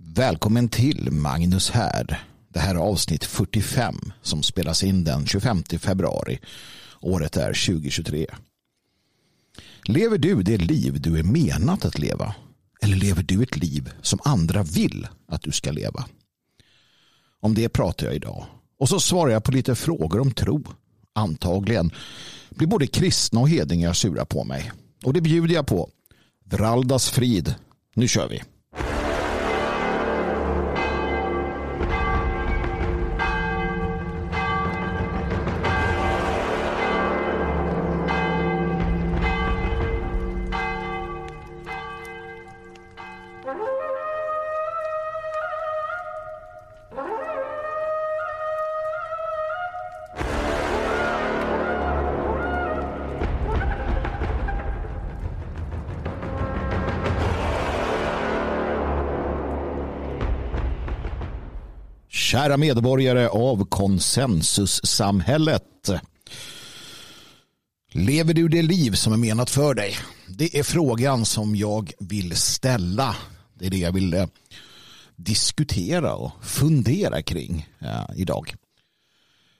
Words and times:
Välkommen 0.00 0.68
till 0.68 1.10
Magnus 1.12 1.70
här. 1.70 2.22
Det 2.48 2.58
här 2.58 2.74
är 2.74 2.78
avsnitt 2.78 3.24
45 3.24 3.94
som 4.22 4.42
spelas 4.42 4.84
in 4.84 5.04
den 5.04 5.26
25 5.26 5.62
februari. 5.62 6.38
Året 7.00 7.36
är 7.36 7.66
2023. 7.66 8.26
Lever 9.84 10.18
du 10.18 10.42
det 10.42 10.56
liv 10.56 11.00
du 11.00 11.18
är 11.18 11.22
menat 11.22 11.84
att 11.84 11.98
leva? 11.98 12.34
Eller 12.82 12.96
lever 12.96 13.22
du 13.22 13.42
ett 13.42 13.56
liv 13.56 13.90
som 14.02 14.18
andra 14.24 14.62
vill 14.62 15.06
att 15.28 15.42
du 15.42 15.52
ska 15.52 15.70
leva? 15.70 16.04
Om 17.40 17.54
det 17.54 17.68
pratar 17.68 18.06
jag 18.06 18.14
idag. 18.14 18.46
Och 18.78 18.88
så 18.88 19.00
svarar 19.00 19.32
jag 19.32 19.44
på 19.44 19.52
lite 19.52 19.74
frågor 19.74 20.20
om 20.20 20.30
tro. 20.30 20.64
Antagligen 21.12 21.90
blir 22.50 22.68
både 22.68 22.86
kristna 22.86 23.40
och 23.40 23.48
hedningar 23.48 23.92
sura 23.92 24.24
på 24.24 24.44
mig. 24.44 24.72
Och 25.04 25.12
det 25.12 25.20
bjuder 25.20 25.54
jag 25.54 25.66
på. 25.66 25.90
Vraldas 26.44 27.10
frid. 27.10 27.54
Nu 27.94 28.08
kör 28.08 28.28
vi. 28.28 28.42
Kära 62.48 62.56
medborgare 62.56 63.28
av 63.28 63.64
konsensussamhället. 63.64 65.90
Lever 67.92 68.34
du 68.34 68.48
det 68.48 68.62
liv 68.62 68.92
som 68.92 69.12
är 69.12 69.16
menat 69.16 69.50
för 69.50 69.74
dig? 69.74 69.96
Det 70.28 70.58
är 70.58 70.62
frågan 70.62 71.26
som 71.26 71.56
jag 71.56 71.92
vill 71.98 72.36
ställa. 72.36 73.16
Det 73.54 73.66
är 73.66 73.70
det 73.70 73.78
jag 73.78 73.92
vill 73.92 74.14
eh, 74.14 74.26
diskutera 75.16 76.14
och 76.14 76.32
fundera 76.42 77.22
kring 77.22 77.68
eh, 77.78 78.04
idag. 78.16 78.54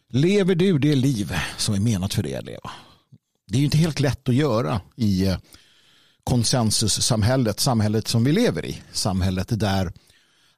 Lever 0.09 0.55
du 0.55 0.79
det 0.79 0.95
liv 0.95 1.33
som 1.57 1.75
är 1.75 1.81
menat 1.81 2.15
för 2.15 2.23
dig 2.23 2.37
att 2.37 2.45
leva? 2.45 2.71
Det 3.47 3.55
är 3.55 3.59
ju 3.59 3.65
inte 3.65 3.79
helt 3.79 4.01
lätt 4.01 4.29
att 4.29 4.35
göra 4.35 4.81
i 4.97 5.27
eh, 5.27 5.37
konsensussamhället, 6.25 7.61
samhället 7.61 8.09
som 8.09 8.25
vi 8.25 8.33
lever 8.33 8.67
i. 8.67 8.83
Samhället 8.93 9.61
där 9.61 9.93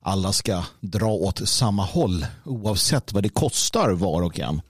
alla 0.01 0.33
ska 0.33 0.65
dra 0.81 1.11
åt 1.11 1.49
samma 1.49 1.85
håll 1.85 2.27
oavsett 2.45 3.13
vad 3.13 3.23
det 3.23 3.29
kostar 3.29 3.91
var 3.91 4.23
och 4.23 4.41
en. 4.41 4.63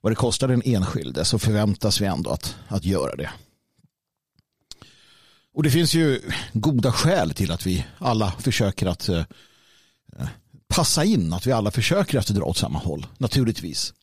Vad 0.00 0.12
det 0.12 0.16
kostar 0.16 0.48
den 0.48 0.62
enskilde 0.64 1.24
så 1.24 1.38
förväntas 1.38 2.00
vi 2.00 2.06
ändå 2.06 2.30
att, 2.30 2.56
att 2.68 2.84
göra 2.84 3.16
det. 3.16 3.30
Och 5.54 5.62
det 5.62 5.70
finns 5.70 5.94
ju 5.94 6.20
goda 6.52 6.92
skäl 6.92 7.34
till 7.34 7.50
att 7.50 7.66
vi 7.66 7.86
alla 7.98 8.30
försöker 8.30 8.86
att 8.86 9.08
eh, 9.08 9.24
passa 10.68 11.04
in, 11.04 11.32
att 11.32 11.46
vi 11.46 11.52
alla 11.52 11.70
försöker 11.70 12.18
att 12.18 12.26
dra 12.26 12.44
åt 12.44 12.56
samma 12.56 12.78
håll, 12.78 13.06
naturligtvis. 13.18 13.94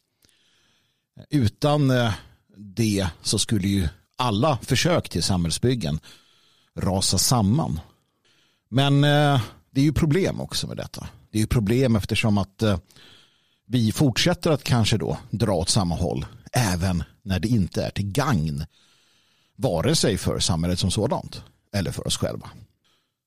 Utan 1.30 1.92
eh, 1.92 2.14
det 2.58 3.08
så 3.22 3.40
skulle 3.40 3.68
ju 3.68 3.88
alla 4.16 4.58
försök 4.62 5.10
till 5.10 5.24
samhällsbyggen 5.24 6.00
rasa 6.76 7.18
samman. 7.18 7.80
Men 8.70 9.04
eh, 9.04 9.42
det 9.72 9.82
är 9.82 9.86
ju 9.86 9.94
problem 9.94 10.42
också 10.42 10.68
med 10.68 10.78
detta. 10.78 11.08
Det 11.32 11.38
är 11.38 11.42
ju 11.42 11.48
problem 11.48 11.96
eftersom 11.96 12.38
att 12.38 12.62
eh, 12.62 12.80
vi 13.68 13.92
fortsätter 13.92 14.52
att 14.52 14.64
kanske 14.64 14.98
då 14.98 15.18
dra 15.30 15.54
åt 15.54 15.70
samma 15.70 15.96
håll 15.96 16.26
även 16.54 17.04
när 17.22 17.40
det 17.40 17.48
inte 17.48 17.84
är 17.84 17.90
till 17.90 18.12
gagn 18.12 18.66
vare 19.56 19.96
sig 19.96 20.18
för 20.18 20.40
samhället 20.40 20.80
som 20.80 20.92
sådant 20.92 21.42
eller 21.74 21.92
för 21.92 22.08
oss 22.08 22.18
själva. 22.18 22.50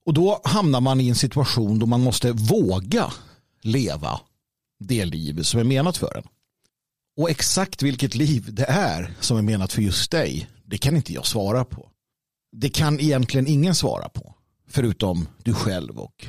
Och 0.07 0.15
då 0.15 0.41
hamnar 0.45 0.81
man 0.81 1.01
i 1.01 1.09
en 1.09 1.15
situation 1.15 1.79
då 1.79 1.87
man 1.87 2.01
måste 2.01 2.33
våga 2.33 3.13
leva 3.63 4.21
det 4.79 5.05
liv 5.05 5.43
som 5.43 5.61
är 5.61 5.65
menat 5.65 5.97
för 5.97 6.17
en. 6.17 6.29
Och 7.17 7.31
exakt 7.31 7.83
vilket 7.83 8.15
liv 8.15 8.55
det 8.55 8.65
är 8.65 9.15
som 9.21 9.37
är 9.37 9.43
menat 9.43 9.73
för 9.73 9.83
just 9.83 10.11
dig, 10.11 10.51
det 10.65 10.79
kan 10.79 10.97
inte 10.97 11.13
jag 11.13 11.27
svara 11.27 11.65
på. 11.65 11.91
Det 12.53 12.69
kan 12.69 13.01
egentligen 13.01 13.47
ingen 13.47 13.75
svara 13.75 14.09
på 14.09 14.35
förutom 14.69 15.29
du 15.43 15.55
själv 15.55 15.99
och 15.99 16.27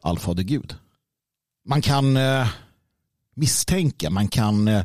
allfader 0.00 0.42
Gud. 0.42 0.74
Man 1.64 1.82
kan 1.82 2.16
eh, 2.16 2.48
misstänka, 3.34 4.10
man 4.10 4.28
kan 4.28 4.68
eh, 4.68 4.84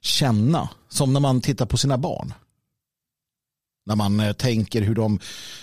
känna, 0.00 0.68
som 0.88 1.12
när 1.12 1.20
man 1.20 1.40
tittar 1.40 1.66
på 1.66 1.76
sina 1.76 1.98
barn. 1.98 2.34
När 3.86 3.96
man 3.96 4.20
eh, 4.20 4.32
tänker 4.32 4.82
hur 4.82 4.94
de 4.94 5.18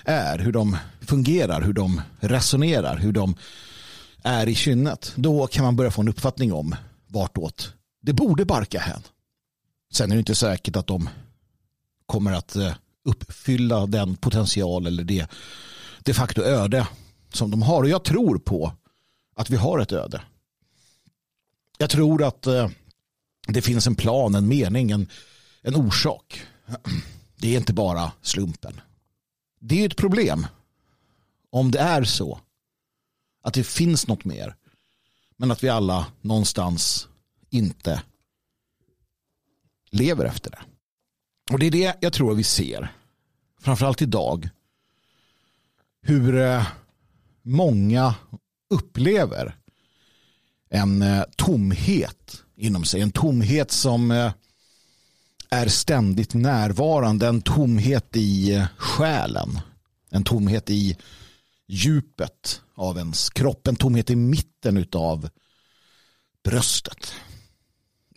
är, 0.06 0.40
hur 0.40 0.52
de 0.52 0.78
fungerar, 1.02 1.62
hur 1.62 1.74
de 1.74 2.02
resonerar, 2.20 2.98
hur 2.98 3.12
de 3.12 3.36
är 4.24 4.48
i 4.48 4.56
kynnet. 4.56 5.14
Då 5.16 5.48
kan 5.48 5.66
man 5.66 5.76
börja 5.76 5.92
få 5.92 6.02
en 6.02 6.08
uppfattning 6.08 6.54
om 6.54 6.76
vartåt 7.08 7.74
det 8.06 8.14
borde 8.14 8.46
barka 8.46 8.80
hän. 8.80 9.02
Sen 9.94 10.12
är 10.12 10.16
det 10.16 10.20
inte 10.20 10.36
säkert 10.36 10.76
att 10.76 10.88
de 10.88 11.10
kommer 12.06 12.32
att 12.32 12.56
eh, 12.56 12.74
uppfylla 13.06 13.86
den 13.86 14.16
potential 14.16 14.88
eller 14.88 15.04
det 15.04 15.28
de 16.00 16.14
facto 16.14 16.42
öde 16.42 16.88
som 17.34 17.52
de 17.52 17.62
har. 17.62 17.84
Och 17.84 17.90
jag 17.90 18.04
tror 18.04 18.38
på 18.38 18.72
att 19.36 19.50
vi 19.50 19.56
har 19.56 19.80
ett 19.80 19.92
öde. 19.92 20.22
Jag 21.78 21.90
tror 21.90 22.24
att 22.24 22.48
eh, 22.48 22.70
det 23.48 23.62
finns 23.62 23.88
en 23.88 23.96
plan, 23.96 24.36
en 24.36 24.48
mening, 24.48 24.92
en, 24.92 25.10
en 25.62 25.76
orsak. 25.76 26.42
Det 27.36 27.54
är 27.54 27.58
inte 27.58 27.74
bara 27.74 28.12
slumpen. 28.22 28.82
Det 29.60 29.82
är 29.82 29.86
ett 29.86 29.98
problem 29.98 30.48
om 31.50 31.72
det 31.72 31.80
är 31.80 32.04
så 32.04 32.40
att 33.42 33.54
det 33.54 33.64
finns 33.64 34.08
något 34.08 34.26
mer 34.26 34.56
men 35.38 35.52
att 35.52 35.64
vi 35.64 35.70
alla 35.70 36.08
någonstans 36.22 37.08
inte 37.50 38.02
lever 39.92 40.26
efter 40.26 40.52
det. 40.52 40.62
Och 41.52 41.60
det 41.60 41.66
är 41.66 41.72
det 41.72 41.98
jag 42.02 42.14
tror 42.14 42.36
vi 42.36 42.44
ser. 42.44 42.94
Framförallt 43.60 44.02
idag. 44.02 44.50
Hur 46.02 46.36
eh, 46.36 46.68
många 47.42 48.16
upplever 48.70 49.56
en 50.70 51.02
eh, 51.02 51.24
tomhet 51.36 52.44
inom 52.56 52.86
sig. 52.86 53.02
En 53.02 53.12
tomhet 53.12 53.72
som 53.72 54.12
eh, 54.12 54.32
är 55.50 55.68
ständigt 55.68 56.34
närvarande. 56.34 57.28
En 57.28 57.42
tomhet 57.42 58.16
i 58.16 58.54
eh, 58.54 58.66
själen. 58.78 59.60
En 60.10 60.24
tomhet 60.24 60.70
i 60.70 60.98
djupet 61.68 62.62
av 62.76 62.98
ens 62.98 63.30
kropp. 63.30 63.68
En 63.68 63.76
tomhet 63.76 64.10
i 64.10 64.16
mitten 64.16 64.88
av 64.92 65.30
bröstet. 66.44 67.14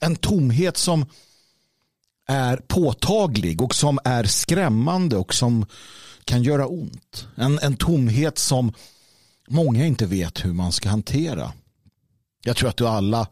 En 0.00 0.16
tomhet 0.16 0.76
som 0.76 1.06
är 2.26 2.56
påtaglig 2.56 3.62
och 3.62 3.74
som 3.74 3.98
är 4.04 4.24
skrämmande 4.24 5.16
och 5.16 5.34
som 5.34 5.66
kan 6.24 6.42
göra 6.42 6.66
ont. 6.66 7.26
En, 7.34 7.58
en 7.58 7.76
tomhet 7.76 8.38
som 8.38 8.72
många 9.48 9.86
inte 9.86 10.06
vet 10.06 10.44
hur 10.44 10.52
man 10.52 10.72
ska 10.72 10.88
hantera. 10.88 11.52
Jag 12.44 12.56
tror 12.56 12.68
att 12.68 12.76
du 12.76 12.86
alla 12.86 13.26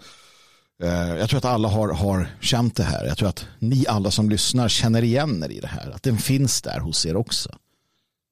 eh, 0.83 1.17
jag 1.17 1.31
tror 1.31 1.39
att 1.39 1.45
alla 1.45 1.69
har, 1.69 1.89
har 1.89 2.37
känt 2.41 2.77
det 2.77 2.83
här. 2.83 3.07
Jag 3.07 3.19
tror 3.19 3.29
att 3.29 3.47
ni 3.59 3.87
alla 3.89 4.11
som 4.11 4.31
lyssnar 4.31 4.69
känner 4.69 5.03
igen 5.03 5.45
er 5.45 5.49
i 5.49 5.61
det 5.61 5.67
här. 5.67 5.91
Att 5.91 6.03
den 6.03 6.19
finns 6.19 6.63
där 6.63 6.81
hos 6.81 7.07
er 7.07 7.17
också. 7.17 7.59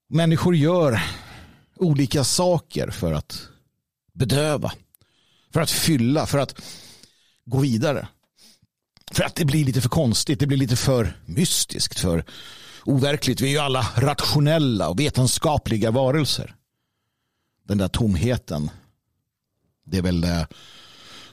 Människor 0.09 0.57
gör 0.57 1.03
olika 1.77 2.25
saker 2.25 2.91
för 2.91 3.13
att 3.13 3.49
bedöva. 4.13 4.73
För 5.53 5.61
att 5.61 5.71
fylla, 5.71 6.27
för 6.27 6.39
att 6.39 6.55
gå 7.45 7.59
vidare. 7.59 8.09
För 9.13 9.25
att 9.25 9.35
det 9.35 9.45
blir 9.45 9.65
lite 9.65 9.81
för 9.81 9.89
konstigt, 9.89 10.41
det 10.41 10.47
blir 10.47 10.59
lite 10.59 10.77
för 10.77 11.21
mystiskt, 11.27 12.01
för 12.01 12.25
overkligt. 12.85 13.41
Vi 13.41 13.47
är 13.47 13.51
ju 13.51 13.59
alla 13.59 13.87
rationella 13.97 14.89
och 14.89 15.01
vetenskapliga 15.01 15.91
varelser. 15.91 16.55
Den 17.65 17.79
där 17.79 17.89
tomheten, 17.89 18.71
det 19.85 19.99
är 19.99 20.03
väl 20.03 20.25
eh, 20.25 20.45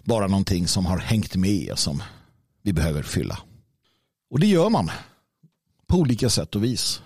bara 0.03 0.27
någonting 0.27 0.67
som 0.67 0.85
har 0.85 0.97
hängt 0.97 1.35
med 1.35 1.71
och 1.71 1.79
som 1.79 2.03
vi 2.61 2.73
behöver 2.73 3.03
fylla. 3.03 3.39
Och 4.29 4.39
det 4.39 4.47
gör 4.47 4.69
man 4.69 4.91
på 5.87 5.97
olika 5.97 6.29
sätt 6.29 6.55
och 6.55 6.63
vis. 6.63 7.01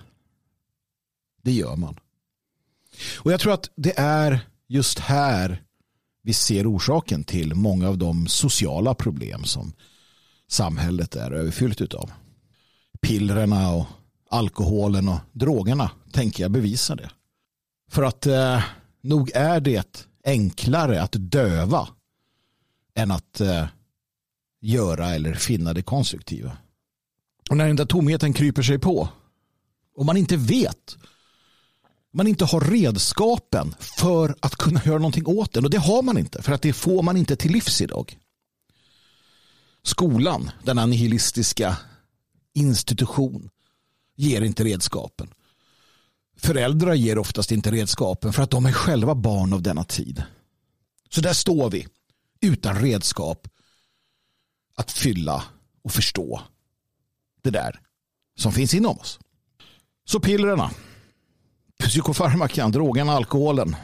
Det 1.42 1.52
gör 1.52 1.76
man. 1.76 2.00
Och 3.16 3.32
jag 3.32 3.40
tror 3.40 3.54
att 3.54 3.70
det 3.76 4.00
är 4.00 4.40
just 4.68 5.00
här 5.00 5.66
vi 6.22 6.34
ser 6.34 6.76
orsaken 6.76 7.24
till 7.24 7.56
många 7.56 7.90
av 7.90 7.98
de 7.98 8.28
sociala 8.28 8.94
problem 8.94 9.44
som 9.44 9.74
samhället 10.48 11.16
är 11.16 11.32
överfyllt 11.32 11.94
av. 11.94 12.12
Pillerna 13.02 13.72
och 13.72 13.86
alkoholen 14.30 15.08
och 15.08 15.20
drogerna 15.32 15.92
tänker 16.12 16.44
jag 16.44 16.52
bevisa 16.52 16.96
det. 16.96 17.10
För 17.90 18.04
att 18.04 18.26
eh, 18.26 18.64
nog 19.06 19.32
är 19.34 19.60
det 19.60 20.08
enklare 20.24 21.02
att 21.02 21.12
döva 21.12 21.88
än 22.96 23.12
att 23.12 23.42
eh, 23.42 23.66
göra 24.62 25.16
eller 25.16 25.34
finna 25.34 25.74
det 25.74 25.82
konstruktiva. 25.82 26.58
Och 27.50 27.58
när 27.58 27.68
den 27.68 27.76
där 27.76 27.86
tomheten 27.86 28.34
kryper 28.34 28.62
sig 28.62 28.80
på 28.80 29.10
och 29.96 30.06
man 30.06 30.18
inte 30.18 30.38
vet 30.38 30.98
man 32.16 32.28
inte 32.28 32.46
har 32.46 32.62
redskapen 32.62 33.76
för 33.80 34.36
att 34.40 34.56
kunna 34.56 34.82
göra 34.86 34.98
någonting 34.98 35.28
åt 35.28 35.54
den. 35.54 35.66
Och 35.66 35.70
det 35.70 35.78
har 35.78 36.02
man 36.02 36.18
inte, 36.18 36.42
för 36.42 36.52
att 36.52 36.62
det 36.62 36.74
får 36.74 37.04
man 37.04 37.18
inte 37.18 37.36
till 37.36 37.52
livs 37.52 37.82
idag. 37.82 38.18
Skolan, 39.84 40.52
denna 40.64 40.86
nihilistiska 40.86 41.78
institution, 42.54 43.50
ger 44.16 44.42
inte 44.42 44.64
redskapen. 44.64 45.28
Föräldrar 46.36 46.94
ger 46.94 47.18
oftast 47.18 47.52
inte 47.52 47.72
redskapen 47.72 48.34
för 48.34 48.44
att 48.44 48.52
de 48.52 48.66
är 48.66 48.72
själva 48.72 49.16
barn 49.16 49.54
av 49.54 49.62
denna 49.62 49.84
tid. 49.84 50.24
Så 51.10 51.22
där 51.22 51.34
står 51.34 51.70
vi, 51.70 51.88
utan 52.42 52.82
redskap 52.82 53.48
att 54.76 54.92
fylla 54.92 55.44
och 55.82 55.92
förstå 55.92 56.42
det 57.42 57.50
där 57.50 57.80
som 58.38 58.52
finns 58.52 58.74
inom 58.74 59.00
oss. 59.00 59.20
Så 60.06 60.20
pillerna, 60.20 60.72
psykofarmakan, 61.80 62.72
drogen, 62.72 63.10
alkoholen. 63.10 63.76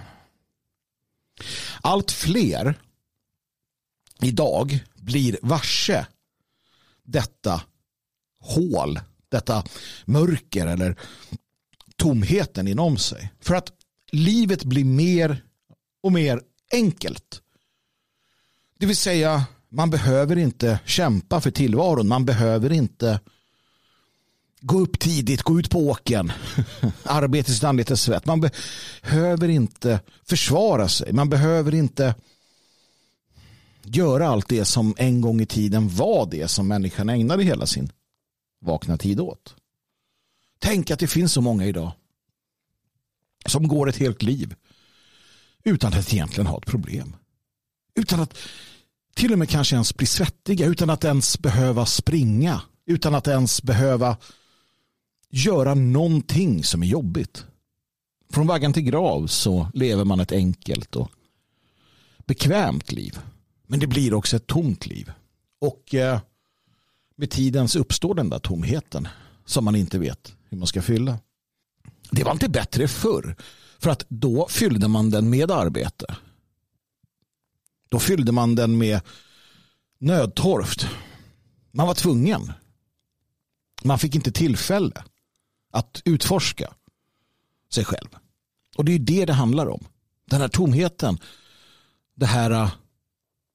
Allt 1.82 2.12
fler 2.12 2.80
idag 4.22 4.86
blir 4.96 5.40
varse 5.42 6.06
detta 7.04 7.64
hål, 8.40 9.00
detta 9.30 9.64
mörker 10.06 10.68
eller 10.68 10.96
tomheten 12.02 12.68
inom 12.68 12.98
sig. 12.98 13.32
För 13.40 13.56
att 13.56 13.72
livet 14.12 14.64
blir 14.64 14.86
mer 14.86 15.44
och 16.04 16.12
mer 16.12 16.42
enkelt. 16.72 17.42
Det 18.80 18.86
vill 18.86 18.98
säga, 18.98 19.46
man 19.70 19.90
behöver 19.90 20.38
inte 20.38 20.80
kämpa 20.86 21.42
för 21.42 21.52
tillvaron. 21.52 22.08
Man 22.08 22.26
behöver 22.26 22.72
inte 22.72 23.20
gå 24.62 24.80
upp 24.80 25.00
tidigt, 25.00 25.42
gå 25.42 25.60
ut 25.60 25.70
på 25.70 25.80
åken, 25.80 26.32
arbeta 27.04 27.52
sitt 27.52 27.64
anletes 27.64 28.02
svett. 28.02 28.26
Man 28.26 28.42
behöver 28.42 29.48
inte 29.48 30.00
försvara 30.24 30.88
sig. 30.88 31.14
Man 31.14 31.30
behöver 31.30 31.74
inte 31.76 32.16
göra 33.84 34.28
allt 34.28 34.48
det 34.50 34.66
som 34.66 34.96
en 34.98 35.22
gång 35.22 35.42
i 35.42 35.46
tiden 35.46 35.90
var 35.96 36.28
det 36.32 36.48
som 36.48 36.68
människan 36.68 37.10
ägnade 37.10 37.44
hela 37.44 37.66
sin 37.66 37.92
vakna 38.62 38.98
tid 38.98 39.20
åt. 39.20 39.56
Tänk 40.64 40.92
att 40.92 41.00
det 41.00 41.08
finns 41.08 41.34
så 41.34 41.42
många 41.42 41.66
idag 41.66 41.92
som 43.46 43.68
går 43.68 43.90
ett 43.90 43.98
helt 43.98 44.24
liv 44.24 44.56
utan 45.64 45.94
att 45.94 46.14
egentligen 46.14 46.48
ha 46.48 46.58
ett 46.58 46.66
problem. 46.66 47.16
Utan 47.96 48.20
att 48.20 48.38
till 49.16 49.34
och 49.34 49.40
med 49.40 49.50
kanske 49.50 49.76
ens 49.76 49.96
bli 49.96 50.06
svettiga, 50.06 50.66
utan 50.66 50.90
att 50.90 51.04
ens 51.04 51.40
behöva 51.40 51.86
springa, 51.86 52.62
utan 52.86 53.16
att 53.16 53.28
ens 53.28 53.64
behöva 53.64 54.18
göra 55.30 55.74
någonting 55.74 56.64
som 56.64 56.84
är 56.84 56.88
jobbigt. 56.88 57.46
Från 58.30 58.48
vaggan 58.48 58.74
till 58.74 58.84
grav 58.84 59.28
så 59.28 59.68
lever 59.74 60.06
man 60.06 60.20
ett 60.20 60.32
enkelt 60.32 60.96
och 60.96 61.12
bekvämt 62.26 62.92
liv. 62.92 63.20
Men 63.68 63.80
det 63.80 63.88
blir 63.88 64.14
också 64.14 64.36
ett 64.36 64.48
tomt 64.48 64.86
liv. 64.86 65.12
Och 65.60 65.96
eh, 65.96 66.20
med 67.16 67.32
tiden 67.32 67.68
så 67.68 67.80
uppstår 67.80 68.16
den 68.16 68.30
där 68.30 68.40
tomheten 68.40 69.08
som 69.46 69.66
man 69.66 69.76
inte 69.76 70.00
vet 70.00 70.36
hur 70.52 70.58
man 70.58 70.68
ska 70.68 70.82
fylla. 70.82 71.20
Det 72.12 72.24
var 72.24 72.32
inte 72.32 72.50
bättre 72.50 72.88
förr. 72.88 73.36
För 73.80 73.90
att 73.90 74.06
då 74.10 74.48
fyllde 74.50 74.88
man 74.88 75.10
den 75.10 75.30
med 75.30 75.52
arbete. 75.52 76.16
Då 77.90 78.00
fyllde 78.00 78.32
man 78.32 78.56
den 78.56 78.78
med 78.78 79.02
nödtorft. 80.00 80.88
Man 81.72 81.88
var 81.88 81.94
tvungen. 81.94 82.52
Man 83.84 84.00
fick 84.00 84.16
inte 84.16 84.32
tillfälle 84.32 85.04
att 85.72 86.02
utforska 86.06 86.74
sig 87.74 87.86
själv. 87.86 88.08
Och 88.78 88.86
det 88.86 88.92
är 88.92 89.00
det 89.00 89.26
det 89.26 89.34
handlar 89.34 89.68
om. 89.68 89.86
Den 90.26 90.42
här 90.42 90.48
tomheten, 90.48 91.18
det 92.16 92.26
här 92.26 92.52
äh, 92.52 92.72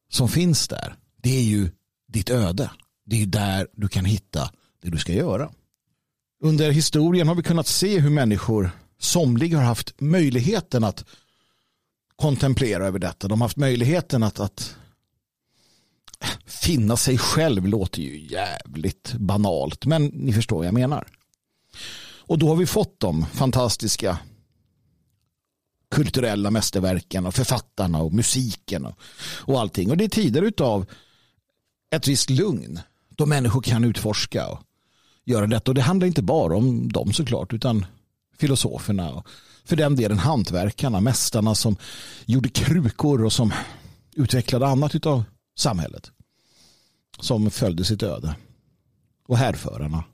som 0.08 0.28
finns 0.28 0.68
där, 0.68 0.96
det 1.16 1.38
är 1.38 1.42
ju 1.42 1.70
ditt 2.08 2.30
öde. 2.30 2.70
Det 3.04 3.22
är 3.22 3.26
där 3.26 3.68
du 3.72 3.88
kan 3.88 4.04
hitta 4.04 4.50
det 4.82 4.90
du 4.90 4.98
ska 4.98 5.12
göra. 5.12 5.50
Under 6.40 6.70
historien 6.70 7.28
har 7.28 7.34
vi 7.34 7.42
kunnat 7.42 7.66
se 7.66 7.98
hur 7.98 8.10
människor, 8.10 8.70
somliga 8.98 9.58
har 9.58 9.64
haft 9.64 10.00
möjligheten 10.00 10.84
att 10.84 11.04
kontemplera 12.16 12.86
över 12.86 12.98
detta. 12.98 13.28
De 13.28 13.40
har 13.40 13.48
haft 13.48 13.56
möjligheten 13.56 14.22
att, 14.22 14.40
att 14.40 14.76
finna 16.46 16.96
sig 16.96 17.18
själv 17.18 17.66
låter 17.66 18.02
ju 18.02 18.26
jävligt 18.26 19.12
banalt. 19.12 19.86
Men 19.86 20.06
ni 20.06 20.32
förstår 20.32 20.56
vad 20.56 20.66
jag 20.66 20.74
menar. 20.74 21.06
Och 22.18 22.38
då 22.38 22.48
har 22.48 22.56
vi 22.56 22.66
fått 22.66 23.00
de 23.00 23.26
fantastiska 23.26 24.18
kulturella 25.90 26.50
mästerverken 26.50 27.26
och 27.26 27.34
författarna 27.34 28.02
och 28.02 28.12
musiken 28.12 28.86
och, 28.86 28.98
och 29.20 29.60
allting. 29.60 29.90
Och 29.90 29.96
det 29.96 30.04
är 30.04 30.08
tider 30.08 30.52
av 30.62 30.86
ett 31.90 32.08
visst 32.08 32.30
lugn 32.30 32.80
då 33.08 33.26
människor 33.26 33.62
kan 33.62 33.84
utforska 33.84 34.48
och 34.48 34.60
göra 35.26 35.46
detta. 35.46 35.70
Och 35.70 35.74
det 35.74 35.82
handlar 35.82 36.06
inte 36.06 36.22
bara 36.22 36.56
om 36.56 36.88
dem 36.88 37.12
såklart 37.12 37.52
utan 37.52 37.86
filosoferna 38.38 39.10
och 39.10 39.28
för 39.64 39.76
den 39.76 39.96
delen 39.96 40.18
hantverkarna, 40.18 41.00
mästarna 41.00 41.54
som 41.54 41.76
gjorde 42.26 42.48
krukor 42.48 43.24
och 43.24 43.32
som 43.32 43.52
utvecklade 44.16 44.66
annat 44.66 45.06
av 45.06 45.24
samhället 45.58 46.10
som 47.20 47.50
följde 47.50 47.84
sitt 47.84 48.02
öde. 48.02 48.36
Och 49.28 49.38
härförarna 49.38 50.04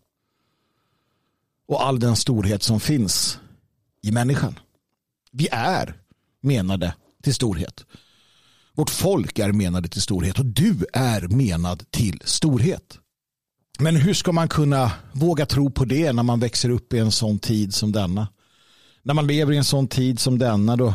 och 1.68 1.86
all 1.86 2.00
den 2.00 2.16
storhet 2.16 2.62
som 2.62 2.80
finns 2.80 3.38
i 4.02 4.12
människan. 4.12 4.58
Vi 5.30 5.48
är 5.52 5.94
menade 6.40 6.94
till 7.22 7.34
storhet. 7.34 7.84
Vårt 8.74 8.90
folk 8.90 9.38
är 9.38 9.52
menade 9.52 9.88
till 9.88 10.02
storhet 10.02 10.38
och 10.38 10.46
du 10.46 10.86
är 10.92 11.28
menad 11.28 11.90
till 11.90 12.22
storhet. 12.24 12.98
Men 13.78 13.96
hur 13.96 14.14
ska 14.14 14.32
man 14.32 14.48
kunna 14.48 14.92
våga 15.12 15.46
tro 15.46 15.70
på 15.70 15.84
det 15.84 16.12
när 16.12 16.22
man 16.22 16.40
växer 16.40 16.70
upp 16.70 16.92
i 16.92 16.98
en 16.98 17.12
sån 17.12 17.38
tid 17.38 17.74
som 17.74 17.92
denna? 17.92 18.28
När 19.02 19.14
man 19.14 19.26
lever 19.26 19.52
i 19.52 19.56
en 19.56 19.64
sån 19.64 19.88
tid 19.88 20.20
som 20.20 20.38
denna 20.38 20.76
då 20.76 20.94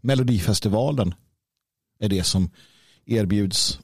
Melodifestivalen 0.00 1.14
är 1.98 2.08
det 2.08 2.24
som 2.24 2.50
erbjuds. 3.06 3.80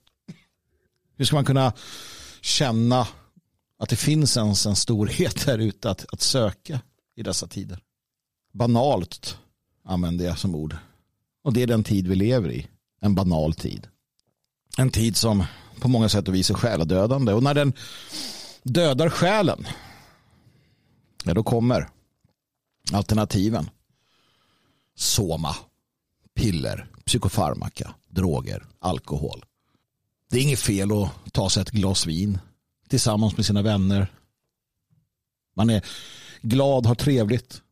Hur 1.16 1.24
ska 1.24 1.36
man 1.36 1.44
kunna 1.44 1.72
känna 2.40 3.06
att 3.78 3.88
det 3.88 3.96
finns 3.96 4.36
ens 4.36 4.66
en 4.66 4.76
storhet 4.76 5.46
där 5.46 5.58
ute 5.58 5.90
att, 5.90 6.06
att 6.12 6.20
söka 6.20 6.80
i 7.16 7.22
dessa 7.22 7.46
tider. 7.46 7.78
Banalt 8.52 9.38
använder 9.84 10.24
jag 10.24 10.38
som 10.38 10.54
ord. 10.54 10.76
Och 11.42 11.52
det 11.52 11.62
är 11.62 11.66
den 11.66 11.84
tid 11.84 12.06
vi 12.06 12.14
lever 12.14 12.52
i. 12.52 12.66
En 13.00 13.14
banal 13.14 13.54
tid. 13.54 13.86
En 14.78 14.90
tid 14.90 15.16
som 15.16 15.44
på 15.80 15.88
många 15.88 16.08
sätt 16.08 16.28
och 16.28 16.34
vis 16.34 16.50
är 16.50 16.54
själadödande. 16.54 17.32
Och 17.32 17.42
när 17.42 17.54
den 17.54 17.72
dödar 18.62 19.08
själen, 19.08 19.66
ja 21.24 21.34
då 21.34 21.42
kommer 21.42 21.88
alternativen. 22.92 23.70
Soma, 24.94 25.56
piller, 26.34 26.86
psykofarmaka, 27.04 27.94
droger, 28.08 28.66
alkohol. 28.78 29.44
Det 30.30 30.38
är 30.38 30.42
inget 30.42 30.60
fel 30.60 30.92
att 30.92 31.32
ta 31.32 31.50
sig 31.50 31.62
ett 31.62 31.70
glas 31.70 32.06
vin 32.06 32.38
tillsammans 32.88 33.36
med 33.36 33.46
sina 33.46 33.62
vänner. 33.62 34.12
Man 35.56 35.70
är 35.70 35.86
glad, 36.42 36.86
har 36.86 36.94
trevligt, 36.94 37.62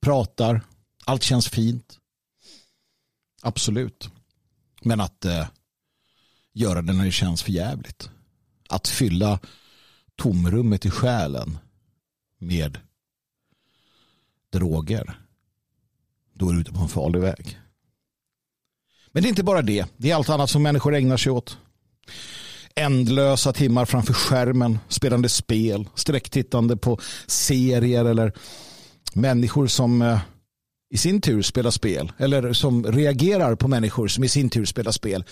pratar, 0.00 0.60
allt 1.04 1.22
känns 1.22 1.48
fint. 1.48 1.98
Absolut. 3.42 4.08
Men 4.82 5.00
att 5.00 5.24
eh, 5.24 5.46
göra 6.52 6.82
det 6.82 6.92
när 6.92 7.04
det 7.04 7.10
känns 7.12 7.42
för 7.42 7.52
jävligt. 7.52 8.10
Att 8.68 8.88
fylla 8.88 9.38
tomrummet 10.20 10.86
i 10.86 10.90
själen 10.90 11.58
med 12.38 12.78
droger. 14.52 15.20
Då 16.34 16.48
är 16.48 16.52
du 16.52 16.60
ute 16.60 16.72
på 16.72 16.80
en 16.80 16.88
farlig 16.88 17.20
väg. 17.20 17.58
Men 19.12 19.22
det 19.22 19.26
är 19.26 19.30
inte 19.30 19.42
bara 19.42 19.62
det. 19.62 19.86
Det 19.96 20.10
är 20.10 20.14
allt 20.14 20.28
annat 20.28 20.50
som 20.50 20.62
människor 20.62 20.94
ägnar 20.94 21.16
sig 21.16 21.32
åt 21.32 21.58
ändlösa 22.74 23.52
timmar 23.52 23.84
framför 23.84 24.12
skärmen, 24.12 24.78
spelande 24.88 25.28
spel, 25.28 25.88
sträcktittande 25.94 26.76
på 26.76 27.00
serier 27.26 28.04
eller 28.04 28.32
människor 29.12 29.66
som 29.66 30.02
eh, 30.02 30.18
i 30.90 30.96
sin 30.96 31.20
tur 31.20 31.42
spelar 31.42 31.70
spel 31.70 32.12
eller 32.18 32.52
som 32.52 32.84
reagerar 32.84 33.54
på 33.54 33.68
människor 33.68 34.08
som 34.08 34.24
i 34.24 34.28
sin 34.28 34.50
tur 34.50 34.64
spelar 34.64 34.92
spel. 34.92 35.24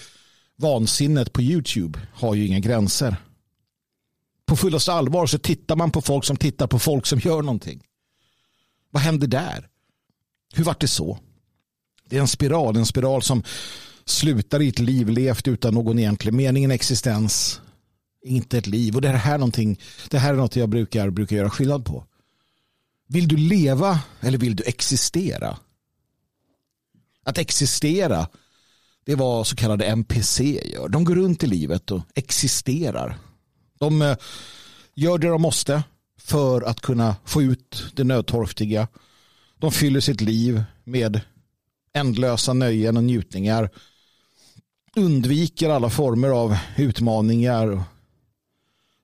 Vansinnet 0.56 1.32
på 1.32 1.42
YouTube 1.42 2.00
har 2.12 2.34
ju 2.34 2.46
inga 2.46 2.60
gränser. 2.60 3.16
På 4.48 4.56
fullaste 4.56 4.92
allvar 4.92 5.26
så 5.26 5.38
tittar 5.38 5.76
man 5.76 5.90
på 5.90 6.02
folk 6.02 6.24
som 6.24 6.36
tittar 6.36 6.66
på 6.66 6.78
folk 6.78 7.06
som 7.06 7.18
gör 7.18 7.42
någonting. 7.42 7.82
Vad 8.90 9.02
händer 9.02 9.26
där? 9.26 9.68
Hur 10.54 10.64
vart 10.64 10.80
det 10.80 10.88
så? 10.88 11.18
Det 12.04 12.16
är 12.16 12.20
en 12.20 12.28
spiral, 12.28 12.76
en 12.76 12.86
spiral 12.86 13.22
som 13.22 13.42
slutar 14.04 14.62
i 14.62 14.68
ett 14.68 14.78
liv 14.78 15.08
levt 15.08 15.48
utan 15.48 15.74
någon 15.74 15.98
egentlig 15.98 16.34
mening, 16.34 16.64
en 16.64 16.70
existens. 16.70 17.60
Inte 18.22 18.58
ett 18.58 18.66
liv. 18.66 18.94
Och 18.94 19.02
det 19.02 19.08
här, 19.08 19.38
någonting, 19.38 19.80
det 20.10 20.18
här 20.18 20.32
är 20.32 20.36
något 20.36 20.56
jag 20.56 20.68
brukar, 20.68 21.10
brukar 21.10 21.36
göra 21.36 21.50
skillnad 21.50 21.84
på. 21.84 22.04
Vill 23.08 23.28
du 23.28 23.36
leva 23.36 24.00
eller 24.20 24.38
vill 24.38 24.56
du 24.56 24.64
existera? 24.64 25.58
Att 27.24 27.38
existera, 27.38 28.28
det 29.04 29.12
är 29.12 29.16
vad 29.16 29.46
så 29.46 29.56
kallade 29.56 29.84
NPC 29.84 30.60
gör. 30.72 30.88
De 30.88 31.04
går 31.04 31.14
runt 31.14 31.44
i 31.44 31.46
livet 31.46 31.90
och 31.90 32.02
existerar. 32.14 33.18
De 33.78 34.02
eh, 34.02 34.16
gör 34.94 35.18
det 35.18 35.28
de 35.28 35.42
måste 35.42 35.82
för 36.18 36.62
att 36.62 36.80
kunna 36.80 37.16
få 37.24 37.42
ut 37.42 37.84
det 37.94 38.04
nödtorftiga. 38.04 38.88
De 39.58 39.72
fyller 39.72 40.00
sitt 40.00 40.20
liv 40.20 40.62
med 40.84 41.20
ändlösa 41.92 42.52
nöjen 42.52 42.96
och 42.96 43.04
njutningar. 43.04 43.70
Undviker 44.96 45.68
alla 45.68 45.90
former 45.90 46.28
av 46.28 46.56
utmaningar 46.76 47.66
och 47.66 47.82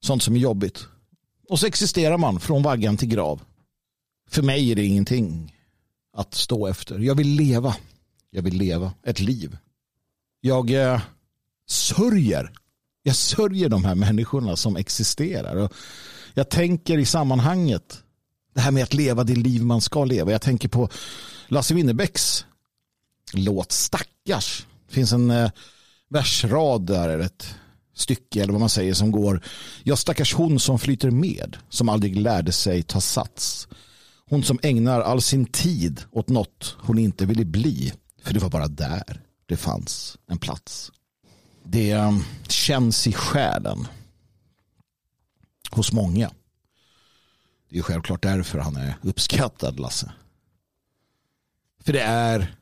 sånt 0.00 0.22
som 0.22 0.36
är 0.36 0.40
jobbigt. 0.40 0.86
Och 1.48 1.60
så 1.60 1.66
existerar 1.66 2.18
man 2.18 2.40
från 2.40 2.62
vaggan 2.62 2.96
till 2.96 3.08
grav. 3.08 3.42
För 4.30 4.42
mig 4.42 4.70
är 4.72 4.76
det 4.76 4.84
ingenting 4.84 5.56
att 6.12 6.34
stå 6.34 6.66
efter. 6.66 6.98
Jag 6.98 7.14
vill 7.14 7.28
leva. 7.28 7.76
Jag 8.30 8.42
vill 8.42 8.56
leva 8.56 8.92
ett 9.02 9.20
liv. 9.20 9.56
Jag 10.40 10.70
eh, 10.70 11.00
sörjer. 11.66 12.52
Jag 13.06 13.16
sörjer 13.16 13.68
de 13.68 13.84
här 13.84 13.94
människorna 13.94 14.56
som 14.56 14.76
existerar. 14.76 15.56
Och 15.56 15.72
jag 16.34 16.48
tänker 16.48 16.98
i 16.98 17.04
sammanhanget 17.04 18.02
det 18.54 18.60
här 18.60 18.70
med 18.70 18.82
att 18.82 18.94
leva 18.94 19.24
det 19.24 19.34
liv 19.34 19.62
man 19.62 19.80
ska 19.80 20.04
leva. 20.04 20.32
Jag 20.32 20.42
tänker 20.42 20.68
på 20.68 20.88
Lasse 21.48 21.74
Winnerbäcks 21.74 22.44
låt 23.32 23.72
Stackars. 23.72 24.66
Det 24.88 24.94
finns 24.94 25.12
en 25.12 25.30
eh, 25.30 25.50
versrad 26.10 26.86
där, 26.86 27.08
eller 27.08 27.24
ett 27.24 27.54
stycke 27.94 28.42
eller 28.42 28.52
vad 28.52 28.60
man 28.60 28.68
säger 28.68 28.94
som 28.94 29.10
går. 29.10 29.42
Jag 29.82 29.98
stackars 29.98 30.34
hon 30.34 30.60
som 30.60 30.78
flyter 30.78 31.10
med, 31.10 31.56
som 31.68 31.88
aldrig 31.88 32.16
lärde 32.16 32.52
sig 32.52 32.82
ta 32.82 33.00
sats. 33.00 33.68
Hon 34.26 34.42
som 34.42 34.58
ägnar 34.62 35.00
all 35.00 35.22
sin 35.22 35.46
tid 35.46 36.00
åt 36.10 36.28
något 36.28 36.76
hon 36.78 36.98
inte 36.98 37.26
ville 37.26 37.44
bli. 37.44 37.92
För 38.22 38.34
det 38.34 38.40
var 38.40 38.50
bara 38.50 38.68
där 38.68 39.20
det 39.46 39.56
fanns 39.56 40.18
en 40.30 40.38
plats. 40.38 40.92
Det 41.74 41.90
ehm, 41.90 42.24
känns 42.48 43.06
i 43.06 43.12
själen. 43.12 43.88
Hos 45.70 45.92
många. 45.92 46.30
Det 47.70 47.78
är 47.78 47.82
självklart 47.82 48.22
därför 48.22 48.58
han 48.58 48.76
är 48.76 48.96
uppskattad, 49.02 49.80
Lasse. 49.80 50.12
För 51.84 51.92
det 51.92 52.00
är 52.00 52.54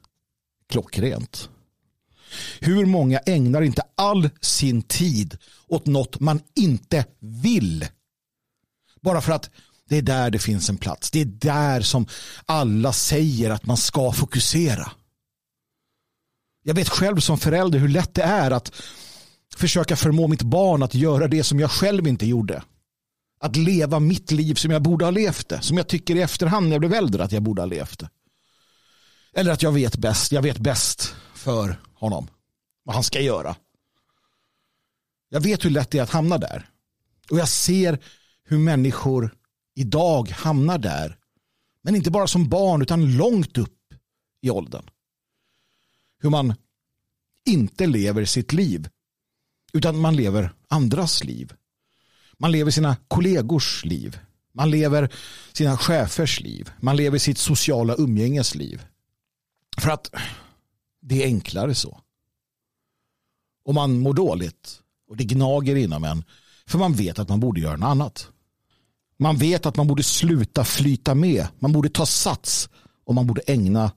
klockrent. 0.69 1.49
Hur 2.61 2.87
många 2.87 3.19
ägnar 3.19 3.63
inte 3.63 3.83
all 3.95 4.31
sin 4.41 4.83
tid 4.83 5.39
åt 5.67 5.87
något 5.87 6.21
man 6.21 6.41
inte 6.55 7.05
vill? 7.19 7.87
Bara 9.01 9.21
för 9.21 9.33
att 9.33 9.51
det 9.89 9.97
är 9.97 10.03
där 10.03 10.31
det 10.31 10.39
finns 10.39 10.71
en 10.71 10.79
plats. 10.79 11.11
Det 11.11 11.21
är 11.21 11.25
där 11.25 11.81
som 11.81 12.07
alla 12.47 12.93
säger 12.93 13.51
att 13.51 13.67
man 13.67 13.77
ska 13.77 14.13
fokusera. 14.13 14.93
Jag 16.63 16.75
vet 16.75 16.89
själv 16.89 17.21
som 17.21 17.39
förälder 17.39 17.79
hur 17.79 17.89
lätt 17.89 18.15
det 18.15 18.23
är 18.23 18.51
att 18.51 18.73
försöka 19.57 19.97
förmå 19.97 20.29
mitt 20.29 20.43
barn 20.43 20.83
att 20.83 20.95
göra 20.95 21.29
det 21.29 21.45
som 21.45 21.61
jag 21.61 21.71
själv 21.71 22.07
inte 22.07 22.27
gjorde. 22.27 22.63
Att 23.41 23.57
leva 23.57 24.01
mitt 24.01 24.31
liv 24.31 24.55
som 24.55 24.71
jag 24.71 24.83
borde 24.83 25.05
ha 25.05 25.11
levt 25.11 25.49
det. 25.49 25.61
Som 25.61 25.77
jag 25.77 25.89
tycker 25.89 26.17
i 26.17 26.23
efterhand 26.23 26.67
när 26.67 26.73
jag 26.75 26.81
blev 26.81 26.95
äldre 26.95 27.25
att 27.25 27.33
jag 27.33 27.43
borde 27.43 27.63
ha 27.63 27.67
levt 27.67 27.99
det. 27.99 28.11
Eller 29.35 29.53
att 29.53 29.63
jag 29.63 29.73
vet 29.73 29.97
bäst. 29.97 30.33
Jag 30.33 30.43
vet 30.43 30.59
bäst 30.59 31.15
för 31.35 31.81
honom. 31.95 32.29
Vad 32.85 32.95
han 32.95 33.05
ska 33.05 33.21
göra. 33.21 33.57
Jag 35.29 35.41
vet 35.41 35.65
hur 35.65 35.71
lätt 35.71 35.91
det 35.91 35.99
är 35.99 36.03
att 36.03 36.11
hamna 36.11 36.39
där. 36.39 36.69
Och 37.31 37.39
jag 37.39 37.49
ser 37.49 37.99
hur 38.45 38.59
människor 38.59 39.35
idag 39.75 40.31
hamnar 40.31 40.79
där. 40.79 41.17
Men 41.83 41.97
inte 41.97 42.11
bara 42.11 42.27
som 42.27 42.49
barn 42.49 42.83
utan 42.83 43.17
långt 43.17 43.59
upp 43.59 43.79
i 44.43 44.51
åldern. 44.51 44.91
Hur 46.23 46.31
man 46.31 46.55
inte 47.47 47.87
lever 47.87 48.25
sitt 48.25 48.53
liv. 48.53 48.89
Utan 49.73 50.01
man 50.01 50.17
lever 50.17 50.53
andras 50.69 51.25
liv. 51.25 51.53
Man 52.39 52.53
lever 52.53 52.71
sina 52.71 52.97
kollegors 53.09 53.85
liv. 53.85 54.19
Man 54.53 54.71
lever 54.71 55.13
sina 55.53 55.77
chefers 55.77 56.41
liv. 56.41 56.71
Man 56.81 56.97
lever 56.97 57.19
sitt 57.19 57.39
sociala 57.39 57.95
umgänges 57.99 58.55
liv. 58.55 58.83
För 59.77 59.91
att 59.91 60.11
det 61.01 61.23
är 61.23 61.27
enklare 61.27 61.75
så. 61.75 62.01
Och 63.65 63.75
man 63.75 63.99
mår 63.99 64.15
dåligt. 64.15 64.81
Och 65.09 65.17
det 65.17 65.25
gnager 65.25 65.77
inom 65.77 66.05
en. 66.05 66.25
För 66.67 66.79
man 66.79 66.93
vet 66.93 67.19
att 67.19 67.29
man 67.29 67.41
borde 67.41 67.61
göra 67.61 67.77
något 67.77 67.87
annat. 67.87 68.29
Man 69.17 69.37
vet 69.37 69.67
att 69.67 69.77
man 69.77 69.87
borde 69.87 70.03
sluta 70.03 70.65
flyta 70.65 71.15
med. 71.15 71.47
Man 71.59 71.73
borde 71.73 71.89
ta 71.89 72.07
sats. 72.07 72.69
Och 73.05 73.15
man 73.15 73.27
borde 73.27 73.41
ägna 73.41 73.93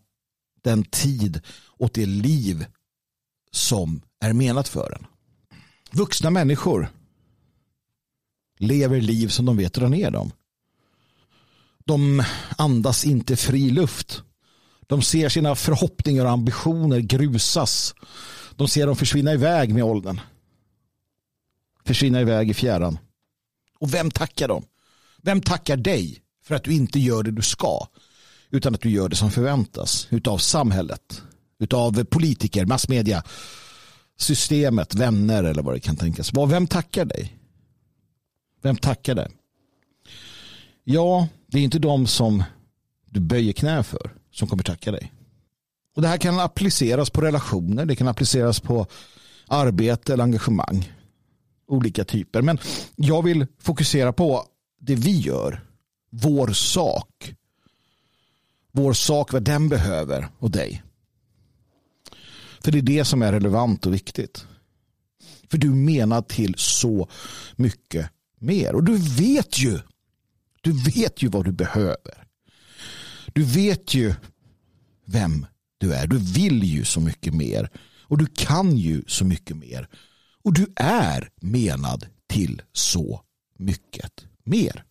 den 0.62 0.84
tid 0.84 1.42
åt 1.80 1.94
det 1.94 2.06
liv 2.06 2.66
som 3.52 4.02
är 4.20 4.34
menat 4.34 4.68
för 4.68 4.92
en. 4.92 5.06
Vuxna 5.92 6.30
människor 6.30 6.90
lever 8.60 9.02
liv 9.02 9.28
som 9.28 9.46
de 9.46 9.58
vet 9.58 9.74
drar 9.74 9.90
ner 9.90 10.12
dem. 10.12 10.32
De 11.86 12.24
andas 12.58 13.06
inte 13.06 13.36
fri 13.36 13.70
luft. 13.70 14.24
De 14.88 15.02
ser 15.02 15.30
sina 15.30 15.56
förhoppningar 15.56 16.26
och 16.26 16.32
ambitioner 16.32 17.00
grusas. 17.00 17.96
De 18.56 18.68
ser 18.68 18.88
dem 18.88 18.96
försvinna 18.96 19.34
iväg 19.34 19.74
med 19.74 19.84
åldern. 19.84 20.22
Försvinna 21.86 22.22
iväg 22.22 22.50
i 22.50 22.54
fjärran. 22.54 22.98
Och 23.80 23.94
vem 23.94 24.12
tackar 24.12 24.48
dem? 24.48 24.66
Vem 25.22 25.42
tackar 25.42 25.78
dig 25.78 26.22
för 26.44 26.56
att 26.56 26.64
du 26.64 26.74
inte 26.74 27.00
gör 27.00 27.24
det 27.24 27.32
du 27.32 27.42
ska? 27.42 27.88
Utan 28.50 28.76
att 28.76 28.82
du 28.82 28.90
gör 28.90 29.10
det 29.10 29.16
som 29.16 29.32
förväntas 29.32 30.08
utav 30.10 30.38
samhället, 30.38 31.24
utav 31.60 32.04
politiker, 32.04 32.66
massmedia, 32.66 33.24
systemet, 34.18 34.96
vänner 34.96 35.44
eller 35.44 35.64
vad 35.64 35.76
det 35.76 35.80
kan 35.80 35.96
tänkas 35.96 36.34
vara. 36.34 36.46
Vem 36.46 36.68
tackar 36.68 37.06
dig? 37.06 37.38
Vem 38.62 38.78
tackar 38.78 39.16
dig? 39.16 39.28
Ja, 40.84 41.28
det 41.48 41.60
är 41.60 41.64
inte 41.64 41.80
de 41.80 42.08
som 42.08 42.44
du 43.06 43.20
böjer 43.20 43.54
knä 43.54 43.84
för 43.84 44.12
som 44.32 44.48
kommer 44.48 44.64
tacka 44.64 44.92
dig. 44.92 45.12
Och 45.96 46.02
Det 46.02 46.08
här 46.08 46.18
kan 46.18 46.40
appliceras 46.40 47.10
på 47.10 47.22
relationer, 47.22 47.86
det 47.86 47.96
kan 47.96 48.08
appliceras 48.08 48.60
på 48.60 48.88
arbete 49.48 50.14
eller 50.14 50.24
engagemang. 50.24 50.92
Olika 51.68 52.04
typer. 52.04 52.42
Men 52.42 52.60
jag 52.96 53.24
vill 53.24 53.48
fokusera 53.60 54.14
på 54.14 54.46
det 54.80 54.96
vi 54.96 55.20
gör. 55.20 55.62
Vår 56.10 56.48
sak. 56.48 57.36
Vår 58.72 58.94
sak, 58.94 59.34
vad 59.34 59.44
den 59.44 59.70
behöver 59.70 60.28
och 60.40 60.52
dig. 60.52 60.84
För 62.66 62.72
det 62.72 62.78
är 62.78 62.82
det 62.82 63.06
som 63.06 63.22
är 63.22 63.32
relevant 63.32 63.86
och 63.86 63.94
viktigt. 63.94 64.46
För 65.50 65.58
du 65.58 65.70
menar 65.70 66.22
till 66.22 66.56
så 66.58 67.10
mycket 67.56 68.10
mer. 68.40 68.76
Och 68.76 68.84
du 68.84 68.98
vet 68.98 69.60
ju. 69.60 69.80
Du 70.62 70.72
vet 70.72 71.24
ju 71.24 71.28
vad 71.28 71.46
du 71.46 71.52
behöver. 71.52 72.28
Du 73.34 73.44
vet 73.44 73.94
ju 73.94 74.14
vem 75.06 75.46
du 75.78 75.94
är. 75.94 76.08
Du 76.08 76.18
vill 76.18 76.64
ju 76.64 76.86
så 76.86 77.00
mycket 77.00 77.34
mer. 77.34 77.70
Och 78.02 78.18
du 78.18 78.26
kan 78.26 78.78
ju 78.78 79.04
så 79.08 79.26
mycket 79.26 79.58
mer. 79.58 79.90
Och 80.44 80.54
du 80.54 80.74
är 80.76 81.30
menad 81.42 82.06
till 82.28 82.62
så 82.74 83.22
mycket 83.58 84.26
mer. 84.44 84.84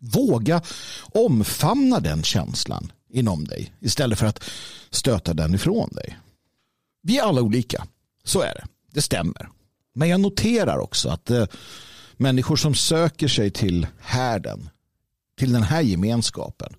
Våga 0.00 0.62
omfamna 1.00 2.00
den 2.00 2.22
känslan 2.22 2.92
inom 3.08 3.44
dig 3.44 3.72
istället 3.80 4.18
för 4.18 4.26
att 4.26 4.44
stöta 4.90 5.34
den 5.34 5.54
ifrån 5.54 5.90
dig. 5.92 6.16
Vi 7.06 7.18
är 7.18 7.22
alla 7.22 7.42
olika. 7.42 7.86
Så 8.24 8.40
är 8.40 8.54
det. 8.54 8.64
Det 8.92 9.02
stämmer. 9.02 9.48
Men 9.94 10.08
jag 10.08 10.20
noterar 10.20 10.78
också 10.78 11.08
att 11.08 11.30
eh, 11.30 11.46
människor 12.16 12.56
som 12.56 12.74
söker 12.74 13.28
sig 13.28 13.50
till 13.50 13.86
härden, 14.00 14.68
till 15.38 15.52
den 15.52 15.62
här 15.62 15.80
gemenskapen, 15.80 16.74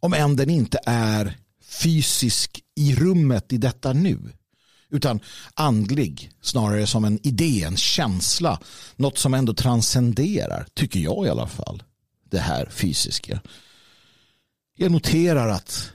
om 0.00 0.14
än 0.14 0.36
den 0.36 0.50
inte 0.50 0.78
är 0.86 1.38
fysisk 1.62 2.60
i 2.74 2.94
rummet 2.94 3.52
i 3.52 3.58
detta 3.58 3.92
nu, 3.92 4.18
utan 4.90 5.20
andlig, 5.54 6.30
snarare 6.40 6.86
som 6.86 7.04
en 7.04 7.26
idé, 7.26 7.62
en 7.62 7.76
känsla, 7.76 8.60
något 8.96 9.18
som 9.18 9.34
ändå 9.34 9.54
transcenderar, 9.54 10.66
tycker 10.74 11.00
jag 11.00 11.26
i 11.26 11.30
alla 11.30 11.48
fall, 11.48 11.82
det 12.30 12.38
här 12.38 12.68
fysiska. 12.70 13.40
Jag 14.76 14.92
noterar 14.92 15.48
att 15.48 15.93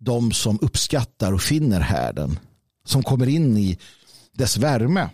de 0.00 0.32
som 0.32 0.58
uppskattar 0.62 1.32
och 1.32 1.42
finner 1.42 1.80
härden, 1.80 2.38
som 2.84 3.02
kommer 3.02 3.28
in 3.28 3.56
i 3.56 3.78
dess 4.32 4.56
värme, 4.56 5.10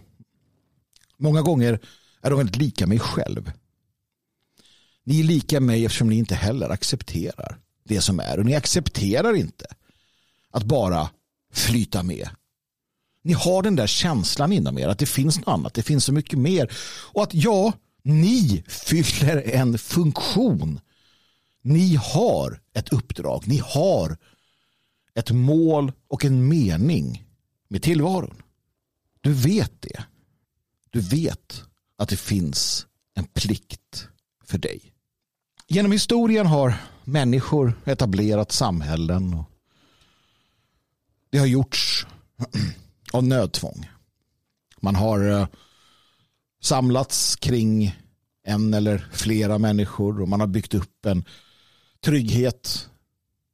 många 1.18 1.42
gånger 1.42 1.80
är 2.22 2.30
de 2.30 2.38
väldigt 2.38 2.56
lika 2.56 2.86
mig 2.86 2.98
själv. 2.98 3.52
Ni 5.04 5.20
är 5.20 5.24
lika 5.24 5.60
mig 5.60 5.84
eftersom 5.84 6.08
ni 6.08 6.16
inte 6.16 6.34
heller 6.34 6.70
accepterar 6.70 7.58
det 7.84 8.00
som 8.00 8.20
är. 8.20 8.38
Och 8.38 8.44
ni 8.44 8.54
accepterar 8.54 9.36
inte 9.36 9.66
att 10.50 10.64
bara 10.64 11.10
flyta 11.52 12.02
med 12.02 12.28
Ni 13.22 13.32
har 13.32 13.62
den 13.62 13.76
där 13.76 13.86
känslan 13.86 14.52
inom 14.52 14.78
er 14.78 14.88
att 14.88 14.98
det 14.98 15.06
finns 15.06 15.38
något 15.38 15.48
annat, 15.48 15.74
det 15.74 15.82
finns 15.82 16.04
så 16.04 16.12
mycket 16.12 16.38
mer. 16.38 16.72
Och 17.12 17.22
att 17.22 17.34
ja, 17.34 17.72
ni 18.02 18.64
fyller 18.68 19.42
en 19.54 19.78
funktion. 19.78 20.80
Ni 21.62 21.94
har 21.94 22.60
ett 22.74 22.92
uppdrag, 22.92 23.42
ni 23.46 23.62
har 23.64 24.16
ett 25.18 25.30
mål 25.30 25.92
och 26.08 26.24
en 26.24 26.48
mening 26.48 27.26
med 27.68 27.82
tillvaron. 27.82 28.42
Du 29.20 29.32
vet 29.32 29.82
det. 29.82 30.04
Du 30.90 31.00
vet 31.00 31.64
att 31.98 32.08
det 32.08 32.16
finns 32.16 32.86
en 33.14 33.24
plikt 33.24 34.08
för 34.44 34.58
dig. 34.58 34.92
Genom 35.68 35.92
historien 35.92 36.46
har 36.46 36.74
människor 37.04 37.80
etablerat 37.84 38.52
samhällen. 38.52 39.34
Och 39.34 39.50
det 41.30 41.38
har 41.38 41.46
gjorts 41.46 42.06
av 43.12 43.24
nödtvång. 43.24 43.88
Man 44.80 44.94
har 44.94 45.28
eh, 45.28 45.48
samlats 46.62 47.36
kring 47.36 47.96
en 48.44 48.74
eller 48.74 49.08
flera 49.12 49.58
människor 49.58 50.20
och 50.20 50.28
man 50.28 50.40
har 50.40 50.46
byggt 50.46 50.74
upp 50.74 51.06
en 51.06 51.24
trygghet 52.00 52.90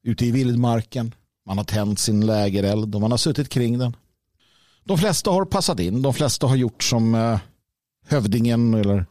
ute 0.03 0.27
i 0.27 0.31
vildmarken. 0.31 1.15
Man 1.53 1.59
har 1.59 1.65
tänt 1.65 1.99
sin 1.99 2.27
lägereld 2.27 2.95
och 2.95 3.01
man 3.01 3.11
har 3.11 3.19
suttit 3.19 3.49
kring 3.49 3.79
den. 3.79 3.97
De 4.85 4.99
flesta 4.99 5.31
har 5.31 5.45
passat 5.45 5.81
in. 5.81 6.03
De 6.03 6.15
flesta 6.15 6.47
har 6.47 6.57
gjort 6.57 6.83
som 6.83 7.15
eh, 7.15 7.39
hövdingen 8.07 8.75
eller 8.75 9.07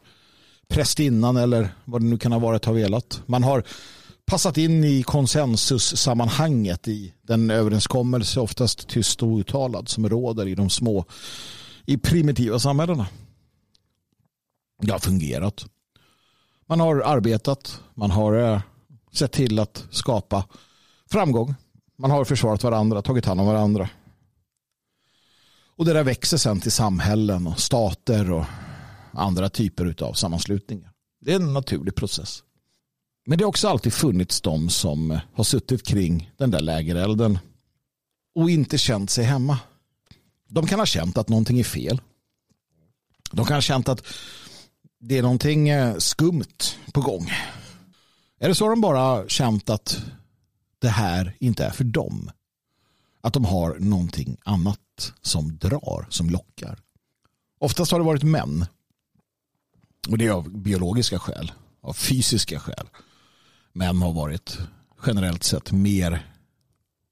prästinnan 0.67 1.37
eller 1.37 1.69
vad 1.85 2.01
det 2.01 2.05
nu 2.05 2.17
kan 2.17 2.31
ha 2.31 2.39
varit 2.39 2.65
har 2.65 2.73
velat. 2.73 3.21
Man 3.25 3.43
har 3.43 3.63
passat 4.25 4.57
in 4.57 4.83
i 4.83 5.03
konsensussammanhanget 5.03 6.87
i 6.87 7.13
den 7.21 7.51
överenskommelse, 7.51 8.39
oftast 8.39 8.87
tyst 8.87 9.23
och 9.23 9.37
uttalad, 9.37 9.89
som 9.89 10.09
råder 10.09 10.47
i 10.47 10.55
de 10.55 10.69
små, 10.69 11.05
i 11.85 11.97
primitiva 11.97 12.59
samhällena. 12.59 13.07
Det 14.81 14.91
har 14.91 14.99
fungerat. 14.99 15.65
Man 16.67 16.79
har 16.79 17.01
arbetat, 17.01 17.81
man 17.93 18.11
har 18.11 18.33
eh, 18.33 18.61
sett 19.11 19.31
till 19.31 19.59
att 19.59 19.85
skapa 19.91 20.45
framgång. 21.11 21.55
Man 22.01 22.11
har 22.11 22.25
försvarat 22.25 22.63
varandra, 22.63 23.01
tagit 23.01 23.25
hand 23.25 23.39
om 23.39 23.47
varandra. 23.47 23.89
Och 25.75 25.85
det 25.85 25.93
där 25.93 26.03
växer 26.03 26.37
sen 26.37 26.59
till 26.59 26.71
samhällen 26.71 27.47
och 27.47 27.59
stater 27.59 28.31
och 28.31 28.45
andra 29.11 29.49
typer 29.49 30.03
av 30.03 30.13
sammanslutningar. 30.13 30.91
Det 31.19 31.31
är 31.31 31.35
en 31.35 31.53
naturlig 31.53 31.95
process. 31.95 32.43
Men 33.25 33.37
det 33.37 33.43
har 33.43 33.49
också 33.49 33.67
alltid 33.67 33.93
funnits 33.93 34.41
de 34.41 34.69
som 34.69 35.19
har 35.33 35.43
suttit 35.43 35.85
kring 35.85 36.31
den 36.37 36.51
där 36.51 36.59
lägerelden 36.59 37.39
och 38.35 38.49
inte 38.49 38.77
känt 38.77 39.09
sig 39.09 39.25
hemma. 39.25 39.59
De 40.47 40.67
kan 40.67 40.79
ha 40.79 40.85
känt 40.85 41.17
att 41.17 41.29
någonting 41.29 41.59
är 41.59 41.63
fel. 41.63 42.01
De 43.31 43.45
kan 43.45 43.57
ha 43.57 43.61
känt 43.61 43.89
att 43.89 44.05
det 44.99 45.17
är 45.17 45.21
någonting 45.21 45.69
eh, 45.69 45.97
skumt 45.97 46.63
på 46.93 47.01
gång. 47.01 47.31
Eller 48.39 48.53
så 48.53 48.65
har 48.65 48.69
de 48.69 48.81
bara 48.81 49.27
känt 49.27 49.69
att 49.69 50.01
det 50.81 50.89
här 50.89 51.35
inte 51.39 51.65
är 51.65 51.71
för 51.71 51.83
dem. 51.83 52.31
Att 53.21 53.33
de 53.33 53.45
har 53.45 53.75
någonting 53.79 54.37
annat 54.43 55.13
som 55.21 55.57
drar, 55.57 56.07
som 56.09 56.29
lockar. 56.29 56.79
Oftast 57.59 57.91
har 57.91 57.99
det 57.99 58.05
varit 58.05 58.23
män. 58.23 58.65
Och 60.09 60.17
det 60.17 60.27
är 60.27 60.31
av 60.31 60.49
biologiska 60.49 61.19
skäl, 61.19 61.51
av 61.81 61.93
fysiska 61.93 62.59
skäl. 62.59 62.87
Män 63.73 64.01
har 64.01 64.13
varit 64.13 64.57
generellt 65.05 65.43
sett 65.43 65.71
mer 65.71 66.25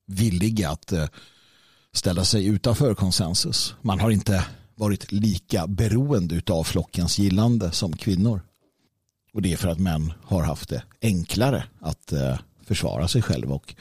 villiga 0.08 0.70
att 0.70 0.92
eh, 0.92 1.08
ställa 1.92 2.26
sig 2.26 2.46
utanför 2.46 2.96
konsensus. 2.96 3.76
Man 3.82 4.00
har 4.00 4.12
inte 4.12 4.46
varit 4.76 5.12
lika 5.12 5.68
beroende 5.68 6.42
av 6.50 6.64
flockens 6.64 7.20
gillande 7.20 7.72
som 7.72 7.98
kvinnor. 7.98 8.42
Och 9.34 9.42
det 9.42 9.54
är 9.54 9.58
för 9.58 9.68
att 9.68 9.80
män 9.80 10.14
har 10.24 10.44
haft 10.44 10.70
det 10.70 10.84
enklare 11.02 11.64
att 11.80 12.12
eh, 12.12 12.40
försvara 12.70 13.08
sig 13.08 13.22
själva 13.22 13.56
och 13.56 13.76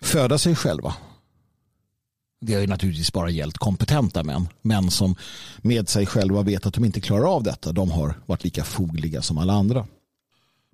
föda 0.00 0.38
sig 0.38 0.56
själva. 0.56 0.94
Det 2.40 2.54
har 2.54 2.60
ju 2.60 2.66
naturligtvis 2.66 3.12
bara 3.12 3.30
gällt 3.30 3.58
kompetenta 3.58 4.24
män. 4.24 4.48
Män 4.62 4.90
som 4.90 5.14
med 5.58 5.88
sig 5.88 6.06
själva 6.06 6.42
vet 6.42 6.66
att 6.66 6.74
de 6.74 6.84
inte 6.84 7.00
klarar 7.00 7.34
av 7.34 7.42
detta. 7.42 7.72
De 7.72 7.90
har 7.90 8.14
varit 8.26 8.44
lika 8.44 8.64
fogliga 8.64 9.22
som 9.22 9.38
alla 9.38 9.52
andra. 9.52 9.86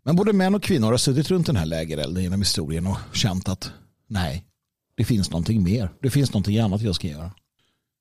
Men 0.02 0.16
både 0.16 0.33
män 0.33 0.54
och 0.54 0.62
kvinnor 0.62 0.90
har 0.90 0.98
suttit 0.98 1.30
runt 1.30 1.46
den 1.46 1.57
här 1.57 1.66
lägerelden 1.66 2.22
genom 2.22 2.40
historien 2.40 2.87
och 2.87 2.98
känt 3.12 3.48
att 3.48 3.70
nej, 4.07 4.44
det 4.96 5.04
finns 5.04 5.30
någonting 5.30 5.62
mer. 5.62 5.90
Det 6.00 6.11
finns 6.11 6.33
någonting 6.33 6.59
annat 6.59 6.83
jag 6.83 6.94
ska 6.94 7.09
göra. 7.09 7.33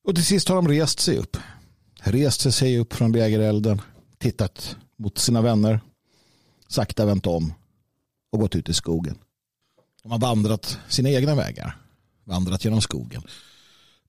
Och 0.07 0.15
till 0.15 0.25
sist 0.25 0.49
har 0.49 0.55
de 0.55 0.67
rest 0.67 0.99
sig 0.99 1.17
upp. 1.17 1.37
Rest 1.99 2.53
sig 2.53 2.79
upp 2.79 2.93
från 2.93 3.11
lägerelden, 3.11 3.81
tittat 4.17 4.75
mot 4.97 5.17
sina 5.17 5.41
vänner, 5.41 5.79
sakta 6.67 7.05
vänt 7.05 7.27
om 7.27 7.53
och 8.31 8.39
gått 8.39 8.55
ut 8.55 8.69
i 8.69 8.73
skogen. 8.73 9.17
De 10.03 10.11
har 10.11 10.19
vandrat 10.19 10.77
sina 10.87 11.09
egna 11.09 11.35
vägar, 11.35 11.77
vandrat 12.23 12.65
genom 12.65 12.81
skogen, 12.81 13.23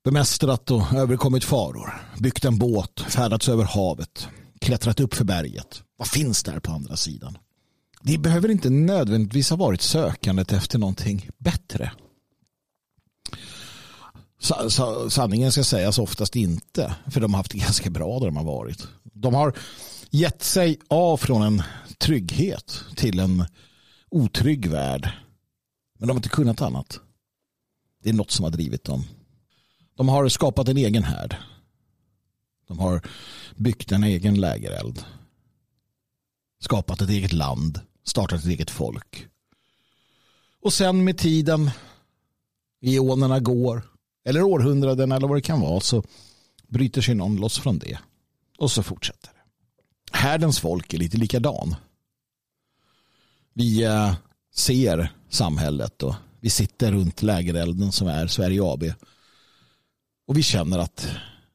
bemästrat 0.03 0.71
och 0.71 0.93
överkommit 0.93 1.43
faror, 1.43 1.93
byggt 2.19 2.45
en 2.45 2.57
båt, 2.57 2.99
färdats 3.07 3.49
över 3.49 3.63
havet, 3.63 4.27
klättrat 4.59 4.99
upp 4.99 5.13
för 5.13 5.25
berget. 5.25 5.83
Vad 5.97 6.07
finns 6.07 6.43
där 6.43 6.59
på 6.59 6.71
andra 6.71 6.95
sidan? 6.95 7.37
Det 8.01 8.17
behöver 8.17 8.51
inte 8.51 8.69
nödvändigtvis 8.69 9.49
ha 9.49 9.57
varit 9.57 9.81
sökandet 9.81 10.51
efter 10.53 10.79
någonting 10.79 11.29
bättre. 11.37 11.91
Sanningen 15.09 15.51
ska 15.51 15.63
sägas 15.63 15.99
oftast 15.99 16.35
inte, 16.35 16.95
för 17.11 17.21
de 17.21 17.33
har 17.33 17.37
haft 17.39 17.51
det 17.51 17.57
ganska 17.67 17.89
bra 17.89 18.19
där 18.19 18.25
de 18.25 18.37
har 18.37 18.43
varit. 18.43 18.87
De 19.03 19.33
har 19.33 19.53
gett 20.09 20.43
sig 20.43 20.79
av 20.87 21.17
från 21.17 21.41
en 21.41 21.63
trygghet 21.97 22.83
till 22.95 23.19
en 23.19 23.45
otrygg 24.09 24.67
värld. 24.67 25.11
Men 25.97 26.07
de 26.07 26.13
har 26.13 26.19
inte 26.19 26.29
kunnat 26.29 26.61
annat. 26.61 26.99
Det 28.03 28.09
är 28.09 28.13
något 28.13 28.31
som 28.31 28.43
har 28.43 28.51
drivit 28.51 28.83
dem. 28.83 29.03
De 29.95 30.09
har 30.09 30.29
skapat 30.29 30.69
en 30.69 30.77
egen 30.77 31.03
härd. 31.03 31.35
De 32.67 32.79
har 32.79 33.01
byggt 33.55 33.91
en 33.91 34.03
egen 34.03 34.39
lägereld. 34.39 35.05
Skapat 36.59 37.01
ett 37.01 37.09
eget 37.09 37.33
land. 37.33 37.79
Startat 38.03 38.39
ett 38.39 38.45
eget 38.45 38.71
folk. 38.71 39.27
Och 40.61 40.73
sen 40.73 41.03
med 41.03 41.17
tiden, 41.17 41.71
eonerna 42.81 43.39
går, 43.39 43.81
eller 44.25 44.43
århundraden 44.43 45.11
eller 45.11 45.27
vad 45.27 45.37
det 45.37 45.41
kan 45.41 45.61
vara, 45.61 45.79
så 45.79 46.03
bryter 46.67 47.01
sig 47.01 47.15
någon 47.15 47.35
loss 47.35 47.59
från 47.59 47.79
det. 47.79 47.99
Och 48.57 48.71
så 48.71 48.83
fortsätter 48.83 49.29
det. 49.33 50.17
Härdens 50.17 50.59
folk 50.59 50.93
är 50.93 50.97
lite 50.97 51.17
likadan. 51.17 51.75
Vi 53.53 53.83
eh, 53.83 54.15
ser 54.53 55.13
samhället 55.35 56.03
och 56.03 56.15
vi 56.39 56.49
sitter 56.49 56.91
runt 56.91 57.21
lägerelden 57.21 57.91
som 57.91 58.07
är 58.07 58.27
Sverige 58.27 58.61
AB. 58.63 58.83
Och 60.27 60.37
vi 60.37 60.43
känner 60.43 60.79
att 60.79 61.07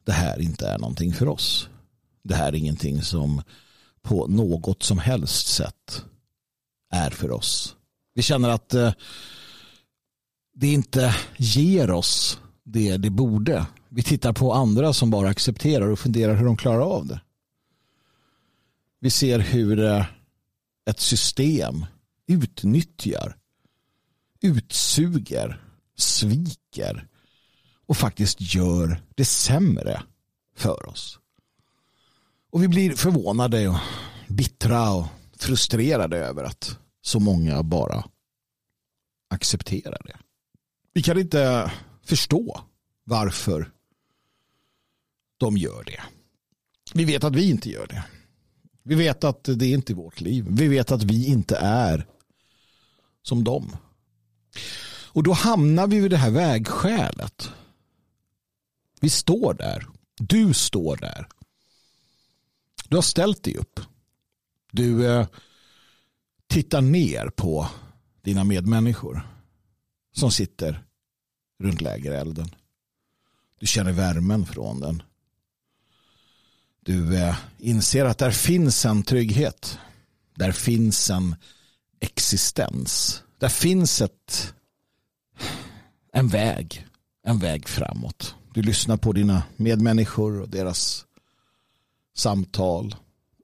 det 0.05 0.11
här 0.11 0.41
inte 0.41 0.67
är 0.67 0.77
någonting 0.77 1.13
för 1.13 1.27
oss. 1.27 1.69
Det 2.23 2.35
här 2.35 2.47
är 2.47 2.55
ingenting 2.55 3.01
som 3.01 3.41
på 4.01 4.27
något 4.27 4.83
som 4.83 4.97
helst 4.97 5.47
sätt 5.47 6.03
är 6.91 7.09
för 7.09 7.31
oss. 7.31 7.75
Vi 8.13 8.21
känner 8.21 8.49
att 8.49 8.73
eh, 8.73 8.93
det 10.53 10.67
inte 10.67 11.15
ger 11.37 11.91
oss 11.91 12.39
det 12.63 12.97
det 12.97 13.09
borde. 13.09 13.65
Vi 13.89 14.03
tittar 14.03 14.33
på 14.33 14.53
andra 14.53 14.93
som 14.93 15.09
bara 15.09 15.29
accepterar 15.29 15.89
och 15.89 15.99
funderar 15.99 16.35
hur 16.35 16.45
de 16.45 16.57
klarar 16.57 16.81
av 16.81 17.07
det. 17.07 17.21
Vi 18.99 19.09
ser 19.09 19.39
hur 19.39 19.83
eh, 19.83 20.05
ett 20.89 20.99
system 20.99 21.85
utnyttjar, 22.27 23.37
utsuger, 24.41 25.63
sviker 25.97 27.07
och 27.85 27.97
faktiskt 27.97 28.41
gör 28.41 29.01
det 29.15 29.25
sämre 29.25 30.03
för 30.55 30.89
oss. 30.89 31.19
Och 32.49 32.63
vi 32.63 32.67
blir 32.67 32.95
förvånade 32.95 33.67
och 33.67 33.77
bittra 34.27 34.91
och 34.91 35.07
frustrerade 35.37 36.17
över 36.17 36.43
att 36.43 36.77
så 37.01 37.19
många 37.19 37.63
bara 37.63 38.03
accepterar 39.29 40.01
det. 40.05 40.17
Vi 40.93 41.01
kan 41.01 41.19
inte 41.19 41.71
förstå 42.03 42.61
varför 43.03 43.71
de 45.37 45.57
gör 45.57 45.83
det. 45.83 46.01
Vi 46.93 47.05
vet 47.05 47.23
att 47.23 47.35
vi 47.35 47.49
inte 47.49 47.69
gör 47.69 47.87
det. 47.87 48.03
Vi 48.83 48.95
vet 48.95 49.23
att 49.23 49.43
det 49.43 49.67
inte 49.67 49.93
är 49.93 49.95
vårt 49.95 50.21
liv. 50.21 50.45
Vi 50.49 50.67
vet 50.67 50.91
att 50.91 51.03
vi 51.03 51.27
inte 51.27 51.57
är 51.57 52.07
som 53.21 53.43
dem. 53.43 53.77
Och 55.13 55.23
då 55.23 55.33
hamnar 55.33 55.87
vi 55.87 55.99
vid 55.99 56.11
det 56.11 56.17
här 56.17 56.31
vägskälet. 56.31 57.51
Vi 59.01 59.09
står 59.09 59.53
där. 59.53 59.87
Du 60.17 60.53
står 60.53 60.95
där. 60.95 61.27
Du 62.89 62.97
har 62.97 63.01
ställt 63.01 63.43
dig 63.43 63.57
upp. 63.57 63.79
Du 64.71 65.07
eh, 65.07 65.27
tittar 66.47 66.81
ner 66.81 67.29
på 67.29 67.67
dina 68.21 68.43
medmänniskor 68.43 69.27
som 70.13 70.31
sitter 70.31 70.83
runt 71.59 71.81
lägerelden. 71.81 72.55
Du 73.59 73.67
känner 73.67 73.91
värmen 73.91 74.45
från 74.45 74.79
den. 74.79 75.03
Du 76.79 77.17
eh, 77.17 77.35
inser 77.57 78.05
att 78.05 78.17
där 78.17 78.31
finns 78.31 78.85
en 78.85 79.03
trygghet. 79.03 79.79
Där 80.35 80.51
finns 80.51 81.09
en 81.09 81.35
existens. 81.99 83.23
Där 83.41 83.49
finns 83.49 84.01
ett, 84.01 84.53
en 86.13 86.27
väg. 86.27 86.87
En 87.23 87.39
väg 87.39 87.67
framåt. 87.67 88.35
Du 88.53 88.61
lyssnar 88.61 88.97
på 88.97 89.13
dina 89.13 89.43
medmänniskor 89.55 90.41
och 90.41 90.49
deras 90.49 91.05
samtal. 92.17 92.95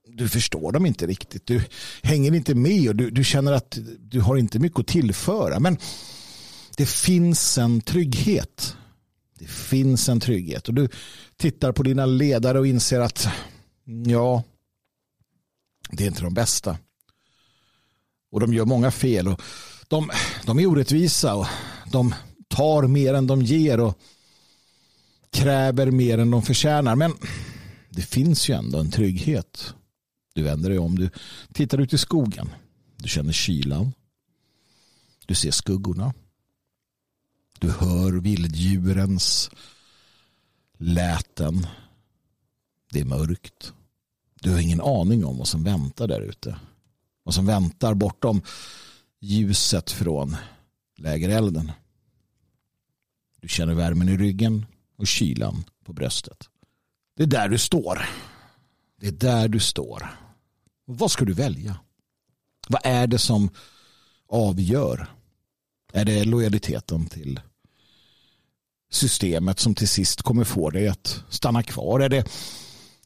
Du 0.07 0.29
förstår 0.29 0.71
dem 0.71 0.85
inte 0.85 1.07
riktigt. 1.07 1.45
Du 1.45 1.61
hänger 2.03 2.35
inte 2.35 2.55
med 2.55 2.89
och 2.89 2.95
du, 2.95 3.09
du 3.09 3.23
känner 3.23 3.51
att 3.51 3.77
du 3.99 4.21
har 4.21 4.37
inte 4.37 4.59
mycket 4.59 4.79
att 4.79 4.87
tillföra. 4.87 5.59
Men 5.59 5.77
det 6.77 6.89
finns 6.89 7.57
en 7.57 7.81
trygghet. 7.81 8.75
Det 9.39 9.49
finns 9.49 10.09
en 10.09 10.19
trygghet. 10.19 10.67
Och 10.67 10.73
du 10.73 10.89
tittar 11.37 11.71
på 11.71 11.83
dina 11.83 12.05
ledare 12.05 12.59
och 12.59 12.67
inser 12.67 12.99
att 12.99 13.27
ja, 14.05 14.43
det 15.91 16.03
är 16.03 16.07
inte 16.07 16.23
de 16.23 16.33
bästa. 16.33 16.77
Och 18.31 18.39
de 18.39 18.53
gör 18.53 18.65
många 18.65 18.91
fel. 18.91 19.27
Och 19.27 19.41
de, 19.87 20.09
de 20.45 20.59
är 20.59 20.65
orättvisa 20.65 21.35
och 21.35 21.47
de 21.91 22.15
tar 22.47 22.87
mer 22.87 23.13
än 23.13 23.27
de 23.27 23.41
ger 23.41 23.79
och 23.79 23.99
kräver 25.29 25.91
mer 25.91 26.17
än 26.17 26.31
de 26.31 26.41
förtjänar. 26.41 26.95
Men 26.95 27.13
det 27.89 28.01
finns 28.01 28.49
ju 28.49 28.53
ändå 28.53 28.79
en 28.79 28.91
trygghet. 28.91 29.73
Du 30.33 30.43
vänder 30.43 30.69
dig 30.69 30.79
om, 30.79 30.95
du 30.99 31.09
tittar 31.53 31.77
ut 31.77 31.93
i 31.93 31.97
skogen. 31.97 32.49
Du 32.97 33.09
känner 33.09 33.31
kylan. 33.31 33.93
Du 35.25 35.35
ser 35.35 35.51
skuggorna. 35.51 36.13
Du 37.59 37.71
hör 37.71 38.11
vilddjurens 38.11 39.49
läten. 40.77 41.67
Det 42.91 42.99
är 42.99 43.05
mörkt. 43.05 43.73
Du 44.41 44.51
har 44.51 44.59
ingen 44.59 44.81
aning 44.81 45.25
om 45.25 45.37
vad 45.37 45.47
som 45.47 45.63
väntar 45.63 46.07
där 46.07 46.21
ute. 46.21 46.59
Vad 47.23 47.35
som 47.35 47.45
väntar 47.45 47.93
bortom 47.93 48.41
ljuset 49.19 49.91
från 49.91 50.35
lägerelden. 50.97 51.71
Du 53.41 53.47
känner 53.47 53.73
värmen 53.73 54.09
i 54.09 54.17
ryggen 54.17 54.65
och 54.97 55.07
kylan 55.07 55.63
på 55.85 55.93
bröstet. 55.93 56.49
Det 57.15 57.23
är 57.23 57.27
där 57.27 57.49
du 57.49 57.57
står. 57.57 58.09
Det 58.99 59.07
är 59.07 59.11
där 59.11 59.47
du 59.47 59.59
står. 59.59 60.09
Vad 60.85 61.11
ska 61.11 61.25
du 61.25 61.33
välja? 61.33 61.79
Vad 62.67 62.81
är 62.83 63.07
det 63.07 63.17
som 63.17 63.49
avgör? 64.29 65.07
Är 65.93 66.05
det 66.05 66.25
lojaliteten 66.25 67.05
till 67.05 67.39
systemet 68.89 69.59
som 69.59 69.75
till 69.75 69.89
sist 69.89 70.21
kommer 70.21 70.43
få 70.43 70.69
dig 70.69 70.87
att 70.87 71.23
stanna 71.29 71.63
kvar? 71.63 71.99
Är 71.99 72.09
det 72.09 72.29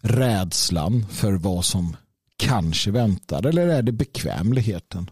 rädslan 0.01 1.05
för 1.07 1.33
vad 1.33 1.65
som 1.65 1.95
kanske 2.37 2.91
väntar 2.91 3.45
eller 3.45 3.67
är 3.67 3.81
det 3.81 3.91
bekvämligheten? 3.91 5.09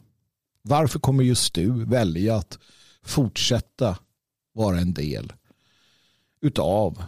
Varför 0.69 0.99
kommer 0.99 1.23
just 1.23 1.53
du 1.53 1.85
välja 1.85 2.35
att 2.35 2.59
fortsätta 3.03 3.97
vara 4.53 4.79
en 4.79 4.93
del 4.93 5.33
utav 6.41 7.03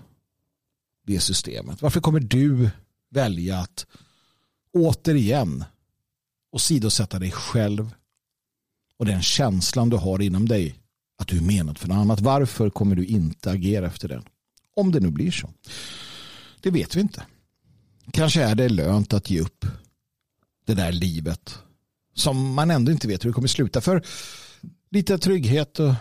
det 1.06 1.20
systemet? 1.20 1.82
Varför 1.82 2.02
kommer 2.02 2.20
du 2.20 2.70
välja 3.10 3.58
att 3.60 3.86
återigen 4.74 5.64
och 6.52 6.62
sidosätta 6.62 7.20
dig 7.20 7.32
själv 7.32 7.92
och 8.98 9.06
den 9.06 9.22
känslan 9.22 9.90
du 9.90 9.98
har 9.98 10.22
inom 10.22 10.48
dig 10.48 10.76
att 11.18 11.28
du 11.28 11.38
är 11.38 11.42
menad 11.42 11.78
för 11.78 11.88
något 11.88 11.96
annat. 11.96 12.22
Varför 12.22 12.70
kommer 12.70 12.96
du 12.96 13.06
inte 13.06 13.52
agera 13.52 13.88
efter 13.88 14.08
den? 14.08 14.24
Om 14.76 14.92
det 14.92 15.00
nu 15.00 15.12
blir 15.12 15.32
så. 15.32 15.50
Det 16.62 16.72
vet 16.72 16.96
vi 16.96 17.02
inte. 17.02 17.26
Kanske 18.12 18.44
är 18.44 18.56
det 18.56 18.70
lönt 18.70 19.14
att 19.14 19.30
ge 19.30 19.40
upp 19.40 19.66
det 20.66 20.74
där 20.74 20.92
livet 20.92 21.60
som 22.14 22.54
man 22.54 22.72
ändå 22.72 22.92
inte 22.92 23.08
vet 23.08 23.26
hur 23.26 23.30
det 23.30 23.34
kommer 23.34 23.48
sluta. 23.48 23.82
För 23.82 24.06
lite 24.90 25.18
trygghet 25.18 25.80
och 25.80 25.94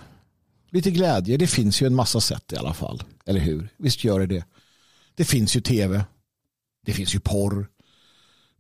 lite 0.71 0.91
glädje, 0.91 1.37
det 1.37 1.47
finns 1.47 1.83
ju 1.83 1.87
en 1.87 1.95
massa 1.95 2.21
sätt 2.21 2.53
i 2.53 2.57
alla 2.57 2.75
fall. 2.75 3.03
Eller 3.27 3.41
hur? 3.41 3.69
Visst 3.77 4.05
gör 4.05 4.21
det 4.21 4.27
det. 4.27 4.45
Det 5.15 5.25
finns 5.25 5.57
ju 5.57 5.61
tv. 5.61 6.05
Det 6.87 6.93
finns 6.93 7.15
ju 7.15 7.21
porr. 7.21 7.69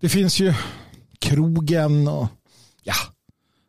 Det 0.01 0.09
finns 0.09 0.41
ju 0.41 0.55
krogen 1.19 2.09
och 2.09 2.29
ja, 2.83 2.95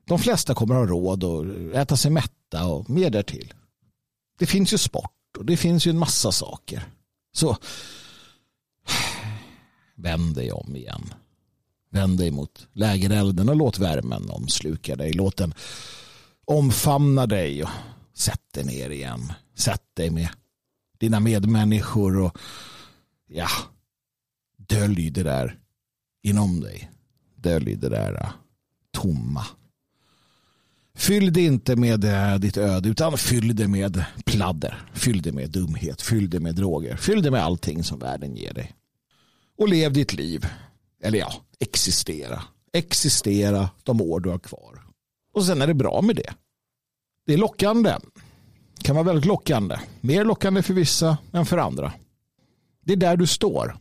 de 0.06 0.20
flesta 0.20 0.56
kommer 0.56 0.76
ha 0.76 0.86
råd 0.86 1.24
att 1.24 1.76
äta 1.76 1.98
sig 1.98 2.12
mätta 2.12 2.68
och 2.68 2.90
mer 2.90 3.10
därtill. 3.10 3.54
Det 4.40 4.46
finns 4.46 4.74
ju 4.74 4.78
sport 4.78 5.38
och 5.38 5.46
det 5.46 5.58
finns 5.58 5.88
ju 5.88 5.90
en 5.90 5.98
massa 5.98 6.32
saker. 6.32 6.90
Så 7.34 7.58
vänd 9.96 10.36
dig 10.36 10.52
om 10.52 10.76
igen. 10.76 11.14
Vänd 11.92 12.18
dig 12.18 12.32
mot 12.32 12.68
lägerelden 12.74 13.50
och 13.50 13.56
låt 13.56 13.80
värmen 13.80 14.30
omsluka 14.30 14.96
dig. 14.96 15.14
Låt 15.14 15.38
den 15.38 15.54
omfamna 16.46 17.28
dig 17.28 17.64
och 17.64 17.70
sätt 18.14 18.54
dig 18.54 18.64
ner 18.66 18.90
igen. 18.90 19.34
Sätt 19.56 19.84
dig 19.94 20.10
med 20.10 20.30
dina 21.00 21.20
medmänniskor 21.20 22.18
och 22.18 22.38
ja, 23.28 23.48
dölj 24.58 25.10
det 25.10 25.24
där 25.24 25.60
inom 26.24 26.60
dig. 26.60 26.92
Dölj 27.36 27.76
det 27.76 27.90
där 27.90 28.32
tomma. 28.92 29.46
Fyll 30.96 31.34
det 31.34 31.42
inte 31.42 31.76
med 31.76 32.04
eh, 32.04 32.40
ditt 32.40 32.58
öde 32.58 32.90
utan 32.90 33.18
fyll 33.18 33.56
det 33.56 33.68
med 33.68 34.06
pladder. 34.26 34.86
Fyll 34.94 35.22
det 35.22 35.32
med 35.32 35.50
dumhet. 35.50 36.02
Fyll 36.02 36.30
det 36.30 36.40
med 36.40 36.56
droger. 36.56 36.96
Fyll 36.96 37.22
det 37.22 37.32
med 37.32 37.44
allting 37.44 37.84
som 37.84 38.00
världen 38.00 38.36
ger 38.36 38.54
dig. 38.54 38.76
Och 39.58 39.70
lev 39.70 39.94
ditt 39.94 40.14
liv. 40.14 40.46
Eller 41.04 41.20
ja, 41.20 41.34
existera. 41.62 42.44
Existera 42.74 43.70
de 43.84 44.02
år 44.02 44.20
du 44.20 44.30
har 44.30 44.40
kvar. 44.40 44.82
Och 45.34 45.46
sen 45.46 45.62
är 45.62 45.68
det 45.68 45.74
bra 45.74 46.02
med 46.02 46.16
det. 46.16 46.34
Det 47.26 47.34
är 47.34 47.38
lockande. 47.38 47.96
Det 48.78 48.84
kan 48.84 48.96
vara 48.96 49.06
väldigt 49.06 49.26
lockande. 49.26 49.80
Mer 50.02 50.26
lockande 50.26 50.64
för 50.64 50.74
vissa 50.74 51.18
än 51.34 51.46
för 51.46 51.58
andra. 51.58 51.94
Det 52.86 52.94
är 52.94 52.98
där 52.98 53.18
du 53.18 53.28
står 53.28 53.78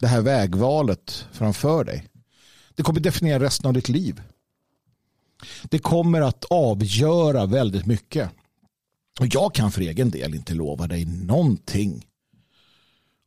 det 0.00 0.06
här 0.06 0.22
vägvalet 0.22 1.26
framför 1.32 1.84
dig. 1.84 2.06
Det 2.74 2.82
kommer 2.82 3.00
definiera 3.00 3.40
resten 3.40 3.66
av 3.66 3.72
ditt 3.72 3.88
liv. 3.88 4.22
Det 5.62 5.78
kommer 5.78 6.20
att 6.20 6.44
avgöra 6.44 7.46
väldigt 7.46 7.86
mycket. 7.86 8.30
Och 9.20 9.26
jag 9.26 9.54
kan 9.54 9.72
för 9.72 9.80
egen 9.80 10.10
del 10.10 10.34
inte 10.34 10.54
lova 10.54 10.86
dig 10.86 11.04
någonting 11.04 12.06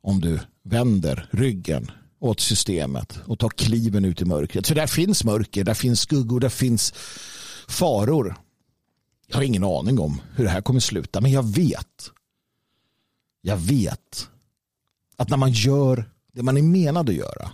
om 0.02 0.20
du 0.20 0.40
vänder 0.62 1.28
ryggen 1.30 1.90
åt 2.20 2.40
systemet 2.40 3.18
och 3.26 3.38
tar 3.38 3.48
kliven 3.48 4.04
ut 4.04 4.22
i 4.22 4.24
mörkret. 4.24 4.66
För 4.66 4.74
där 4.74 4.86
finns 4.86 5.24
mörker, 5.24 5.64
där 5.64 5.74
finns 5.74 6.00
skuggor, 6.00 6.40
där 6.40 6.48
finns 6.48 6.92
faror. 7.68 8.36
Jag 9.26 9.36
har 9.36 9.42
ingen 9.42 9.64
aning 9.64 9.98
om 9.98 10.20
hur 10.34 10.44
det 10.44 10.50
här 10.50 10.60
kommer 10.60 10.80
sluta, 10.80 11.20
men 11.20 11.32
jag 11.32 11.42
vet. 11.54 12.10
Jag 13.40 13.56
vet 13.56 14.28
att 15.16 15.28
när 15.28 15.36
man 15.36 15.52
gör 15.52 16.10
det 16.32 16.42
man 16.42 16.56
är 16.56 16.62
menad 16.62 17.08
att 17.08 17.14
göra, 17.14 17.52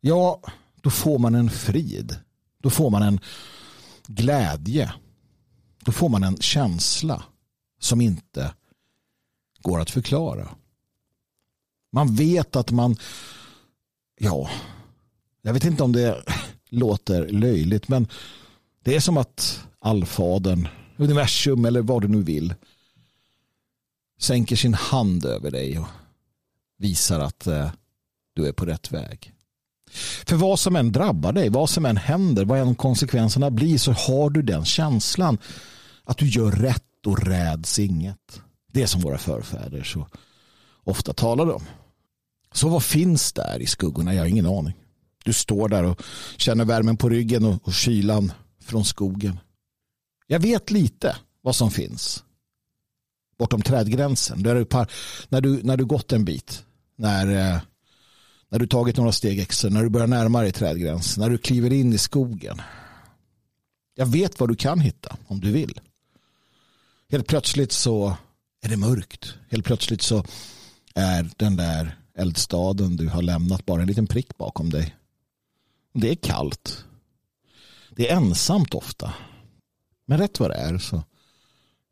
ja, 0.00 0.40
då 0.80 0.90
får 0.90 1.18
man 1.18 1.34
en 1.34 1.50
frid. 1.50 2.16
Då 2.62 2.70
får 2.70 2.90
man 2.90 3.02
en 3.02 3.20
glädje. 4.06 4.92
Då 5.84 5.92
får 5.92 6.08
man 6.08 6.24
en 6.24 6.36
känsla 6.36 7.22
som 7.80 8.00
inte 8.00 8.54
går 9.62 9.80
att 9.80 9.90
förklara. 9.90 10.48
Man 11.92 12.14
vet 12.14 12.56
att 12.56 12.70
man, 12.70 12.96
ja, 14.20 14.50
jag 15.42 15.52
vet 15.52 15.64
inte 15.64 15.82
om 15.82 15.92
det 15.92 16.24
låter 16.68 17.28
löjligt, 17.28 17.88
men 17.88 18.08
det 18.84 18.96
är 18.96 19.00
som 19.00 19.16
att 19.16 19.64
allfadern, 19.78 20.68
universum 20.96 21.64
eller 21.64 21.82
vad 21.82 22.02
du 22.02 22.08
nu 22.08 22.22
vill, 22.22 22.54
sänker 24.20 24.56
sin 24.56 24.74
hand 24.74 25.24
över 25.24 25.50
dig 25.50 25.78
och 25.78 25.86
visar 26.78 27.20
att 27.20 27.46
eh, 27.46 27.70
du 28.34 28.46
är 28.46 28.52
på 28.52 28.64
rätt 28.64 28.92
väg. 28.92 29.32
För 30.26 30.36
vad 30.36 30.58
som 30.58 30.76
än 30.76 30.92
drabbar 30.92 31.32
dig, 31.32 31.48
vad 31.48 31.70
som 31.70 31.86
än 31.86 31.96
händer, 31.96 32.44
vad 32.44 32.58
än 32.58 32.74
konsekvenserna 32.74 33.50
blir 33.50 33.78
så 33.78 33.92
har 33.92 34.30
du 34.30 34.42
den 34.42 34.64
känslan 34.64 35.38
att 36.04 36.18
du 36.18 36.28
gör 36.28 36.50
rätt 36.50 37.06
och 37.06 37.26
räds 37.26 37.78
inget. 37.78 38.40
Det 38.72 38.82
är 38.82 38.86
som 38.86 39.00
våra 39.00 39.18
förfäder 39.18 39.82
så 39.82 40.06
ofta 40.84 41.12
talade 41.12 41.52
om. 41.52 41.62
Så 42.54 42.68
vad 42.68 42.82
finns 42.82 43.32
där 43.32 43.62
i 43.62 43.66
skuggorna? 43.66 44.14
Jag 44.14 44.22
har 44.22 44.26
ingen 44.26 44.46
aning. 44.46 44.74
Du 45.24 45.32
står 45.32 45.68
där 45.68 45.84
och 45.84 46.02
känner 46.36 46.64
värmen 46.64 46.96
på 46.96 47.08
ryggen 47.08 47.44
och, 47.44 47.66
och 47.66 47.74
kylan 47.74 48.32
från 48.62 48.84
skogen. 48.84 49.38
Jag 50.26 50.40
vet 50.40 50.70
lite 50.70 51.16
vad 51.42 51.56
som 51.56 51.70
finns 51.70 52.24
bortom 53.38 53.62
trädgränsen. 53.62 54.42
Där 54.42 54.54
du, 54.54 54.66
när, 55.28 55.40
du, 55.40 55.62
när 55.62 55.76
du 55.76 55.84
gått 55.84 56.12
en 56.12 56.24
bit 56.24 56.64
när, 56.96 57.26
eh, 57.26 57.60
när 58.48 58.58
du 58.58 58.66
tagit 58.66 58.96
några 58.96 59.12
steg 59.12 59.40
extra, 59.40 59.70
när 59.70 59.82
du 59.82 59.88
börjar 59.88 60.06
närma 60.06 60.40
dig 60.40 60.52
trädgränsen, 60.52 61.22
när 61.22 61.30
du 61.30 61.38
kliver 61.38 61.72
in 61.72 61.92
i 61.92 61.98
skogen. 61.98 62.62
Jag 63.94 64.06
vet 64.06 64.40
vad 64.40 64.48
du 64.48 64.56
kan 64.56 64.80
hitta 64.80 65.16
om 65.26 65.40
du 65.40 65.52
vill. 65.52 65.80
Helt 67.10 67.26
plötsligt 67.26 67.72
så 67.72 68.16
är 68.62 68.68
det 68.68 68.76
mörkt. 68.76 69.34
Helt 69.50 69.64
plötsligt 69.64 70.02
så 70.02 70.24
är 70.94 71.30
den 71.36 71.56
där 71.56 71.99
eldstaden 72.14 72.96
du 72.96 73.08
har 73.08 73.22
lämnat 73.22 73.66
bara 73.66 73.82
en 73.82 73.88
liten 73.88 74.06
prick 74.06 74.38
bakom 74.38 74.70
dig. 74.70 74.96
Det 75.92 76.10
är 76.10 76.14
kallt. 76.14 76.84
Det 77.90 78.10
är 78.10 78.16
ensamt 78.16 78.74
ofta. 78.74 79.14
Men 80.06 80.18
rätt 80.18 80.40
vad 80.40 80.50
det 80.50 80.56
är 80.56 80.78
så 80.78 81.02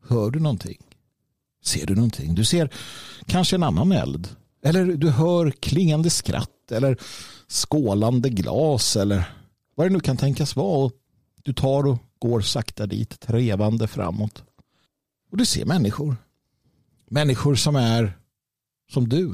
hör 0.09 0.31
du 0.31 0.39
någonting. 0.39 0.77
Ser 1.63 1.85
du 1.85 1.95
någonting? 1.95 2.35
Du 2.35 2.45
ser 2.45 2.69
kanske 3.25 3.55
en 3.55 3.63
annan 3.63 3.91
eld. 3.91 4.29
Eller 4.63 4.85
du 4.85 5.09
hör 5.09 5.51
klingande 5.51 6.09
skratt 6.09 6.71
eller 6.71 6.97
skålande 7.47 8.29
glas 8.29 8.95
eller 8.95 9.31
vad 9.75 9.85
det 9.87 9.93
nu 9.93 9.99
kan 9.99 10.17
tänkas 10.17 10.55
vara. 10.55 10.91
Du 11.43 11.53
tar 11.53 11.87
och 11.87 11.97
går 12.19 12.41
sakta 12.41 12.85
dit, 12.85 13.19
trevande 13.19 13.87
framåt. 13.87 14.43
Och 15.31 15.37
du 15.37 15.45
ser 15.45 15.65
människor. 15.65 16.15
Människor 17.07 17.55
som 17.55 17.75
är 17.75 18.17
som 18.91 19.09
du. 19.09 19.33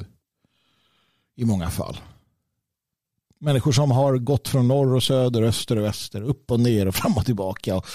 I 1.36 1.46
många 1.46 1.70
fall. 1.70 1.98
Människor 3.40 3.72
som 3.72 3.92
har 3.92 4.18
gått 4.18 4.48
från 4.48 4.68
norr 4.68 4.96
och 4.96 5.04
söder, 5.04 5.42
öster 5.42 5.76
och 5.76 5.84
väster, 5.84 6.22
upp 6.22 6.52
och 6.52 6.60
ner 6.60 6.88
och 6.88 6.96
fram 6.96 7.18
och 7.18 7.26
tillbaka 7.26 7.76
och 7.76 7.86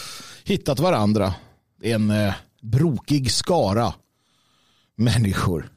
hittat 0.44 0.80
varandra. 0.80 1.34
Det 1.80 1.90
är 1.90 1.94
en 1.94 2.10
eh, 2.10 2.34
brokig 2.62 3.30
skara 3.30 3.94
människor. 4.96 5.72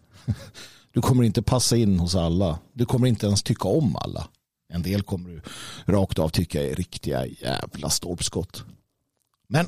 Du 0.92 1.02
kommer 1.02 1.24
inte 1.24 1.42
passa 1.42 1.78
in 1.78 2.00
hos 2.00 2.16
alla. 2.16 2.60
Du 2.74 2.86
kommer 2.86 3.08
inte 3.08 3.26
ens 3.26 3.44
tycka 3.44 3.68
om 3.68 3.96
alla. 3.96 4.28
En 4.70 4.82
del 4.82 5.02
kommer 5.02 5.30
du 5.30 5.42
rakt 5.94 6.20
av 6.20 6.30
tycka 6.30 6.64
är 6.64 6.76
riktiga 6.76 7.26
jävla 7.26 7.90
stolpskott. 7.90 8.64
Men 9.48 9.68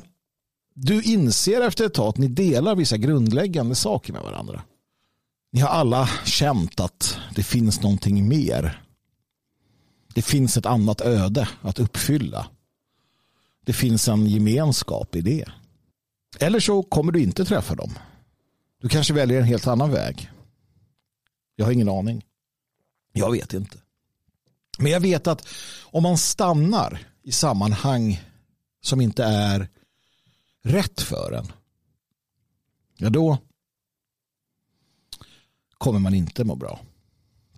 du 0.74 1.02
inser 1.02 1.60
efter 1.60 1.86
ett 1.86 1.94
tag 1.94 2.08
att 2.08 2.18
ni 2.18 2.28
delar 2.28 2.74
vissa 2.74 2.96
grundläggande 2.96 3.74
saker 3.74 4.12
med 4.12 4.22
varandra. 4.22 4.62
Ni 5.56 5.62
har 5.62 5.68
alla 5.68 6.08
känt 6.24 6.80
att 6.80 7.18
det 7.34 7.42
finns 7.42 7.82
någonting 7.82 8.28
mer. 8.28 8.82
Det 10.14 10.22
finns 10.22 10.56
ett 10.56 10.66
annat 10.66 11.00
öde 11.00 11.48
att 11.62 11.78
uppfylla. 11.78 12.46
Det 13.64 13.72
finns 13.72 14.08
en 14.08 14.26
gemenskap 14.26 15.16
i 15.16 15.20
det. 15.20 15.44
Eller 16.38 16.60
så 16.60 16.82
kommer 16.82 17.12
du 17.12 17.22
inte 17.22 17.44
träffa 17.44 17.74
dem. 17.74 17.98
Du 18.80 18.88
kanske 18.88 19.14
väljer 19.14 19.38
en 19.38 19.44
helt 19.44 19.66
annan 19.66 19.90
väg. 19.90 20.30
Jag 21.54 21.64
har 21.64 21.72
ingen 21.72 21.88
aning. 21.88 22.24
Jag 23.12 23.32
vet 23.32 23.54
inte. 23.54 23.78
Men 24.78 24.92
jag 24.92 25.00
vet 25.00 25.26
att 25.26 25.48
om 25.84 26.02
man 26.02 26.18
stannar 26.18 27.08
i 27.22 27.32
sammanhang 27.32 28.22
som 28.82 29.00
inte 29.00 29.24
är 29.24 29.68
rätt 30.62 31.00
för 31.00 31.32
en. 31.32 31.52
Ja, 32.96 33.10
då 33.10 33.38
kommer 35.78 35.98
man 35.98 36.14
inte 36.14 36.44
må 36.44 36.54
bra. 36.54 36.80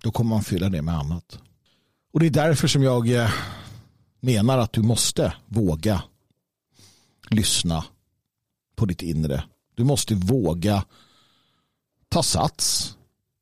Då 0.01 0.11
kommer 0.11 0.29
man 0.29 0.43
fylla 0.43 0.69
det 0.69 0.81
med 0.81 0.95
annat. 0.95 1.39
Och 2.13 2.19
det 2.19 2.25
är 2.25 2.29
därför 2.29 2.67
som 2.67 2.83
jag 2.83 3.09
eh, 3.09 3.31
menar 4.19 4.57
att 4.57 4.73
du 4.73 4.81
måste 4.81 5.33
våga 5.45 6.03
lyssna 7.29 7.85
på 8.75 8.85
ditt 8.85 9.01
inre. 9.01 9.43
Du 9.75 9.83
måste 9.83 10.15
våga 10.15 10.85
ta 12.09 12.23
sats. 12.23 12.95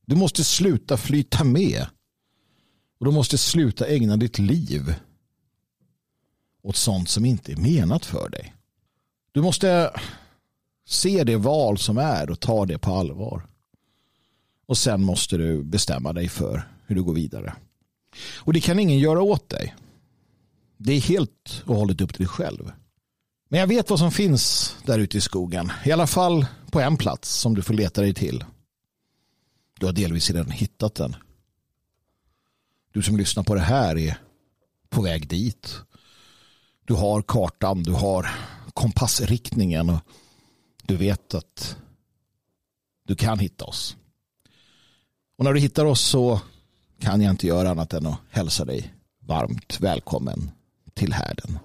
Du 0.05 0.15
måste 0.15 0.43
sluta 0.43 0.97
flyta 0.97 1.43
med. 1.43 1.85
Och 2.99 3.05
du 3.05 3.11
måste 3.11 3.37
sluta 3.37 3.87
ägna 3.87 4.17
ditt 4.17 4.39
liv 4.39 4.95
åt 6.63 6.75
sånt 6.75 7.09
som 7.09 7.25
inte 7.25 7.51
är 7.51 7.57
menat 7.57 8.05
för 8.05 8.29
dig. 8.29 8.53
Du 9.31 9.41
måste 9.41 9.91
se 10.85 11.23
det 11.23 11.37
val 11.37 11.77
som 11.77 11.97
är 11.97 12.29
och 12.29 12.39
ta 12.39 12.65
det 12.65 12.77
på 12.77 12.93
allvar. 12.93 13.47
Och 14.67 14.77
sen 14.77 15.03
måste 15.03 15.37
du 15.37 15.63
bestämma 15.63 16.13
dig 16.13 16.29
för 16.29 16.67
hur 16.85 16.95
du 16.95 17.03
går 17.03 17.13
vidare. 17.13 17.55
Och 18.35 18.53
det 18.53 18.61
kan 18.61 18.79
ingen 18.79 18.99
göra 18.99 19.21
åt 19.21 19.49
dig. 19.49 19.75
Det 20.77 20.93
är 20.93 21.01
helt 21.01 21.63
och 21.65 21.75
hållet 21.75 22.01
upp 22.01 22.13
till 22.13 22.25
dig 22.25 22.27
själv. 22.27 22.71
Men 23.49 23.59
jag 23.59 23.67
vet 23.67 23.89
vad 23.89 23.99
som 23.99 24.11
finns 24.11 24.75
där 24.85 24.99
ute 24.99 25.17
i 25.17 25.21
skogen. 25.21 25.71
I 25.85 25.91
alla 25.91 26.07
fall 26.07 26.45
på 26.71 26.79
en 26.79 26.97
plats 26.97 27.31
som 27.31 27.55
du 27.55 27.61
får 27.61 27.73
leta 27.73 28.01
dig 28.01 28.13
till. 28.13 28.43
Du 29.79 29.85
har 29.85 29.93
delvis 29.93 30.31
redan 30.31 30.51
hittat 30.51 30.95
den. 30.95 31.15
Du 32.91 33.01
som 33.01 33.17
lyssnar 33.17 33.43
på 33.43 33.55
det 33.55 33.61
här 33.61 33.97
är 33.97 34.17
på 34.89 35.01
väg 35.01 35.27
dit. 35.27 35.75
Du 36.85 36.93
har 36.93 37.21
kartan, 37.21 37.83
du 37.83 37.91
har 37.91 38.29
kompassriktningen 38.73 39.89
och 39.89 39.99
du 40.83 40.97
vet 40.97 41.33
att 41.33 41.77
du 43.03 43.15
kan 43.15 43.39
hitta 43.39 43.65
oss. 43.65 43.97
Och 45.37 45.43
när 45.43 45.53
du 45.53 45.59
hittar 45.59 45.85
oss 45.85 46.01
så 46.01 46.41
kan 46.99 47.21
jag 47.21 47.31
inte 47.31 47.47
göra 47.47 47.69
annat 47.69 47.93
än 47.93 48.05
att 48.05 48.19
hälsa 48.29 48.65
dig 48.65 48.93
varmt 49.19 49.79
välkommen 49.79 50.51
till 50.93 51.13
härden. 51.13 51.59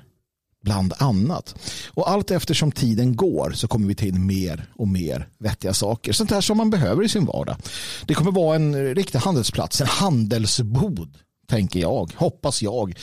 bland 0.62 0.94
annat. 0.98 1.56
Och 1.94 2.10
allt 2.10 2.32
eftersom 2.32 2.72
tiden 2.72 3.16
går 3.16 3.52
så 3.52 3.68
kommer 3.68 3.88
vi 3.88 3.96
ta 3.96 4.06
in 4.06 4.26
mer 4.26 4.66
och 4.76 4.88
mer 4.88 5.30
vettiga 5.38 5.74
saker. 5.74 6.14
Sånt 6.14 6.32
här 6.32 6.42
som 6.42 6.58
man 6.58 6.70
behöver 6.70 7.04
i 7.04 7.10
sin 7.10 7.26
vardag. 7.26 7.58
Det 8.06 8.14
kommer 8.14 8.32
vara 8.32 8.56
en 8.56 8.96
riktig 8.96 9.20
handelsplats, 9.20 9.82
en 9.82 9.88
handelsbod 9.88 11.18
tänker 11.48 11.80
jag, 11.80 12.12
hoppas 12.16 12.62
jag. 12.62 13.00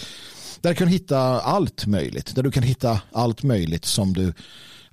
Där 0.62 0.70
du 0.70 0.76
kan 0.76 0.88
hitta 0.88 1.18
allt 1.40 1.86
möjligt. 1.86 2.34
Där 2.34 2.42
du 2.42 2.50
kan 2.50 2.62
hitta 2.62 3.00
allt 3.12 3.42
möjligt 3.42 3.84
som 3.84 4.12
du 4.12 4.32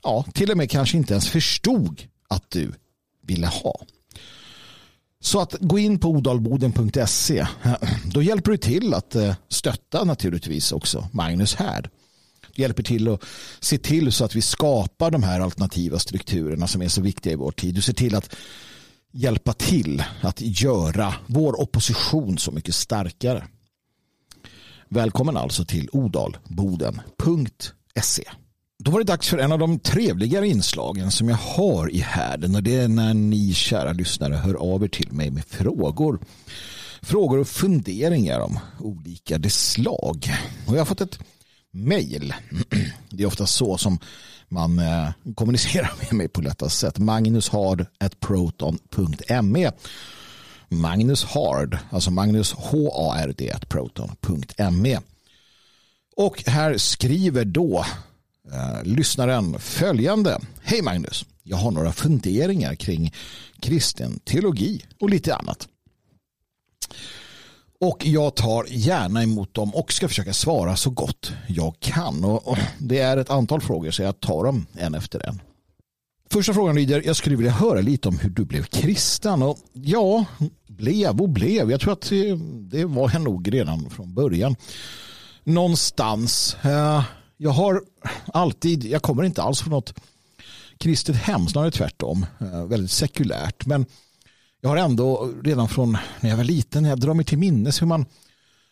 ja, 0.03 0.25
till 0.33 0.51
och 0.51 0.57
med 0.57 0.71
kanske 0.71 0.97
inte 0.97 1.13
ens 1.13 1.29
förstod 1.29 2.03
att 2.29 2.49
du 2.49 2.71
ville 3.21 3.47
ha. 3.47 3.81
Så 5.21 5.39
att 5.39 5.55
gå 5.59 5.79
in 5.79 5.99
på 5.99 6.09
odalboden.se. 6.09 7.47
Då 8.05 8.23
hjälper 8.23 8.51
du 8.51 8.57
till 8.57 8.93
att 8.93 9.15
eh, 9.15 9.35
stötta 9.49 10.03
naturligtvis 10.03 10.71
också 10.71 11.07
Magnus 11.11 11.55
Härd. 11.55 11.89
Du 12.55 12.61
hjälper 12.61 12.83
till 12.83 13.07
att 13.07 13.23
se 13.59 13.77
till 13.77 14.11
så 14.11 14.25
att 14.25 14.35
vi 14.35 14.41
skapar 14.41 15.11
de 15.11 15.23
här 15.23 15.39
alternativa 15.39 15.99
strukturerna 15.99 16.67
som 16.67 16.81
är 16.81 16.87
så 16.87 17.01
viktiga 17.01 17.33
i 17.33 17.35
vår 17.35 17.51
tid. 17.51 17.75
Du 17.75 17.81
ser 17.81 17.93
till 17.93 18.15
att 18.15 18.35
hjälpa 19.11 19.53
till 19.53 20.03
att 20.21 20.41
göra 20.41 21.13
vår 21.27 21.61
opposition 21.61 22.37
så 22.37 22.51
mycket 22.51 22.75
starkare. 22.75 23.47
Välkommen 24.91 25.37
alltså 25.37 25.65
till 25.65 25.89
odalboden.se. 25.91 28.23
Då 28.83 28.91
var 28.91 28.99
det 28.99 29.05
dags 29.05 29.29
för 29.29 29.37
en 29.37 29.51
av 29.51 29.59
de 29.59 29.79
trevligare 29.79 30.47
inslagen 30.47 31.11
som 31.11 31.29
jag 31.29 31.35
har 31.35 31.91
i 31.91 31.99
härden 31.99 32.55
och 32.55 32.63
det 32.63 32.75
är 32.75 32.87
när 32.87 33.13
ni 33.13 33.53
kära 33.53 33.93
lyssnare 33.93 34.33
hör 34.33 34.53
av 34.53 34.83
er 34.83 34.87
till 34.87 35.11
mig 35.11 35.31
med 35.31 35.45
frågor. 35.45 36.19
Frågor 37.01 37.39
och 37.39 37.47
funderingar 37.47 38.39
om 38.39 38.59
olika 38.79 39.49
slag. 39.49 40.31
Och 40.67 40.73
jag 40.73 40.79
har 40.79 40.85
fått 40.85 41.01
ett 41.01 41.19
mejl. 41.71 42.33
Det 43.09 43.23
är 43.23 43.27
ofta 43.27 43.45
så 43.45 43.77
som 43.77 43.99
man 44.47 44.79
eh, 44.79 45.09
kommunicerar 45.35 45.91
med 46.01 46.13
mig 46.13 46.27
på 46.27 46.41
lättast 46.41 46.79
sätt. 46.79 46.97
Magnus 46.97 47.51
at 47.99 48.19
proton.me 48.19 49.71
Magnus 50.69 51.23
Hard, 51.23 51.77
alltså 51.91 52.11
Magnus 52.11 52.53
H-A-R-D 52.53 53.53
proton.me 53.67 54.99
och 56.15 56.43
här 56.45 56.77
skriver 56.77 57.45
då 57.45 57.85
eh, 58.51 58.83
lyssnaren 58.83 59.59
följande. 59.59 60.39
Hej 60.61 60.81
Magnus, 60.81 61.25
jag 61.43 61.57
har 61.57 61.71
några 61.71 61.91
funderingar 61.91 62.75
kring 62.75 63.13
kristen 63.59 64.19
teologi 64.19 64.85
och 64.99 65.09
lite 65.09 65.35
annat. 65.35 65.67
Och 67.79 68.05
jag 68.05 68.35
tar 68.35 68.65
gärna 68.69 69.23
emot 69.23 69.53
dem 69.53 69.75
och 69.75 69.93
ska 69.93 70.07
försöka 70.07 70.33
svara 70.33 70.75
så 70.75 70.89
gott 70.89 71.33
jag 71.47 71.79
kan. 71.79 72.23
Och, 72.23 72.57
det 72.77 72.99
är 72.99 73.17
ett 73.17 73.29
antal 73.29 73.61
frågor 73.61 73.91
så 73.91 74.01
jag 74.01 74.19
tar 74.19 74.43
dem 74.43 74.65
en 74.73 74.95
efter 74.95 75.27
en. 75.27 75.41
Första 76.31 76.53
frågan 76.53 76.75
lyder, 76.75 77.03
jag 77.05 77.15
skulle 77.15 77.35
vilja 77.35 77.51
höra 77.51 77.81
lite 77.81 78.07
om 78.07 78.19
hur 78.19 78.29
du 78.29 78.45
blev 78.45 78.63
kristen. 78.63 79.43
Och 79.43 79.57
ja, 79.73 80.25
blev 80.79 81.21
och 81.21 81.29
blev. 81.29 81.71
Jag 81.71 81.81
tror 81.81 81.93
att 81.93 82.09
det 82.71 82.85
var 82.85 83.11
jag 83.13 83.21
nog 83.21 83.53
redan 83.53 83.89
från 83.89 84.13
början. 84.13 84.55
Någonstans. 85.43 86.57
Eh, 86.61 87.03
jag 87.37 87.51
har 87.51 87.81
alltid, 88.33 88.85
jag 88.85 89.01
kommer 89.01 89.23
inte 89.23 89.41
alls 89.41 89.61
från 89.61 89.71
något 89.71 89.93
kristet 90.77 91.15
hem, 91.15 91.47
snarare 91.47 91.71
tvärtom. 91.71 92.25
Eh, 92.39 92.65
väldigt 92.65 92.91
sekulärt. 92.91 93.65
Men 93.65 93.85
jag 94.61 94.69
har 94.69 94.77
ändå 94.77 95.31
redan 95.43 95.69
från 95.69 95.97
när 96.19 96.29
jag 96.29 96.37
var 96.37 96.43
liten, 96.43 96.85
jag 96.85 96.99
drar 96.99 97.13
mig 97.13 97.25
till 97.25 97.37
minnes 97.37 97.81
hur 97.81 97.87
man 97.87 98.05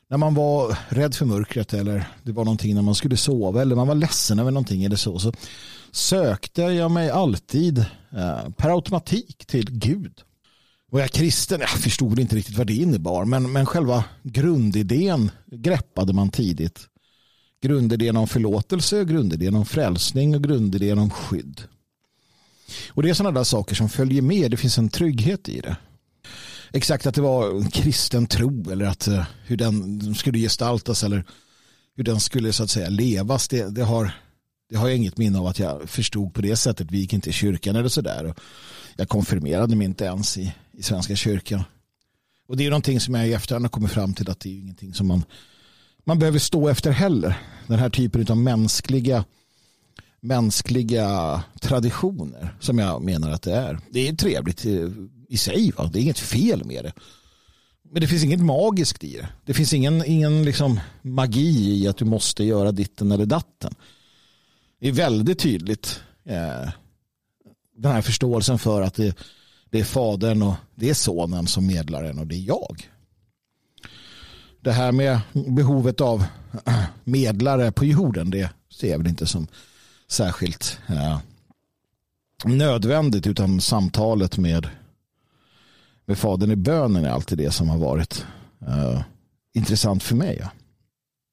när 0.10 0.18
man 0.18 0.34
var 0.34 0.78
rädd 0.90 1.16
för 1.16 1.26
mörkret 1.26 1.74
eller 1.74 2.08
det 2.24 2.32
var 2.32 2.46
någonting 2.46 2.76
när 2.76 2.82
man 2.82 2.96
skulle 2.96 3.18
sova 3.18 3.62
eller 3.62 3.76
man 3.76 3.88
var 3.88 3.96
ledsen 3.96 4.40
över 4.40 4.52
någonting 4.52 4.84
eller 4.84 4.96
så, 4.96 5.20
så 5.20 5.34
sökte 5.92 6.62
jag 6.62 6.92
mig 6.92 7.10
alltid 7.10 7.78
eh, 8.12 8.50
per 8.58 8.70
automatik 8.70 9.46
till 9.46 9.72
Gud. 9.72 10.22
Var 10.92 11.00
jag 11.00 11.12
kristen? 11.12 11.60
Jag 11.60 11.70
förstod 11.70 12.20
inte 12.20 12.36
riktigt 12.36 12.58
vad 12.58 12.68
det 12.68 12.74
innebar 12.74 13.26
men, 13.26 13.52
men 13.52 13.66
själva 13.66 14.04
grundidén 14.24 15.32
greppade 15.46 16.14
man 16.14 16.30
tidigt. 16.30 16.88
Grundidén 17.62 18.18
om 18.18 18.28
förlåtelse, 18.28 19.06
grundidén 19.06 19.56
om 19.56 19.66
frälsning 19.66 20.36
och 20.36 20.44
grundidén 20.44 21.00
om 21.00 21.10
skydd. 21.10 21.62
Och 22.90 23.04
det 23.04 23.10
är 23.10 23.14
sådana 23.14 23.40
där 23.40 23.44
saker 23.44 23.76
som 23.76 23.90
följer 23.90 24.22
med. 24.22 24.52
Det 24.52 24.58
finns 24.58 24.78
en 24.78 24.90
trygghet 24.90 25.50
i 25.50 25.62
det. 25.62 25.78
Exakt 26.72 27.06
att 27.06 27.16
det 27.16 27.22
var 27.22 27.50
en 27.50 27.72
kristen 27.72 28.28
tro 28.28 28.72
eller 28.72 28.86
att 28.86 29.08
eh, 29.08 29.26
hur 29.46 29.58
den 29.58 30.16
skulle 30.16 30.40
gestaltas 30.40 31.04
eller 31.04 31.26
hur 31.96 32.04
den 32.04 32.20
skulle 32.20 32.54
så 32.54 32.64
att 32.64 32.70
säga 32.70 32.90
levas. 32.90 33.48
Det, 33.48 33.76
det, 33.76 33.84
har, 33.84 34.12
det 34.70 34.76
har 34.78 34.88
jag 34.88 34.98
inget 34.98 35.18
minne 35.18 35.40
av 35.40 35.48
att 35.48 35.60
jag 35.60 35.90
förstod 35.90 36.34
på 36.34 36.42
det 36.42 36.56
sättet. 36.56 36.92
Vi 36.92 36.98
gick 36.98 37.14
inte 37.14 37.30
i 37.30 37.34
kyrkan 37.34 37.76
eller 37.76 37.90
sådär. 37.90 38.34
Jag 38.96 39.10
konfirmerade 39.10 39.76
mig 39.76 39.86
inte 39.86 40.06
ens 40.06 40.38
i, 40.38 40.54
i 40.78 40.84
Svenska 40.84 41.16
kyrkan. 41.16 41.64
Och 42.48 42.58
det 42.58 42.66
är 42.66 42.70
någonting 42.70 43.00
som 43.00 43.16
jag 43.16 43.28
i 43.28 43.34
efterhand 43.34 43.66
har 43.66 43.70
kommit 43.70 43.92
fram 43.92 44.14
till 44.14 44.30
att 44.30 44.40
det 44.40 44.50
är 44.50 44.60
ingenting 44.60 44.94
som 44.94 45.08
man, 45.08 45.24
man 46.04 46.20
behöver 46.20 46.40
stå 46.40 46.68
efter 46.68 46.92
heller. 46.92 47.40
Den 47.68 47.80
här 47.80 47.90
typen 47.90 48.26
av 48.30 48.38
mänskliga 48.38 49.26
mänskliga 50.20 51.44
traditioner 51.62 52.56
som 52.60 52.80
jag 52.80 53.02
menar 53.02 53.32
att 53.32 53.42
det 53.42 53.54
är. 53.54 53.80
Det 53.90 54.08
är 54.08 54.14
trevligt 54.14 54.66
i 55.30 55.38
sig. 55.38 55.72
Va? 55.72 55.90
Det 55.94 56.00
är 56.00 56.02
inget 56.02 56.20
fel 56.20 56.66
med 56.66 56.86
det. 56.86 56.94
Men 57.92 58.02
det 58.02 58.08
finns 58.08 58.24
inget 58.24 58.40
magiskt 58.40 59.04
i 59.04 59.18
det. 59.18 59.28
Det 59.46 59.54
finns 59.54 59.74
ingen, 59.74 60.06
ingen 60.06 60.46
liksom 60.46 60.80
magi 61.02 61.84
i 61.84 61.88
att 61.88 61.98
du 61.98 62.06
måste 62.06 62.44
göra 62.44 62.72
ditten 62.72 63.12
eller 63.12 63.26
datten. 63.26 63.76
Det 64.80 64.88
är 64.88 64.92
väldigt 64.92 65.40
tydligt 65.40 66.02
eh, 66.24 66.70
den 67.78 67.92
här 67.92 68.02
förståelsen 68.02 68.60
för 68.60 68.82
att 68.82 68.94
det, 68.94 69.16
det 69.70 69.80
är 69.80 69.84
fadern 69.84 70.42
och 70.42 70.56
det 70.76 70.90
är 70.90 70.94
sonen 70.94 71.48
som 71.48 71.68
medlaren 71.68 72.20
och 72.20 72.28
det 72.28 72.36
är 72.36 72.48
jag. 72.48 72.90
Det 74.62 74.72
här 74.72 74.92
med 74.92 75.20
behovet 75.34 76.02
av 76.02 76.26
medlare 77.04 77.72
på 77.72 77.86
jorden 77.86 78.30
det 78.30 78.52
ser 78.70 78.92
jag 78.92 78.98
väl 78.98 79.08
inte 79.08 79.26
som 79.26 79.48
särskilt 80.08 80.80
eh, 80.88 81.20
nödvändigt 82.46 83.28
utan 83.28 83.62
samtalet 83.62 84.38
med 84.38 84.70
med 86.08 86.18
Fadern 86.18 86.52
i 86.52 86.56
bönen 86.56 87.06
är 87.06 87.10
alltid 87.10 87.38
det 87.38 87.52
som 87.52 87.70
har 87.70 87.78
varit 87.78 88.26
eh, 88.68 89.02
intressant 89.54 90.04
för 90.04 90.16
mig. 90.16 90.38
Ja. 90.42 90.50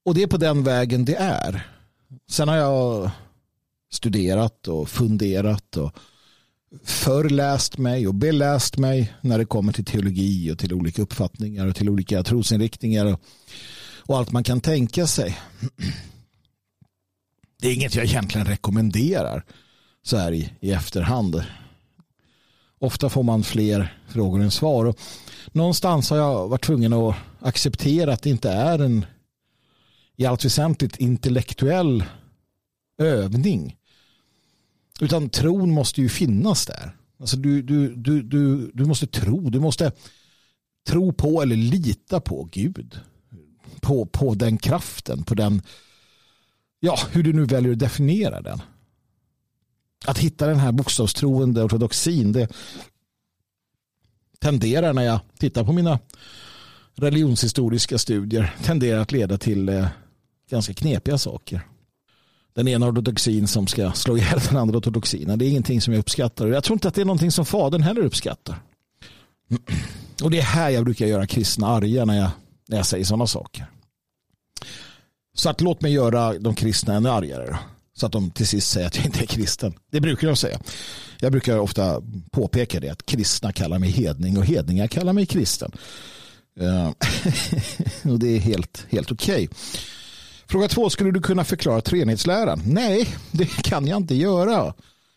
Och 0.05 0.14
det 0.14 0.22
är 0.22 0.26
på 0.26 0.37
den 0.37 0.64
vägen 0.64 1.05
det 1.05 1.16
är. 1.16 1.66
Sen 2.30 2.49
har 2.49 2.57
jag 2.57 3.11
studerat 3.93 4.68
och 4.68 4.89
funderat 4.89 5.76
och 5.76 5.93
förläst 6.83 7.79
mig 7.79 8.09
och 8.09 8.14
beläst 8.14 8.77
mig 8.77 9.12
när 9.20 9.39
det 9.39 9.45
kommer 9.45 9.72
till 9.72 9.85
teologi 9.85 10.51
och 10.53 10.59
till 10.59 10.72
olika 10.72 11.03
uppfattningar 11.03 11.66
och 11.66 11.77
till 11.77 11.89
olika 11.89 12.22
trosinriktningar 12.22 13.07
och, 13.07 13.20
och 14.07 14.18
allt 14.18 14.33
man 14.33 14.45
kan 14.45 14.61
tänka 14.61 15.07
sig. 15.07 15.39
Det 17.61 17.68
är 17.68 17.75
inget 17.75 17.95
jag 17.95 18.05
egentligen 18.05 18.47
rekommenderar 18.47 19.45
så 20.03 20.16
här 20.16 20.33
i, 20.33 20.53
i 20.61 20.72
efterhand. 20.72 21.45
Ofta 22.79 23.09
får 23.09 23.22
man 23.22 23.43
fler 23.43 23.99
frågor 24.09 24.43
än 24.43 24.51
svar. 24.51 24.85
Och 24.85 24.99
någonstans 25.53 26.11
har 26.11 26.16
jag 26.16 26.49
varit 26.49 26.64
tvungen 26.64 26.93
att 26.93 27.16
acceptera 27.41 28.12
att 28.12 28.22
det 28.22 28.31
inte 28.31 28.51
är 28.51 28.79
en 28.79 29.07
i 30.16 30.27
allt 30.27 30.45
väsentligt 30.45 30.97
intellektuell 30.97 32.05
övning. 32.99 33.77
Utan 35.01 35.29
tron 35.29 35.71
måste 35.71 36.01
ju 36.01 36.09
finnas 36.09 36.67
där. 36.67 36.97
Alltså 37.21 37.37
du, 37.37 37.63
du, 37.63 37.95
du, 37.95 38.23
du, 38.23 38.71
du 38.75 38.85
måste 38.85 39.07
tro. 39.07 39.51
Du 39.51 39.61
måste 39.61 39.93
tro 40.87 41.13
på 41.13 41.43
eller 41.43 41.57
lita 41.57 42.21
på 42.21 42.49
Gud. 42.53 43.01
På, 43.81 44.07
på 44.07 44.35
den 44.35 44.59
kraften, 44.59 45.25
på 45.25 45.35
den, 45.35 45.63
ja, 46.81 46.99
hur 47.11 47.23
du 47.23 47.33
nu 47.33 47.45
väljer 47.45 47.73
att 47.73 47.79
definiera 47.79 48.41
den. 48.41 48.63
Att 50.07 50.19
hitta 50.19 50.47
den 50.47 50.59
här 50.59 50.73
bokstavstroende 50.73 51.63
ortodoxin, 51.63 52.33
det 52.33 52.49
tenderar 54.39 54.93
när 54.93 55.03
jag 55.03 55.21
tittar 55.39 55.65
på 55.65 55.73
mina 55.73 55.99
religionshistoriska 56.95 57.99
studier, 57.99 58.55
tenderar 58.63 59.01
att 59.01 59.13
leda 59.13 59.39
till 59.39 59.69
eh, 59.69 59.87
ganska 60.51 60.75
knepiga 60.75 61.19
saker 61.19 61.63
den 62.55 62.69
ena 62.69 62.89
ortodoxin 62.89 63.47
som 63.47 63.67
ska 63.67 63.93
slå 63.93 64.17
ihjäl 64.17 64.41
den 64.49 64.57
andra 64.57 64.79
ortodoxin. 64.79 65.39
Det 65.39 65.45
är 65.45 65.49
ingenting 65.49 65.81
som 65.81 65.93
jag 65.93 66.01
uppskattar. 66.01 66.47
Jag 66.47 66.65
tror 66.65 66.77
inte 66.77 66.89
att 66.89 66.95
det 66.95 67.01
är 67.01 67.05
någonting 67.05 67.31
som 67.31 67.47
fadern 67.47 67.83
heller 67.83 68.05
uppskattar. 68.05 68.63
Och 70.23 70.31
det 70.31 70.39
är 70.39 70.43
här 70.43 70.71
jag 70.71 70.85
brukar 70.85 71.07
göra 71.07 71.27
kristna 71.27 71.67
arga 71.67 72.05
när 72.05 72.19
jag, 72.19 72.31
när 72.69 72.77
jag 72.77 72.87
säger 72.87 73.05
sådana 73.05 73.27
saker. 73.27 73.67
Så 75.35 75.51
att 75.51 75.61
låt 75.61 75.81
mig 75.81 75.93
göra 75.93 76.39
de 76.39 76.55
kristna 76.55 76.95
ännu 76.95 77.09
argare. 77.09 77.47
Då. 77.47 77.57
Så 77.97 78.07
att 78.07 78.13
de 78.13 78.31
till 78.31 78.47
sist 78.47 78.71
säger 78.71 78.87
att 78.87 78.97
jag 78.97 79.07
inte 79.07 79.21
är 79.21 79.27
kristen. 79.27 79.75
Det 79.91 80.01
brukar 80.01 80.27
de 80.27 80.37
säga. 80.37 80.61
Jag 81.21 81.33
brukar 81.33 81.59
ofta 81.59 82.03
påpeka 82.31 82.81
det 82.81 82.89
att 82.89 83.07
kristna 83.07 83.53
kallar 83.53 83.79
mig 83.79 83.91
hedning 83.91 84.39
och 84.39 84.45
hedningar 84.45 84.87
kallar 84.87 85.13
mig 85.13 85.27
kristen. 85.27 85.73
Uh, 86.61 86.91
och 88.13 88.19
det 88.19 88.29
är 88.29 88.39
helt, 88.39 88.87
helt 88.91 89.13
okej. 89.13 89.45
Okay. 89.45 89.49
Fråga 90.47 90.69
två, 90.69 90.91
skulle 90.91 91.11
du 91.11 91.21
kunna 91.21 91.45
förklara 91.45 91.81
treenighetsläran? 91.81 92.63
Nej, 92.67 93.17
det 93.33 93.63
kan 93.63 93.87
jag 93.87 93.97
inte 93.97 94.15
göra. 94.15 94.75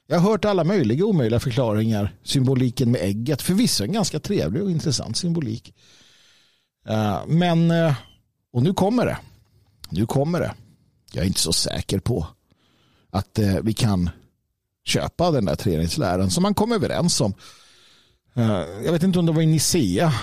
Jag 0.07 0.19
har 0.19 0.31
hört 0.31 0.45
alla 0.45 0.63
möjliga 0.63 1.05
omöjliga 1.05 1.39
förklaringar. 1.39 2.15
Symboliken 2.23 2.91
med 2.91 3.01
ägget, 3.01 3.41
förvisso 3.41 3.83
en 3.83 3.91
ganska 3.91 4.19
trevlig 4.19 4.63
och 4.63 4.71
intressant 4.71 5.17
symbolik. 5.17 5.73
Eh, 6.87 7.19
men, 7.27 7.71
eh, 7.71 7.93
och 8.53 8.63
nu 8.63 8.73
kommer 8.73 9.05
det. 9.05 9.17
Nu 9.89 10.05
kommer 10.05 10.39
det. 10.39 10.53
Jag 11.11 11.23
är 11.23 11.27
inte 11.27 11.39
så 11.39 11.53
säker 11.53 11.99
på 11.99 12.27
att 13.09 13.39
eh, 13.39 13.55
vi 13.63 13.73
kan 13.73 14.09
köpa 14.85 15.31
den 15.31 15.45
där 15.45 15.55
treenighetsläran 15.55 16.31
som 16.31 16.43
man 16.43 16.53
kom 16.53 16.71
överens 16.71 17.21
om. 17.21 17.33
Jag 18.85 18.91
vet 18.91 19.03
inte 19.03 19.19
om 19.19 19.25
det 19.25 19.31
var 19.31 19.41
i 19.41 19.45
Nicea. 19.45 20.13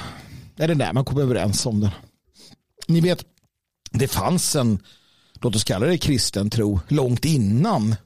Är 0.57 0.69
det 0.69 0.75
där 0.75 0.93
man 0.93 1.05
kom 1.05 1.19
överens 1.19 1.67
om 1.67 1.81
den? 1.81 1.91
Ni 2.89 3.01
vet, 3.01 3.25
det 3.99 4.09
fanns 4.09 4.57
en, 4.57 4.79
låt 5.41 5.57
oss 5.57 5.65
kalla 5.65 5.87
det 5.87 5.99
kristen 5.99 6.51
tro, 6.51 6.81
långt 6.89 7.25
innan 7.25 7.97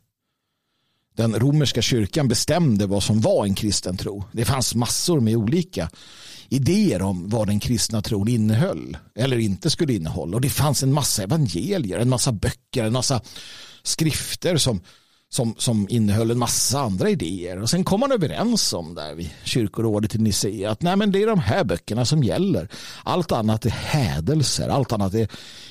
den 1.17 1.35
romerska 1.35 1.83
kyrkan 1.83 2.29
bestämde 2.29 2.87
vad 2.87 3.03
som 3.03 3.21
var 3.21 3.45
en 3.45 3.55
kristen 3.55 3.97
tro. 3.97 4.25
Det 4.33 4.45
fanns 4.45 4.75
massor 4.75 5.21
med 5.21 5.37
olika 5.37 5.91
idéer 6.49 7.03
om 7.03 7.29
vad 7.29 7.47
den 7.47 7.61
kristna 7.61 8.03
tron 8.03 8.29
innehöll 8.29 8.97
eller 9.15 9.39
inte 9.39 9.71
skulle 9.71 9.95
innehålla. 9.95 10.37
Och 10.37 10.41
det 10.41 10.51
fanns 10.51 10.83
en 10.83 10.93
massa 10.93 11.23
evangelier, 11.23 11.99
en 11.99 12.09
massa 12.09 12.33
böcker, 12.33 12.85
en 12.85 12.93
massa 12.93 13.21
skrifter 13.83 14.57
som 14.57 14.81
som, 15.31 15.55
som 15.59 15.87
innehöll 15.91 16.31
en 16.31 16.39
massa 16.39 16.81
andra 16.81 17.11
idéer. 17.11 17.63
Och 17.63 17.71
sen 17.71 17.85
kom 17.85 18.01
man 18.01 18.13
överens 18.13 18.73
om 18.73 18.95
där 18.95 19.15
vid 19.15 19.31
kyrkorådet 19.45 20.15
i 20.15 20.19
Nicea 20.19 20.71
att 20.71 20.83
nej, 20.83 20.97
men 20.97 21.13
det 21.13 21.23
är 21.23 21.27
de 21.27 21.39
här 21.39 21.65
böckerna 21.65 22.05
som 22.05 22.25
gäller. 22.25 22.69
Allt 23.05 23.33
annat 23.33 23.67
är 23.67 23.71
hädelser, 23.71 24.69
allt 24.69 24.93
annat 24.93 25.15
är 25.15 25.29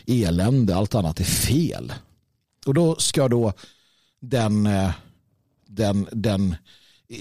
elände, 0.07 0.75
allt 0.75 0.95
annat 0.95 1.19
är 1.19 1.23
fel. 1.23 1.93
Och 2.65 2.73
då 2.73 2.95
ska 2.95 3.27
då 3.27 3.53
den, 4.21 4.65
eh, 4.65 4.91
den, 5.67 6.07
den, 6.11 6.55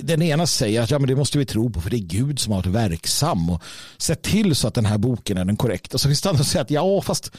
den 0.02 0.22
ena 0.22 0.46
säga 0.46 0.82
att 0.82 0.90
ja, 0.90 0.98
men 0.98 1.08
det 1.08 1.16
måste 1.16 1.38
vi 1.38 1.46
tro 1.46 1.70
på 1.70 1.80
för 1.80 1.90
det 1.90 1.96
är 1.96 1.98
Gud 1.98 2.38
som 2.38 2.52
har 2.52 2.62
varit 2.62 2.74
verksam 2.74 3.50
och 3.50 3.62
sett 3.98 4.22
till 4.22 4.54
så 4.54 4.68
att 4.68 4.74
den 4.74 4.86
här 4.86 4.98
boken 4.98 5.38
är 5.38 5.44
den 5.44 5.56
korrekta. 5.56 5.98
Så 5.98 6.08
finns 6.08 6.22
det 6.22 6.28
andra 6.28 6.44
som 6.44 6.50
säger 6.50 6.64
att 6.64 6.70
ja, 6.70 7.00
fast 7.00 7.32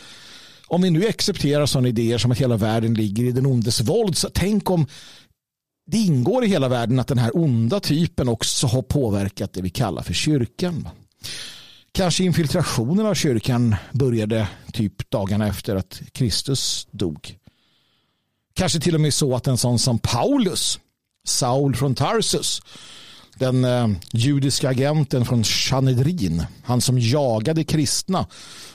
om 0.68 0.82
vi 0.82 0.90
nu 0.90 1.08
accepterar 1.08 1.66
sådana 1.66 1.88
idéer 1.88 2.18
som 2.18 2.32
att 2.32 2.38
hela 2.38 2.58
världen 2.58 2.94
ligger 2.94 3.24
i 3.24 3.32
den 3.32 3.46
ondes 3.46 3.82
våld, 3.82 4.18
så 4.18 4.30
tänk 4.34 4.70
om 4.70 4.88
det 5.88 5.98
ingår 5.98 6.46
i 6.46 6.48
hela 6.48 6.68
världen 6.68 7.00
att 7.00 7.08
den 7.08 7.18
här 7.18 7.38
onda 7.38 7.80
typen 7.80 8.30
också 8.30 8.68
har 8.68 8.82
påverkat 8.82 9.54
det 9.54 9.62
vi 9.62 9.70
kallar 9.70 10.02
för 10.04 10.14
kyrkan. 10.14 10.90
Kanske 11.92 12.24
infiltrationen 12.24 13.06
av 13.06 13.14
kyrkan 13.14 13.76
började 13.92 14.48
typ 14.74 15.10
dagarna 15.10 15.48
efter 15.48 15.76
att 15.76 16.02
Kristus 16.12 16.88
dog. 16.92 17.36
Kanske 18.54 18.80
till 18.80 18.96
och 18.96 19.02
med 19.02 19.14
så 19.14 19.36
att 19.36 19.48
en 19.48 19.58
sån 19.58 19.80
som 19.80 20.00
Paulus, 20.00 20.80
Saul 21.28 21.76
från 21.76 21.96
Tarsus, 21.96 22.62
den 23.36 23.66
eh, 23.66 23.88
judiska 24.14 24.70
agenten 24.70 25.26
från 25.26 25.44
Chanedrin, 25.44 26.46
han 26.64 26.82
som 26.82 27.00
jagade 27.00 27.64
kristna, 27.64 28.28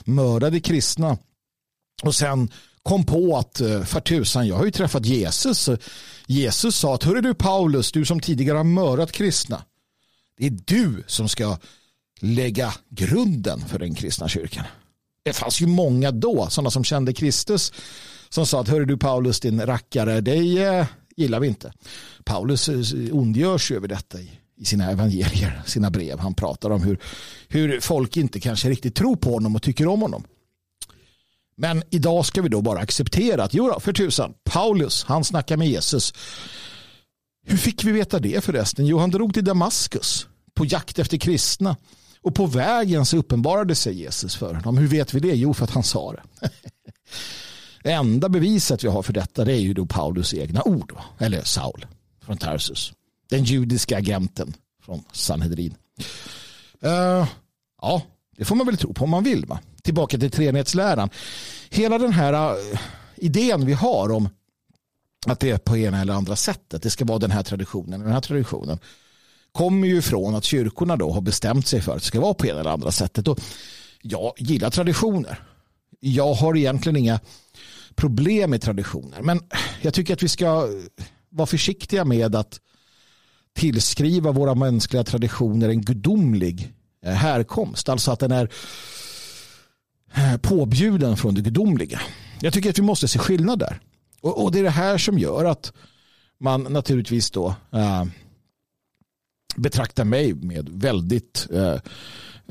mördade 0.05 0.59
kristna 0.59 1.17
och 2.03 2.15
sen 2.15 2.49
kom 2.83 3.05
på 3.05 3.37
att 3.37 3.61
eh, 3.61 3.83
för 3.83 3.99
tusan, 3.99 4.47
jag 4.47 4.55
har 4.55 4.65
ju 4.65 4.71
träffat 4.71 5.05
Jesus. 5.05 5.69
Jesus 6.27 6.75
sa 6.75 6.95
att 6.95 7.03
hörru 7.03 7.21
du 7.21 7.33
Paulus, 7.33 7.91
du 7.91 8.05
som 8.05 8.19
tidigare 8.19 8.57
har 8.57 8.63
mördat 8.63 9.11
kristna. 9.11 9.63
Det 10.37 10.45
är 10.45 10.57
du 10.65 11.03
som 11.07 11.29
ska 11.29 11.57
lägga 12.19 12.73
grunden 12.89 13.59
för 13.59 13.79
den 13.79 13.95
kristna 13.95 14.27
kyrkan. 14.27 14.65
Det 15.23 15.33
fanns 15.33 15.61
ju 15.61 15.67
många 15.67 16.11
då, 16.11 16.47
sådana 16.49 16.71
som 16.71 16.83
kände 16.83 17.13
Kristus, 17.13 17.73
som 18.29 18.45
sa 18.45 18.61
att 18.61 18.67
hörru 18.67 18.85
du 18.85 18.97
Paulus, 18.97 19.39
din 19.39 19.61
rackare, 19.61 20.21
dig 20.21 20.63
eh, 20.63 20.85
gillar 21.15 21.39
vi 21.39 21.47
inte. 21.47 21.73
Paulus 22.23 22.69
eh, 22.69 23.15
ondgörs 23.15 23.71
över 23.71 23.87
detta 23.87 24.19
i, 24.19 24.31
i 24.57 24.65
sina 24.65 24.91
evangelier, 24.91 25.61
sina 25.65 25.91
brev. 25.91 26.19
Han 26.19 26.33
pratar 26.33 26.69
om 26.69 26.83
hur, 26.83 26.99
hur 27.47 27.79
folk 27.79 28.17
inte 28.17 28.39
kanske 28.39 28.69
riktigt 28.69 28.95
tror 28.95 29.15
på 29.15 29.33
honom 29.33 29.55
och 29.55 29.61
tycker 29.61 29.87
om 29.87 30.01
honom. 30.01 30.23
Men 31.55 31.83
idag 31.89 32.25
ska 32.25 32.41
vi 32.41 32.49
då 32.49 32.61
bara 32.61 32.79
acceptera 32.79 33.43
att 33.43 33.53
jo 33.53 33.67
då, 33.67 33.79
för 33.79 33.93
tusan, 33.93 34.33
Paulus, 34.43 35.03
han 35.03 35.23
snackar 35.23 35.57
med 35.57 35.67
Jesus. 35.67 36.13
Hur 37.45 37.57
fick 37.57 37.83
vi 37.83 37.91
veta 37.91 38.19
det 38.19 38.43
förresten? 38.43 38.85
Jo, 38.85 38.97
han 38.97 39.11
drog 39.11 39.33
till 39.33 39.43
Damaskus 39.43 40.27
på 40.53 40.65
jakt 40.65 40.99
efter 40.99 41.17
kristna. 41.17 41.75
Och 42.21 42.35
på 42.35 42.45
vägen 42.45 43.05
så 43.05 43.17
uppenbarade 43.17 43.75
sig 43.75 43.93
Jesus 43.93 44.35
för 44.35 44.53
honom. 44.53 44.77
Hur 44.77 44.87
vet 44.87 45.13
vi 45.13 45.19
det? 45.19 45.35
Jo, 45.35 45.53
för 45.53 45.63
att 45.63 45.71
han 45.71 45.83
sa 45.83 46.13
det. 46.13 46.49
Det 47.83 47.91
enda 47.91 48.29
beviset 48.29 48.83
vi 48.83 48.87
har 48.87 49.01
för 49.01 49.13
detta 49.13 49.45
det 49.45 49.53
är 49.53 49.59
ju 49.59 49.73
då 49.73 49.85
Paulus 49.85 50.33
egna 50.33 50.63
ord. 50.63 50.95
Eller 51.17 51.43
Saul 51.43 51.85
från 52.21 52.37
Tarsus. 52.37 52.93
Den 53.29 53.43
judiska 53.43 53.97
agenten 53.97 54.53
från 54.85 55.03
Sanhedrin. 55.11 55.75
Uh, 56.85 57.27
ja, 57.81 58.01
det 58.37 58.45
får 58.45 58.55
man 58.55 58.65
väl 58.65 58.77
tro 58.77 58.93
på 58.93 59.03
om 59.03 59.09
man 59.09 59.23
vill. 59.23 59.45
Va? 59.45 59.59
Tillbaka 59.83 60.17
till 60.17 60.31
treenighetsläran. 60.31 61.09
Hela 61.69 61.97
den 61.97 62.13
här 62.13 62.33
äh, 62.33 62.79
idén 63.15 63.65
vi 63.65 63.73
har 63.73 64.11
om 64.11 64.29
att 65.25 65.39
det 65.39 65.49
är 65.49 65.57
på 65.57 65.77
ena 65.77 66.01
eller 66.01 66.13
andra 66.13 66.35
sättet. 66.35 66.83
Det 66.83 66.89
ska 66.89 67.05
vara 67.05 67.19
den 67.19 67.31
här 67.31 67.43
traditionen. 67.43 67.99
Den 67.99 68.11
här 68.11 68.21
traditionen 68.21 68.79
kommer 69.51 69.87
ju 69.87 70.01
från 70.01 70.35
att 70.35 70.43
kyrkorna 70.43 70.95
då 70.95 71.11
har 71.11 71.21
bestämt 71.21 71.67
sig 71.67 71.81
för 71.81 71.91
att 71.91 71.99
det 71.99 72.05
ska 72.05 72.19
vara 72.19 72.33
på 72.33 72.47
ena 72.47 72.59
eller 72.59 72.69
andra 72.69 72.91
sättet. 72.91 73.27
Och 73.27 73.39
jag 74.01 74.33
gillar 74.37 74.69
traditioner. 74.69 75.43
Jag 75.99 76.33
har 76.33 76.57
egentligen 76.57 76.97
inga 76.97 77.19
problem 77.95 78.49
med 78.49 78.61
traditioner. 78.61 79.21
Men 79.21 79.39
jag 79.81 79.93
tycker 79.93 80.13
att 80.13 80.23
vi 80.23 80.29
ska 80.29 80.67
vara 81.29 81.47
försiktiga 81.47 82.05
med 82.05 82.35
att 82.35 82.59
tillskriva 83.55 84.31
våra 84.31 84.55
mänskliga 84.55 85.03
traditioner 85.03 85.69
en 85.69 85.81
gudomlig 85.81 86.73
eh, 87.05 87.13
härkomst. 87.13 87.89
Alltså 87.89 88.11
att 88.11 88.19
den 88.19 88.31
är 88.31 88.49
Eh, 90.15 90.37
påbjuden 90.37 91.17
från 91.17 91.35
det 91.35 91.41
gudomliga. 91.41 92.01
Jag 92.41 92.53
tycker 92.53 92.69
att 92.69 92.77
vi 92.77 92.83
måste 92.83 93.07
se 93.07 93.19
skillnad 93.19 93.59
där. 93.59 93.79
Och, 94.21 94.43
och 94.43 94.51
det 94.51 94.59
är 94.59 94.63
det 94.63 94.69
här 94.69 94.97
som 94.97 95.19
gör 95.19 95.45
att 95.45 95.73
man 96.39 96.63
naturligtvis 96.63 97.31
då 97.31 97.55
äh, 97.71 98.05
betraktar 99.55 100.03
mig 100.03 100.33
med 100.33 100.69
väldigt 100.69 101.47
äh, 101.51 101.77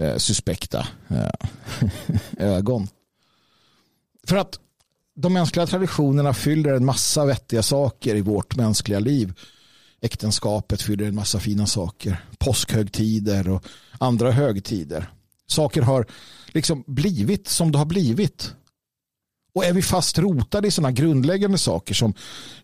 äh, 0.07 0.17
suspekta 0.17 0.87
ögon. 2.37 2.89
För 4.27 4.37
att 4.37 4.59
de 5.15 5.33
mänskliga 5.33 5.67
traditionerna 5.67 6.35
fyller 6.35 6.73
en 6.73 6.85
massa 6.85 7.25
vettiga 7.25 7.63
saker 7.63 8.15
i 8.15 8.21
vårt 8.21 8.57
mänskliga 8.57 8.99
liv. 8.99 9.33
Äktenskapet 10.01 10.83
fyller 10.83 11.05
en 11.05 11.15
massa 11.15 11.41
fina 11.41 11.67
saker. 11.67 12.25
Påskhögtider 12.39 13.49
och 13.49 13.65
andra 13.99 14.31
högtider. 14.31 15.11
Saker 15.47 15.83
har 15.83 16.07
liksom 16.53 16.85
blivit 16.87 17.49
som 17.49 17.73
det 17.73 17.79
har 17.79 17.85
blivit. 17.85 18.55
Och 19.55 19.65
är 19.65 19.73
vi 19.73 19.83
fast 19.83 20.19
rotade 20.19 20.69
i 20.69 20.71
sådana 20.71 20.93
grundläggande 20.93 21.59
saker 21.59 21.95
som 21.95 22.15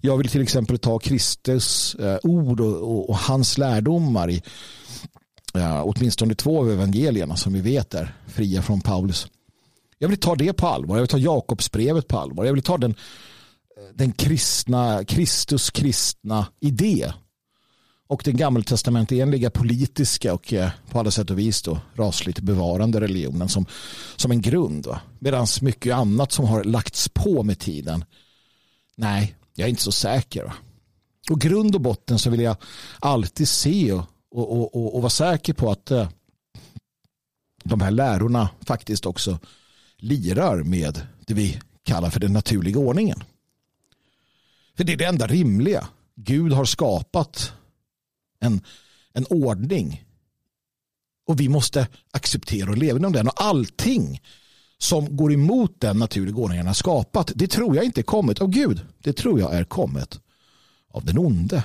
jag 0.00 0.16
vill 0.16 0.28
till 0.28 0.42
exempel 0.42 0.78
ta 0.78 0.98
Kristus 0.98 1.94
eh, 1.94 2.18
ord 2.22 2.60
och, 2.60 2.76
och, 2.76 3.10
och, 3.10 3.16
hans 3.16 3.58
lärdomar 3.58 4.30
i 4.30 4.42
ja, 5.52 5.82
åtminstone 5.82 6.34
två 6.34 6.60
av 6.60 6.70
evangelierna 6.70 7.36
som 7.36 7.52
vi 7.52 7.60
vet 7.60 7.94
är 7.94 8.14
fria 8.26 8.62
från 8.62 8.80
Paulus. 8.80 9.26
Jag 9.98 10.08
vill 10.08 10.20
ta 10.20 10.34
det 10.34 10.52
på 10.52 10.66
allvar. 10.66 10.96
Jag 10.96 11.02
vill 11.02 11.08
ta 11.08 11.18
Jakobsbrevet 11.18 12.08
på 12.08 12.18
allvar. 12.18 12.44
Jag 12.44 12.52
vill 12.52 12.62
ta 12.62 12.78
den, 12.78 12.90
eh, 12.90 13.94
den 13.94 14.12
kristna, 14.12 15.04
Kristus 15.04 15.70
kristna 15.70 16.46
idé 16.60 17.12
och 18.08 18.22
den 18.24 18.36
gammaltestamentenliga 18.36 19.50
politiska 19.50 20.34
och 20.34 20.52
eh, 20.52 20.70
på 20.90 20.98
alla 20.98 21.10
sätt 21.10 21.30
och 21.30 21.38
vis 21.38 21.62
då, 21.62 21.78
rasligt 21.94 22.40
bevarande 22.40 23.00
religionen 23.00 23.48
som, 23.48 23.66
som 24.16 24.30
en 24.30 24.40
grund. 24.40 24.86
Medan 25.18 25.46
mycket 25.60 25.94
annat 25.94 26.32
som 26.32 26.44
har 26.44 26.64
lagts 26.64 27.08
på 27.08 27.42
med 27.42 27.58
tiden. 27.58 28.04
Nej, 28.96 29.36
jag 29.54 29.64
är 29.64 29.70
inte 29.70 29.82
så 29.82 29.92
säker. 29.92 30.44
Va? 30.44 30.52
Och 31.30 31.40
grund 31.40 31.74
och 31.74 31.80
botten 31.80 32.18
så 32.18 32.30
vill 32.30 32.40
jag 32.40 32.56
alltid 32.98 33.48
se 33.48 33.92
och, 33.92 34.06
och, 34.30 34.74
och, 34.76 34.94
och 34.94 35.02
vara 35.02 35.10
säker 35.10 35.52
på 35.52 35.70
att 35.70 35.90
eh, 35.90 36.08
de 37.64 37.80
här 37.80 37.90
lärorna 37.90 38.48
faktiskt 38.60 39.06
också 39.06 39.38
lirar 39.96 40.62
med 40.62 41.00
det 41.26 41.34
vi 41.34 41.60
kallar 41.82 42.10
för 42.10 42.20
den 42.20 42.32
naturliga 42.32 42.78
ordningen. 42.78 43.22
För 44.76 44.84
det 44.84 44.92
är 44.92 44.96
det 44.96 45.04
enda 45.04 45.26
rimliga. 45.26 45.88
Gud 46.14 46.52
har 46.52 46.64
skapat 46.64 47.52
en, 48.40 48.60
en 49.12 49.26
ordning. 49.30 50.04
Och 51.26 51.40
vi 51.40 51.48
måste 51.48 51.88
acceptera 52.10 52.70
och 52.70 52.78
leva 52.78 52.98
inom 52.98 53.12
den. 53.12 53.28
Och 53.28 53.42
allting 53.42 54.20
som 54.78 55.16
går 55.16 55.32
emot 55.32 55.80
den 55.80 55.98
naturliga 55.98 56.36
ordningen 56.36 56.66
har 56.66 56.74
skapat, 56.74 57.32
det 57.34 57.46
tror 57.46 57.76
jag 57.76 57.84
inte 57.84 58.00
är 58.00 58.02
kommit 58.02 58.40
av 58.40 58.48
Gud. 58.48 58.80
Det 59.02 59.12
tror 59.12 59.40
jag 59.40 59.54
är 59.54 59.64
kommit 59.64 60.20
av 60.90 61.04
den 61.04 61.18
onde. 61.18 61.64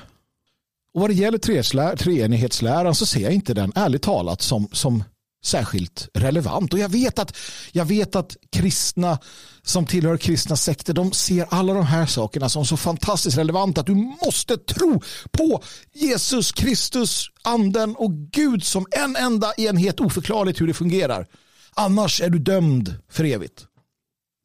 Och 0.94 1.02
vad 1.02 1.10
det 1.10 1.14
gäller 1.14 1.96
treenighetsläran 1.96 2.96
så 2.96 3.06
ser 3.06 3.22
jag 3.22 3.34
inte 3.34 3.54
den 3.54 3.72
ärligt 3.76 4.02
talat 4.02 4.42
som, 4.42 4.68
som 4.72 5.04
särskilt 5.46 6.10
relevant. 6.14 6.74
Och 6.74 6.80
jag 6.80 6.90
vet 6.90 7.20
att, 7.20 7.38
jag 7.72 7.86
vet 7.86 8.16
att 8.16 8.38
kristna 8.52 9.20
som 9.64 9.86
tillhör 9.86 10.18
kristna 10.18 10.56
sekter 10.56 10.94
de 10.94 11.12
ser 11.12 11.46
alla 11.50 11.74
de 11.74 11.86
här 11.86 12.06
sakerna 12.06 12.50
som 12.50 12.66
så 12.66 12.78
fantastiskt 12.78 13.38
relevanta 13.38 13.82
att 13.82 13.88
du 13.88 13.96
måste 14.26 14.58
tro 14.58 15.02
på 15.32 15.64
Jesus 15.94 16.52
Kristus, 16.52 17.30
anden 17.44 17.96
och 17.96 18.12
Gud 18.12 18.64
som 18.64 18.86
en 18.92 19.16
enda 19.16 19.54
enhet 19.54 20.00
oförklarligt 20.00 20.62
hur 20.62 20.68
det 20.68 20.74
fungerar. 20.74 21.28
Annars 21.74 22.22
är 22.22 22.30
du 22.30 22.40
dömd 22.40 22.96
för 23.10 23.24
evigt. 23.24 23.66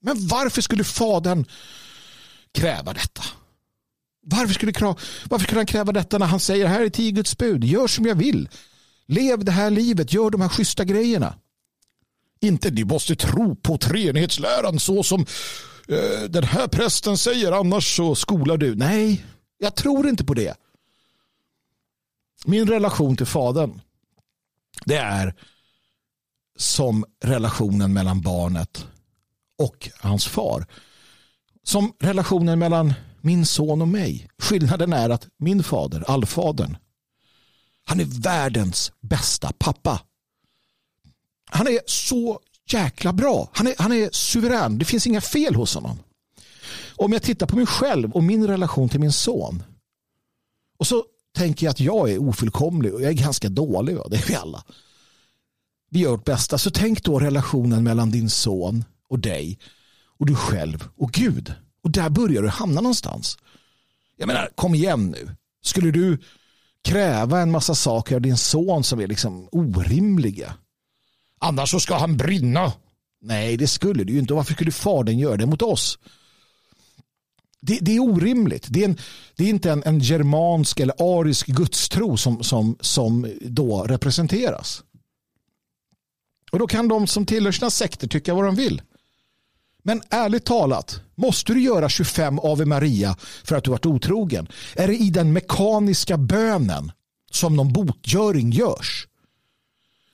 Men 0.03 0.27
varför 0.27 0.63
skulle 0.63 0.85
fadern 0.85 1.45
kräva 2.55 2.93
detta? 2.93 3.23
Varför 4.27 4.55
skulle, 4.55 4.73
varför 5.25 5.45
skulle 5.45 5.59
han 5.59 5.67
kräva 5.67 5.93
detta 5.93 6.19
när 6.19 6.27
han 6.27 6.41
säger 6.41 6.67
här 6.67 6.81
är 6.81 6.89
tio 6.89 7.11
Guds 7.11 7.39
bud, 7.39 7.65
gör 7.65 7.87
som 7.87 8.07
jag 8.07 8.15
vill. 8.15 8.49
Lev 9.09 9.45
det 9.45 9.53
här 9.53 9.71
livet, 9.71 10.13
gör 10.13 10.31
de 10.31 10.41
här 10.41 10.49
schyssta 10.49 10.85
grejerna. 10.85 11.35
Inte 12.41 12.71
du 12.71 12.85
måste 12.85 13.17
tro 13.17 13.57
på 13.57 13.79
treenighetsläran 13.79 14.79
så 14.79 15.03
som 15.03 15.21
eh, 15.89 16.23
den 16.29 16.45
här 16.45 16.69
prästen 16.69 17.19
säger, 17.19 17.53
annars 17.53 17.97
så 17.97 18.15
skolar 18.15 18.57
du. 18.57 18.75
Nej, 18.75 19.25
jag 19.59 19.75
tror 19.75 20.09
inte 20.09 20.25
på 20.25 20.35
det. 20.35 20.55
Min 22.45 22.69
relation 22.69 23.17
till 23.17 23.27
fadern, 23.27 23.81
det 24.85 24.97
är 24.97 25.35
som 26.57 27.05
relationen 27.25 27.93
mellan 27.93 28.21
barnet 28.21 28.87
och 29.59 29.91
hans 30.01 30.27
far. 30.27 30.67
Som 31.63 31.93
relationen 32.01 32.59
mellan 32.59 32.95
min 33.21 33.47
son 33.47 33.83
och 33.83 33.89
mig. 33.89 34.29
Skillnaden 34.39 34.93
är 34.93 35.11
att 35.11 35.27
min 35.39 35.63
fader, 35.63 36.05
allfadern, 36.11 36.77
han 37.89 38.01
är 38.01 38.05
världens 38.05 38.93
bästa 39.01 39.53
pappa. 39.59 40.01
Han 41.51 41.67
är 41.67 41.81
så 41.87 42.41
jäkla 42.71 43.13
bra. 43.13 43.51
Han 43.53 43.67
är, 43.67 43.75
han 43.79 43.93
är 43.93 44.11
suverän. 44.13 44.79
Det 44.79 44.85
finns 44.85 45.07
inga 45.07 45.21
fel 45.21 45.55
hos 45.55 45.75
honom. 45.75 45.99
Om 46.97 47.13
jag 47.13 47.23
tittar 47.23 47.47
på 47.47 47.57
mig 47.57 47.67
själv 47.67 48.13
och 48.13 48.23
min 48.25 48.47
relation 48.47 48.89
till 48.89 49.01
min 49.01 49.13
son. 49.13 49.63
Och 50.79 50.87
så 50.87 51.05
tänker 51.35 51.67
jag 51.67 51.71
att 51.71 51.81
jag 51.81 52.11
är 52.11 52.19
ofullkomlig 52.19 52.95
och 52.95 53.03
jag 53.03 53.09
är 53.09 53.15
ganska 53.15 53.49
dålig. 53.49 53.97
Det 54.11 54.17
är 54.17 54.29
vi 54.29 54.35
alla. 54.35 54.65
Vi 55.91 56.01
gör 56.01 56.11
vårt 56.11 56.25
bästa. 56.25 56.59
Så 56.59 56.71
tänk 56.71 57.05
då 57.05 57.19
relationen 57.19 57.85
mellan 57.85 58.11
din 58.11 58.31
son 58.31 58.85
och 59.09 59.19
dig 59.19 59.59
och 60.19 60.27
du 60.27 60.35
själv 60.35 60.89
och 60.97 61.13
Gud. 61.13 61.55
Och 61.83 61.91
där 61.91 62.11
börjar 62.11 62.43
du 62.43 62.49
hamna 62.49 62.81
någonstans. 62.81 63.39
Jag 64.17 64.27
menar, 64.27 64.51
kom 64.55 64.75
igen 64.75 65.11
nu. 65.11 65.37
Skulle 65.63 65.91
du 65.91 66.19
kräva 66.89 67.41
en 67.41 67.51
massa 67.51 67.75
saker 67.75 68.15
av 68.15 68.21
din 68.21 68.37
son 68.37 68.85
som 68.85 69.01
är 69.01 69.07
liksom 69.07 69.49
orimliga. 69.53 70.55
Annars 71.41 71.71
så 71.71 71.81
ska 71.81 71.97
han 71.97 72.17
brinna. 72.17 72.73
Nej, 73.21 73.57
det 73.57 73.67
skulle 73.67 74.05
du 74.05 74.13
ju 74.13 74.19
inte. 74.19 74.35
Varför 74.35 74.55
skulle 74.55 74.73
fadern 74.73 75.19
göra 75.19 75.37
det 75.37 75.47
mot 75.47 75.63
oss? 75.63 75.99
Det, 77.61 77.79
det 77.81 77.97
är 77.97 78.01
orimligt. 78.01 78.67
Det 78.71 78.81
är, 78.81 78.89
en, 78.89 78.99
det 79.37 79.45
är 79.45 79.49
inte 79.49 79.73
en, 79.73 79.83
en, 79.87 79.99
germansk 79.99 80.81
eller 80.81 81.21
arisk 81.21 81.47
gudstro 81.47 82.17
som, 82.17 82.43
som, 82.43 82.77
som 82.81 83.35
då 83.41 83.83
representeras. 83.83 84.83
Och 86.53 86.59
då 86.59 86.67
kan 86.67 86.89
de 86.89 87.07
som 87.07 87.27
tillhör 87.27 87.53
sina 87.53 87.71
sekter 87.71 88.09
tycka 88.09 88.35
vad 88.35 88.45
de 88.45 88.55
vill. 88.55 88.83
Men 89.89 90.03
ärligt 90.11 90.45
talat, 90.45 91.01
måste 91.15 91.53
du 91.53 91.61
göra 91.61 91.89
25 91.89 92.39
Ave 92.39 92.65
Maria 92.65 93.17
för 93.45 93.57
att 93.57 93.65
du 93.65 93.71
varit 93.71 93.87
otrogen? 93.87 94.49
Är 94.77 94.89
det 94.89 94.97
i 94.97 95.11
den 95.11 95.33
mekaniska 95.33 96.17
bönen 96.17 96.93
som 97.31 97.57
någon 97.57 97.73
botgöring 97.73 98.51
görs? 98.51 99.07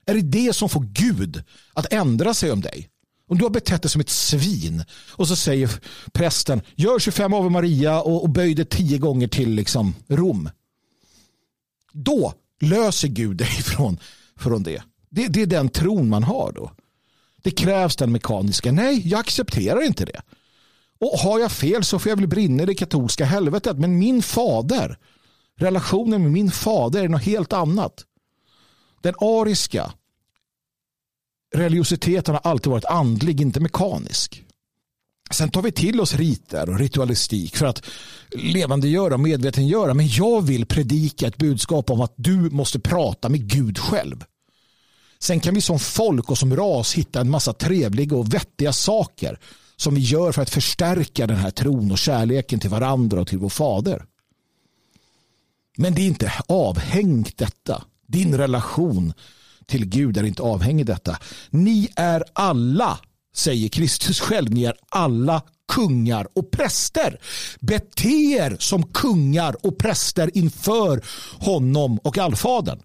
Är 0.06 0.14
det 0.14 0.20
det 0.20 0.52
som 0.52 0.68
får 0.68 0.80
Gud 0.80 1.42
att 1.72 1.92
ändra 1.92 2.34
sig 2.34 2.52
om 2.52 2.60
dig? 2.60 2.88
Om 3.28 3.38
du 3.38 3.44
har 3.44 3.50
betett 3.50 3.82
dig 3.82 3.90
som 3.90 4.00
ett 4.00 4.10
svin 4.10 4.84
och 5.10 5.28
så 5.28 5.36
säger 5.36 5.70
prästen 6.12 6.62
gör 6.74 6.98
25 6.98 7.34
Ave 7.34 7.50
Maria 7.50 8.00
och, 8.00 8.22
och 8.22 8.30
böj 8.30 8.54
dig 8.54 8.64
tio 8.64 8.98
gånger 8.98 9.28
till 9.28 9.50
liksom 9.50 9.94
Rom. 10.08 10.50
Då 11.92 12.34
löser 12.60 13.08
Gud 13.08 13.36
dig 13.36 13.46
från, 13.62 13.98
från 14.36 14.62
det. 14.62 14.82
det. 15.10 15.28
Det 15.28 15.42
är 15.42 15.46
den 15.46 15.68
tron 15.68 16.08
man 16.08 16.24
har 16.24 16.52
då. 16.52 16.70
Det 17.44 17.50
krävs 17.50 17.96
den 17.96 18.12
mekaniska. 18.12 18.72
Nej, 18.72 19.08
jag 19.08 19.20
accepterar 19.20 19.86
inte 19.86 20.04
det. 20.04 20.22
Och 21.00 21.18
har 21.18 21.40
jag 21.40 21.52
fel 21.52 21.84
så 21.84 21.98
får 21.98 22.10
jag 22.10 22.16
väl 22.16 22.28
brinna 22.28 22.62
i 22.62 22.66
det 22.66 22.74
katolska 22.74 23.24
helvetet. 23.24 23.78
Men 23.78 23.98
min 23.98 24.22
fader, 24.22 24.98
relationen 25.56 26.22
med 26.22 26.32
min 26.32 26.50
fader 26.50 27.04
är 27.04 27.08
något 27.08 27.22
helt 27.22 27.52
annat. 27.52 28.04
Den 29.02 29.14
ariska 29.18 29.92
religiositeten 31.54 32.34
har 32.34 32.50
alltid 32.50 32.70
varit 32.70 32.84
andlig, 32.84 33.40
inte 33.40 33.60
mekanisk. 33.60 34.44
Sen 35.30 35.50
tar 35.50 35.62
vi 35.62 35.72
till 35.72 36.00
oss 36.00 36.14
riter 36.14 36.70
och 36.70 36.78
ritualistik 36.78 37.56
för 37.56 37.66
att 37.66 37.82
levandegöra 38.30 39.14
och 39.14 39.20
medvetengöra. 39.20 39.94
Men 39.94 40.08
jag 40.08 40.42
vill 40.42 40.66
predika 40.66 41.26
ett 41.26 41.36
budskap 41.36 41.90
om 41.90 42.00
att 42.00 42.14
du 42.16 42.36
måste 42.36 42.80
prata 42.80 43.28
med 43.28 43.50
Gud 43.50 43.78
själv. 43.78 44.24
Sen 45.24 45.40
kan 45.40 45.54
vi 45.54 45.60
som 45.60 45.78
folk 45.78 46.30
och 46.30 46.38
som 46.38 46.56
ras 46.56 46.94
hitta 46.94 47.20
en 47.20 47.30
massa 47.30 47.52
trevliga 47.52 48.16
och 48.16 48.34
vettiga 48.34 48.72
saker 48.72 49.38
som 49.76 49.94
vi 49.94 50.00
gör 50.00 50.32
för 50.32 50.42
att 50.42 50.50
förstärka 50.50 51.26
den 51.26 51.36
här 51.36 51.50
tron 51.50 51.92
och 51.92 51.98
kärleken 51.98 52.60
till 52.60 52.70
varandra 52.70 53.20
och 53.20 53.28
till 53.28 53.38
vår 53.38 53.48
fader. 53.48 54.04
Men 55.76 55.94
det 55.94 56.02
är 56.02 56.06
inte 56.06 56.32
avhängigt 56.48 57.38
detta. 57.38 57.84
Din 58.06 58.38
relation 58.38 59.12
till 59.66 59.86
Gud 59.86 60.16
är 60.16 60.24
inte 60.24 60.42
avhängig 60.42 60.86
detta. 60.86 61.18
Ni 61.50 61.88
är 61.96 62.24
alla, 62.32 62.98
säger 63.34 63.68
Kristus 63.68 64.20
själv, 64.20 64.50
ni 64.50 64.64
är 64.64 64.76
alla 64.88 65.42
kungar 65.72 66.28
och 66.34 66.50
präster. 66.50 67.20
Bete 67.60 68.08
er 68.08 68.56
som 68.60 68.82
kungar 68.82 69.66
och 69.66 69.78
präster 69.78 70.30
inför 70.36 71.04
honom 71.38 71.98
och 71.98 72.18
allfadern. 72.18 72.82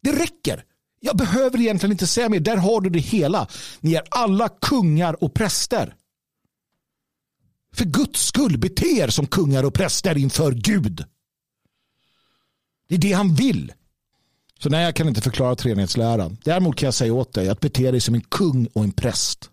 Det 0.00 0.12
räcker. 0.12 0.64
Jag 1.00 1.16
behöver 1.16 1.60
egentligen 1.60 1.92
inte 1.92 2.06
säga 2.06 2.28
mer. 2.28 2.40
Där 2.40 2.56
har 2.56 2.80
du 2.80 2.90
det 2.90 2.98
hela. 2.98 3.48
Ni 3.80 3.94
är 3.94 4.02
alla 4.10 4.48
kungar 4.48 5.24
och 5.24 5.34
präster. 5.34 5.94
För 7.74 7.84
Guds 7.84 8.26
skull 8.26 8.58
bete 8.58 8.86
er 8.86 9.08
som 9.08 9.26
kungar 9.26 9.64
och 9.64 9.74
präster 9.74 10.18
inför 10.18 10.52
Gud. 10.52 11.04
Det 12.88 12.94
är 12.94 12.98
det 12.98 13.12
han 13.12 13.34
vill. 13.34 13.72
Så 14.58 14.68
nej, 14.68 14.84
jag 14.84 14.94
kan 14.94 15.08
inte 15.08 15.20
förklara 15.20 15.56
treenighetsläran. 15.56 16.36
Däremot 16.44 16.76
kan 16.76 16.86
jag 16.86 16.94
säga 16.94 17.14
åt 17.14 17.32
dig 17.32 17.48
att 17.48 17.60
bete 17.60 17.90
dig 17.90 18.00
som 18.00 18.14
en 18.14 18.20
kung 18.20 18.66
och 18.66 18.84
en 18.84 18.92
präst. 18.92 19.50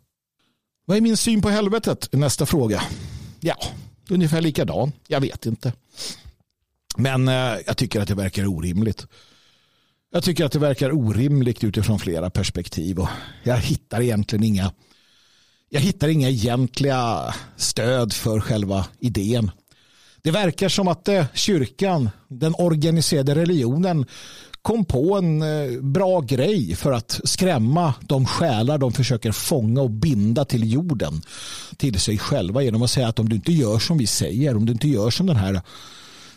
Vad 0.85 0.97
är 0.97 1.01
min 1.01 1.17
syn 1.17 1.41
på 1.41 1.49
helvetet? 1.49 2.09
Nästa 2.11 2.45
fråga. 2.45 2.83
Ja, 3.39 3.55
ungefär 4.09 4.41
likadan. 4.41 4.91
Jag 5.07 5.21
vet 5.21 5.45
inte. 5.45 5.73
Men 6.97 7.27
eh, 7.27 7.57
jag 7.65 7.77
tycker 7.77 8.01
att 8.01 8.07
det 8.07 8.15
verkar 8.15 8.47
orimligt. 8.47 9.07
Jag 10.11 10.23
tycker 10.23 10.45
att 10.45 10.51
det 10.51 10.59
verkar 10.59 10.91
orimligt 10.91 11.63
utifrån 11.63 11.99
flera 11.99 12.29
perspektiv. 12.29 12.99
Och 12.99 13.09
jag 13.43 13.57
hittar 13.57 14.01
egentligen 14.01 14.43
inga 14.43 14.71
jag 15.69 15.81
hittar 15.81 16.07
inga 16.07 16.29
egentliga 16.29 17.33
stöd 17.55 18.13
för 18.13 18.39
själva 18.39 18.85
idén. 18.99 19.51
Det 20.21 20.31
verkar 20.31 20.69
som 20.69 20.87
att 20.87 21.07
eh, 21.07 21.25
kyrkan, 21.33 22.09
den 22.27 22.55
organiserade 22.57 23.35
religionen, 23.35 24.05
kom 24.61 24.85
på 24.85 25.17
en 25.17 25.41
eh, 25.41 25.81
bra 25.81 26.21
grej 26.21 26.75
för 26.75 26.91
att 26.91 27.19
skrämma 27.23 27.93
de 28.01 28.25
själar 28.25 28.77
de 28.77 28.93
försöker 28.93 29.31
fånga 29.31 29.81
och 29.81 29.91
binda 29.91 30.45
till 30.45 30.71
jorden 30.71 31.21
till 31.77 31.99
sig 31.99 32.17
själva 32.17 32.63
genom 32.63 32.81
att 32.81 32.91
säga 32.91 33.07
att 33.07 33.19
om 33.19 33.29
du 33.29 33.35
inte 33.35 33.51
gör 33.51 33.79
som 33.79 33.97
vi 33.97 34.07
säger, 34.07 34.57
om 34.57 34.65
du 34.65 34.71
inte 34.71 34.87
gör 34.87 35.09
som 35.09 35.25
den 35.25 35.35
här 35.35 35.61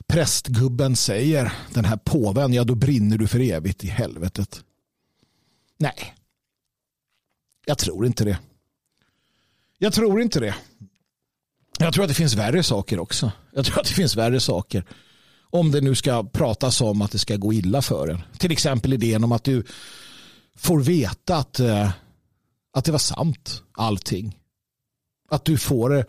prästgubben 0.08 0.96
säger, 0.96 1.52
den 1.74 1.84
här 1.84 1.96
påven, 1.96 2.52
ja 2.52 2.64
då 2.64 2.74
brinner 2.74 3.18
du 3.18 3.26
för 3.26 3.40
evigt 3.40 3.84
i 3.84 3.88
helvetet. 3.88 4.64
Nej, 5.78 6.14
jag 7.64 7.78
tror 7.78 8.06
inte 8.06 8.24
det. 8.24 8.38
Jag 9.78 9.92
tror 9.92 10.22
inte 10.22 10.40
det. 10.40 10.54
Jag 11.78 11.94
tror 11.94 12.04
att 12.04 12.08
det 12.08 12.14
finns 12.14 12.34
värre 12.34 12.62
saker 12.62 12.98
också. 12.98 13.32
Jag 13.52 13.66
tror 13.66 13.80
att 13.80 13.86
det 13.86 13.94
finns 13.94 14.16
värre 14.16 14.40
saker. 14.40 14.84
Om 15.50 15.70
det 15.70 15.80
nu 15.80 15.94
ska 15.94 16.24
pratas 16.24 16.80
om 16.80 17.02
att 17.02 17.10
det 17.10 17.18
ska 17.18 17.36
gå 17.36 17.52
illa 17.52 17.82
för 17.82 18.08
en. 18.08 18.22
Till 18.38 18.52
exempel 18.52 18.92
idén 18.92 19.24
om 19.24 19.32
att 19.32 19.44
du 19.44 19.64
får 20.56 20.80
veta 20.80 21.36
att, 21.36 21.60
eh, 21.60 21.90
att 22.72 22.84
det 22.84 22.92
var 22.92 22.98
sant 22.98 23.62
allting. 23.72 24.38
Att 25.28 25.44
du 25.44 25.58
får 25.58 25.98
eh, 25.98 26.04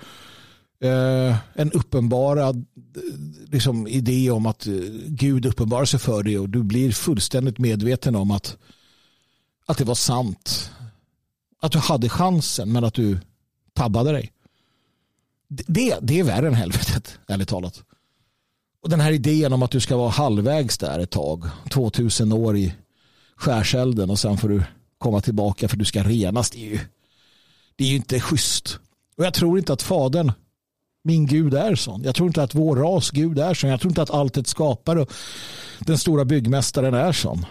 eh, 0.80 1.36
en 1.54 1.72
uppenbarad 1.72 2.66
eh, 2.96 3.02
liksom, 3.52 3.88
idé 3.88 4.32
om 4.32 4.46
att 4.46 4.68
eh, 4.68 4.74
Gud 5.08 5.46
uppenbarar 5.46 5.86
sig 5.86 6.00
för 6.00 6.24
dig 6.24 6.40
och 6.40 6.50
du 6.50 6.64
blir 6.64 6.92
fullständigt 6.92 7.58
medveten 7.58 8.16
om 8.16 8.32
att, 8.32 8.58
att 9.66 9.78
det 9.78 9.84
var 9.84 9.96
sant. 9.96 10.72
Att 11.62 11.72
du 11.72 11.80
hade 11.80 12.10
chansen 12.10 12.72
men 12.72 12.84
att 12.84 12.94
du 12.94 13.20
tabbade 13.74 14.12
dig. 14.12 14.32
Det, 15.48 15.98
det 16.02 16.20
är 16.20 16.24
värre 16.24 16.48
än 16.48 16.54
helvetet, 16.54 17.20
ärligt 17.28 17.50
talat. 17.50 17.84
Och 18.82 18.90
den 18.90 19.00
här 19.00 19.12
idén 19.12 19.54
om 19.54 19.64
att 19.64 19.72
du 19.72 19.80
ska 19.80 19.98
vara 19.98 20.10
halvvägs 20.10 20.78
där 20.78 21.00
ett 21.00 21.10
tag, 21.10 21.46
2000 21.70 22.34
år 22.34 22.58
i 22.58 22.74
skärselden 23.36 24.10
och 24.10 24.20
sen 24.20 24.38
får 24.38 24.50
du 24.50 24.64
komma 24.98 25.22
tillbaka 25.22 25.68
för 25.68 25.78
du 25.78 25.86
ska 25.86 26.04
renas. 26.04 26.50
Det 26.50 26.66
är 26.66 26.70
ju, 26.70 26.80
det 27.76 27.84
är 27.84 27.88
ju 27.88 27.96
inte 27.96 28.20
schysst. 28.20 28.80
Och 29.18 29.26
jag 29.26 29.34
tror 29.34 29.60
inte 29.60 29.74
att 29.74 29.82
fadern, 29.82 30.32
min 31.04 31.26
Gud 31.26 31.54
är 31.54 31.76
sån. 31.76 32.04
Jag 32.04 32.16
tror 32.16 32.28
inte 32.28 32.43
att 32.43 32.56
vår 32.56 32.76
ras 32.76 33.12
Gud 33.12 33.39
är 33.39 33.54
sån. 33.54 33.70
Jag 33.70 33.80
tror 33.82 33.91
inte 33.91 34.02
att 34.02 34.10
alltet 34.10 34.47
skapare 34.47 35.02
och 35.02 35.14
den 35.80 35.97
stora 35.97 36.26
byggmästaren 36.26 36.93
är 36.93 37.12
sån. 37.12 37.45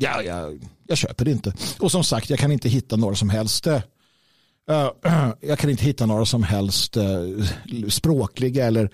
Ja, 0.00 0.22
jag, 0.22 0.68
jag 0.86 0.98
köper 0.98 1.24
det 1.24 1.30
inte. 1.30 1.54
Och 1.78 1.90
som 1.90 2.04
sagt, 2.04 2.30
jag 2.30 2.38
kan 2.38 2.52
inte 2.52 2.68
hitta 2.68 2.96
några 2.96 3.14
som 3.14 3.30
helst 3.30 3.66
eh, 3.66 3.80
jag 5.40 5.58
kan 5.58 5.70
inte 5.70 5.84
hitta 5.84 6.06
några 6.06 6.26
som 6.26 6.42
helst 6.42 6.96
eh, 6.96 7.88
språkliga 7.88 8.66
eller, 8.66 8.90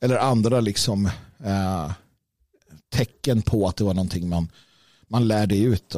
eller 0.00 0.16
andra 0.16 0.60
liksom, 0.60 1.06
eh, 1.44 1.92
tecken 2.92 3.42
på 3.42 3.68
att 3.68 3.76
det 3.76 3.84
var 3.84 3.94
någonting 3.94 4.28
man, 4.28 4.48
man 5.08 5.28
lärde 5.28 5.56
ut. 5.56 5.96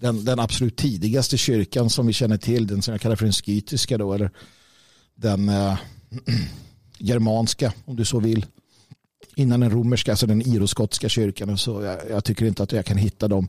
Den, 0.00 0.24
den 0.24 0.40
absolut 0.40 0.76
tidigaste 0.76 1.38
kyrkan 1.38 1.90
som 1.90 2.06
vi 2.06 2.12
känner 2.12 2.36
till, 2.36 2.66
den 2.66 2.82
som 2.82 2.92
jag 2.92 3.00
kallar 3.00 3.16
för 3.16 3.24
den 3.24 3.32
skytiska 3.32 3.98
då, 3.98 4.12
eller 4.12 4.30
den 5.20 5.48
eh, 5.48 5.78
germanska 6.98 7.72
om 7.84 7.96
du 7.96 8.04
så 8.04 8.20
vill, 8.20 8.46
innan 9.36 9.60
den 9.60 9.70
romerska, 9.70 10.12
alltså 10.12 10.26
den 10.26 10.42
iroskotska 10.42 11.08
kyrkan. 11.08 11.58
Så 11.58 11.82
jag, 11.82 11.98
jag 12.10 12.24
tycker 12.24 12.46
inte 12.46 12.62
att 12.62 12.72
jag 12.72 12.86
kan 12.86 12.96
hitta 12.96 13.28
dem 13.28 13.48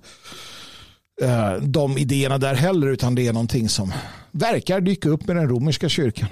eh, 1.21 1.53
de 1.53 1.97
idéerna 1.97 2.37
där 2.37 2.55
heller 2.55 2.87
utan 2.87 3.15
det 3.15 3.27
är 3.27 3.33
någonting 3.33 3.69
som 3.69 3.93
verkar 4.31 4.81
dyka 4.81 5.09
upp 5.09 5.27
med 5.27 5.35
den 5.35 5.49
romerska 5.49 5.89
kyrkan. 5.89 6.29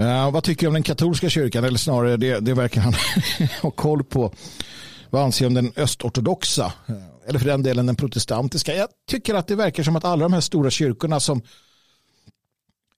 Uh, 0.00 0.30
vad 0.30 0.44
tycker 0.44 0.62
du 0.62 0.68
om 0.68 0.74
den 0.74 0.82
katolska 0.82 1.28
kyrkan? 1.28 1.64
Eller 1.64 1.78
snarare 1.78 2.16
det, 2.16 2.40
det 2.40 2.54
verkar 2.54 2.80
han 2.80 2.94
ha 3.62 3.70
koll 3.70 4.04
på. 4.04 4.34
Vad 5.10 5.22
anser 5.22 5.44
du 5.44 5.46
om 5.46 5.54
den 5.54 5.72
östortodoxa? 5.76 6.72
Eh, 6.86 6.94
eller 7.28 7.38
för 7.38 7.46
den 7.46 7.62
delen 7.62 7.86
den 7.86 7.96
protestantiska. 7.96 8.74
Jag 8.74 8.88
tycker 9.10 9.34
att 9.34 9.46
det 9.46 9.56
verkar 9.56 9.82
som 9.82 9.96
att 9.96 10.04
alla 10.04 10.22
de 10.22 10.32
här 10.32 10.40
stora 10.40 10.70
kyrkorna 10.70 11.20
som 11.20 11.42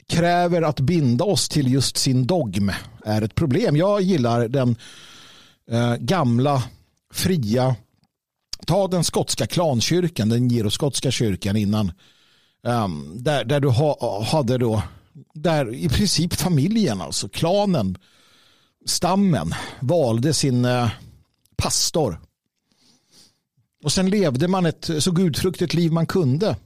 kräver 0.08 0.62
att 0.62 0.80
binda 0.80 1.24
oss 1.24 1.48
till 1.48 1.72
just 1.72 1.96
sin 1.96 2.26
dogm 2.26 2.72
är 3.04 3.22
ett 3.22 3.34
problem. 3.34 3.76
Jag 3.76 4.00
gillar 4.00 4.48
den 4.48 4.76
eh, 5.70 5.96
gamla 5.96 6.62
fria 7.12 7.76
ta 8.66 8.88
den 8.88 9.04
skotska 9.04 9.46
klankyrkan, 9.46 10.28
den 10.28 10.48
giroskotska 10.48 11.10
kyrkan 11.10 11.56
innan. 11.56 11.92
Um, 12.62 13.16
där, 13.18 13.44
där 13.44 13.60
du 13.60 13.68
ha, 13.68 14.22
hade 14.22 14.58
då, 14.58 14.82
där 15.34 15.74
i 15.74 15.88
princip 15.88 16.34
familjen, 16.34 17.00
alltså 17.00 17.28
klanen, 17.28 17.98
stammen, 18.86 19.54
valde 19.80 20.34
sin 20.34 20.64
eh, 20.64 20.90
pastor. 21.56 22.20
Och 23.84 23.92
sen 23.92 24.10
levde 24.10 24.48
man 24.48 24.66
ett 24.66 24.90
så 24.98 25.10
gudfruktigt 25.10 25.74
liv 25.74 25.92
man 25.92 26.06
kunde. 26.06 26.56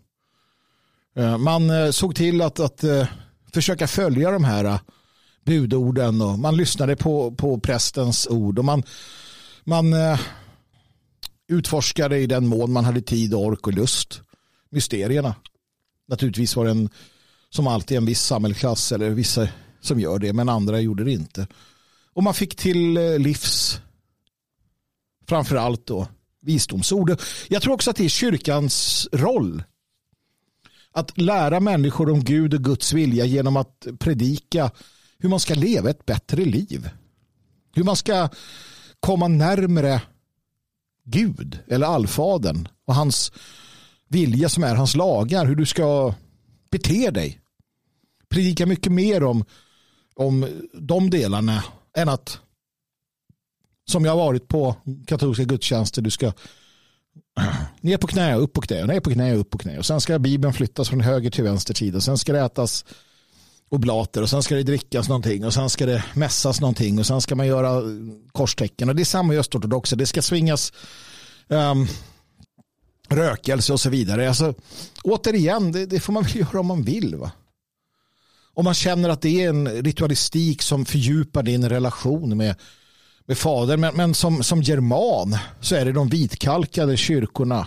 Eh, 1.17 1.39
man 1.39 1.71
eh, 1.71 1.91
såg 1.91 2.15
till 2.15 2.43
att, 2.43 2.61
att 2.61 2.85
eh, 2.85 3.07
försöka 3.53 3.87
följa 3.87 4.31
de 4.31 4.45
här 4.45 4.65
äh, 4.65 4.81
budorden 5.45 6.23
och 6.23 6.39
man 6.39 6.57
lyssnade 6.57 6.97
på, 6.97 7.31
på 7.31 7.61
prästens 7.61 8.27
ord 8.27 8.59
och 8.59 8.65
man, 8.65 8.83
man 9.65 9.93
äh, 9.93 10.21
utforskade 11.49 12.19
i 12.19 12.27
den 12.27 12.47
mån 12.47 12.73
man 12.73 12.85
hade 12.85 13.01
tid, 13.01 13.35
ork 13.35 13.67
och 13.67 13.73
lust 13.73 14.21
mysterierna. 14.71 15.35
Naturligtvis 16.09 16.57
var 16.57 16.65
det 16.65 16.71
en, 16.71 16.89
som 17.51 17.67
alltid 17.67 17.97
en 17.97 18.07
viss 18.07 18.23
samhällsklass 18.23 18.93
eller 18.93 19.11
vissa 19.11 19.49
som 19.81 20.01
gör 20.01 20.19
det 20.19 20.33
men 20.33 20.49
andra 20.49 20.81
gjorde 20.81 21.05
det 21.05 21.13
inte. 21.13 21.47
Och 22.13 22.23
man 22.23 22.35
fick 22.35 22.57
till 22.57 22.97
äh, 22.97 23.19
livs 23.19 23.81
framförallt 25.29 25.87
då 25.87 26.09
visdomsord. 26.41 27.21
Jag 27.49 27.63
tror 27.63 27.75
också 27.75 27.91
att 27.91 27.97
det 27.97 28.05
är 28.05 28.09
kyrkans 28.09 29.09
roll 29.13 29.63
att 30.93 31.19
lära 31.19 31.61
människor 31.61 32.11
om 32.11 32.25
Gud 32.25 32.55
och 32.55 32.65
Guds 32.65 32.93
vilja 32.93 33.25
genom 33.25 33.57
att 33.57 33.87
predika 33.99 34.71
hur 35.19 35.29
man 35.29 35.41
ska 35.41 35.55
leva 35.55 35.91
ett 35.91 36.07
bättre 36.07 36.45
liv. 36.45 36.91
Hur 37.75 37.85
man 37.85 37.97
ska 37.97 38.29
komma 39.01 39.29
närmre 39.29 40.03
Gud 41.05 41.59
eller 41.67 41.87
allfadern 41.87 42.69
och 42.85 42.95
hans 42.95 43.33
vilja 44.09 44.49
som 44.49 44.65
är 44.65 44.75
hans 44.75 44.97
lagar, 44.97 45.47
hur 45.47 45.57
du 45.57 45.67
ska 45.67 46.15
bete 46.71 47.11
dig. 47.11 47.41
Predika 48.29 48.67
mycket 48.67 48.93
mer 48.93 49.23
om, 49.23 49.45
om 50.15 50.47
de 50.73 51.11
delarna 51.11 51.65
än 51.97 52.09
att 52.09 52.41
som 53.91 54.05
jag 54.05 54.13
har 54.13 54.19
varit 54.19 54.49
på 54.49 54.77
katolska 55.07 55.45
gudstjänster, 55.45 56.03
du 56.03 56.11
ska 56.11 56.33
ner 57.81 57.97
på 57.97 58.07
knä, 58.07 58.35
upp 58.35 58.53
på 58.53 58.61
knä, 58.61 58.87
ner 58.87 59.01
på 59.01 59.11
knä, 59.11 59.35
upp 59.35 59.51
på 59.51 59.59
knä. 59.59 59.79
Och 59.79 59.87
sen 59.87 60.01
ska 60.01 60.19
Bibeln 60.19 60.53
flyttas 60.53 60.89
från 60.89 61.01
höger 61.01 61.31
till 61.31 61.45
vänster 61.45 61.75
tid 61.75 61.97
och 61.97 62.03
sen 62.03 62.19
ska 62.19 62.33
det 62.33 62.41
ätas 62.41 62.85
oblater 63.69 64.23
och 64.23 64.31
sen 64.31 64.43
ska 64.43 64.55
det 64.55 64.63
drickas 64.63 65.09
någonting 65.09 65.45
och 65.45 65.55
sen 65.55 65.71
ska 65.71 65.87
det 65.87 66.05
mässas 66.15 66.61
någonting 66.61 66.99
och 66.99 67.07
sen 67.07 67.21
ska 67.21 67.35
man 67.35 67.47
göra 67.47 67.77
eh, 67.77 67.85
korstecken 68.33 68.89
och 68.89 68.97
det 68.97 69.03
är 69.03 69.05
samma 69.05 69.35
i 69.35 69.39
östortodoxa. 69.39 69.97
Det 69.97 70.07
ska 70.07 70.23
svingas 70.23 70.73
um, 71.49 71.87
rökelse 73.09 73.73
och 73.73 73.81
så 73.81 73.91
vidare. 73.91 74.29
Alltså, 74.29 74.55
återigen, 75.03 75.73
det, 75.73 75.87
det, 75.87 76.01
får 76.01 76.13
man 76.13 76.23
väl 76.23 76.37
göra 76.37 76.61
om 76.61 76.67
man 76.67 76.83
vill. 76.83 77.17
Va? 77.17 77.31
Om 78.55 78.65
man 78.65 78.75
känner 78.75 79.09
att 79.09 79.23
det 79.23 79.45
är 79.45 79.49
en 79.49 79.69
ritualistik 79.69 80.63
som 80.63 80.85
fördjupar 80.85 81.43
din 81.43 81.69
relation 81.69 82.37
med, 82.37 82.57
med 83.29 83.39
fadern. 83.39 83.81
Men, 83.81 83.97
men 83.97 84.15
som, 84.15 84.43
som 84.43 84.63
german 84.63 85.37
så 85.61 85.75
är 85.75 85.85
det 85.85 85.93
de 85.93 86.09
vitkalkade 86.09 86.97
kyrkorna. 86.97 87.67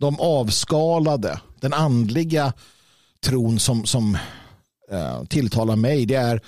De 0.00 0.20
avskalade, 0.20 1.40
den 1.60 1.72
andliga 1.72 2.52
tron 3.20 3.58
som, 3.58 3.86
som 3.86 4.18
eh, 4.90 5.24
tilltalar 5.24 5.76
mig. 5.76 6.06
Det 6.06 6.14
är 6.14 6.42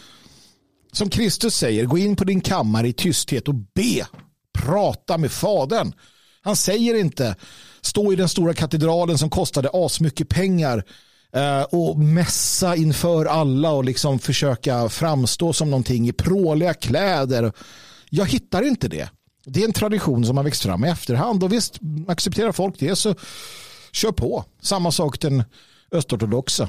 som 0.92 1.10
Kristus 1.10 1.54
säger, 1.54 1.84
gå 1.84 1.98
in 1.98 2.16
på 2.16 2.24
din 2.24 2.40
kammare 2.40 2.88
i 2.88 2.92
tysthet 2.92 3.48
och 3.48 3.54
be 3.54 4.06
prata 4.52 5.18
med 5.18 5.32
fadern. 5.32 5.92
Han 6.42 6.56
säger 6.56 6.94
inte 6.94 7.36
stå 7.80 8.12
i 8.12 8.16
den 8.16 8.28
stora 8.28 8.54
katedralen 8.54 9.18
som 9.18 9.30
kostade 9.30 9.70
asmycket 9.72 10.28
pengar 10.28 10.84
Eh, 11.32 11.62
och 11.62 11.98
mässa 11.98 12.76
inför 12.76 13.26
alla 13.26 13.70
och 13.70 13.84
liksom 13.84 14.18
försöka 14.18 14.88
framstå 14.88 15.52
som 15.52 15.70
någonting 15.70 16.08
i 16.08 16.12
pråliga 16.12 16.74
kläder. 16.74 17.52
Jag 18.10 18.26
hittar 18.26 18.62
inte 18.62 18.88
det. 18.88 19.08
Det 19.44 19.60
är 19.60 19.64
en 19.64 19.72
tradition 19.72 20.24
som 20.24 20.36
har 20.36 20.44
växt 20.44 20.62
fram 20.62 20.84
i 20.84 20.88
efterhand 20.88 21.44
och 21.44 21.52
visst 21.52 21.78
accepterar 22.08 22.52
folk 22.52 22.74
det 22.78 22.96
så 22.96 23.14
kör 23.92 24.12
på. 24.12 24.44
Samma 24.60 24.92
sak 24.92 25.20
den 25.20 25.44
östortodoxa. 25.92 26.68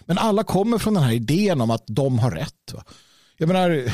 Men 0.00 0.18
alla 0.18 0.44
kommer 0.44 0.78
från 0.78 0.94
den 0.94 1.02
här 1.02 1.12
idén 1.12 1.60
om 1.60 1.70
att 1.70 1.84
de 1.86 2.18
har 2.18 2.30
rätt. 2.30 2.74
Jag 3.36 3.46
menar, 3.46 3.92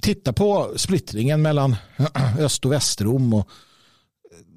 titta 0.00 0.32
på 0.32 0.72
splittringen 0.76 1.42
mellan 1.42 1.76
öst 2.38 2.64
och 2.64 2.72
västrom. 2.72 3.34
Och 3.34 3.48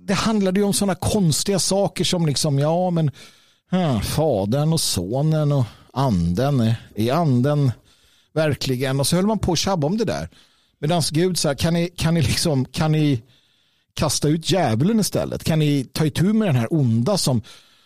det 0.08 0.14
handlade 0.14 0.60
ju 0.60 0.66
om 0.66 0.74
sådana 0.74 0.96
konstiga 0.96 1.60
saker 1.60 2.04
som 2.04 2.26
liksom, 2.26 2.60
ja 2.60 2.90
men 2.90 3.12
ja, 3.72 4.02
fadern 4.02 4.74
och 4.74 4.82
sonen 4.82 5.52
och 5.52 5.66
anden, 5.94 6.74
är 6.96 7.14
anden 7.14 7.72
verkligen? 8.34 9.00
Och 9.00 9.08
så 9.08 9.16
höll 9.16 9.28
man 9.28 9.40
på 9.40 9.52
att 9.52 9.60
tjabba 9.60 9.88
om 9.88 9.98
det 9.98 10.06
där. 10.06 10.30
Medan 10.80 11.02
Gud 11.12 11.38
sa, 11.38 11.56
kan 11.56 11.74
ni, 11.74 11.90
kan 11.90 12.14
ni 12.14 12.22
liksom, 12.22 12.66
kan 12.66 12.92
ni 12.92 13.22
kasta 13.94 14.28
ut 14.28 14.52
djävulen 14.52 15.00
istället? 15.00 15.44
Kan 15.44 15.60
ni 15.60 15.84
ta 15.84 16.06
itu 16.06 16.34
med 16.34 16.48
den 16.48 16.56
här 16.56 16.74
onda 16.74 17.18
som, 17.18 17.42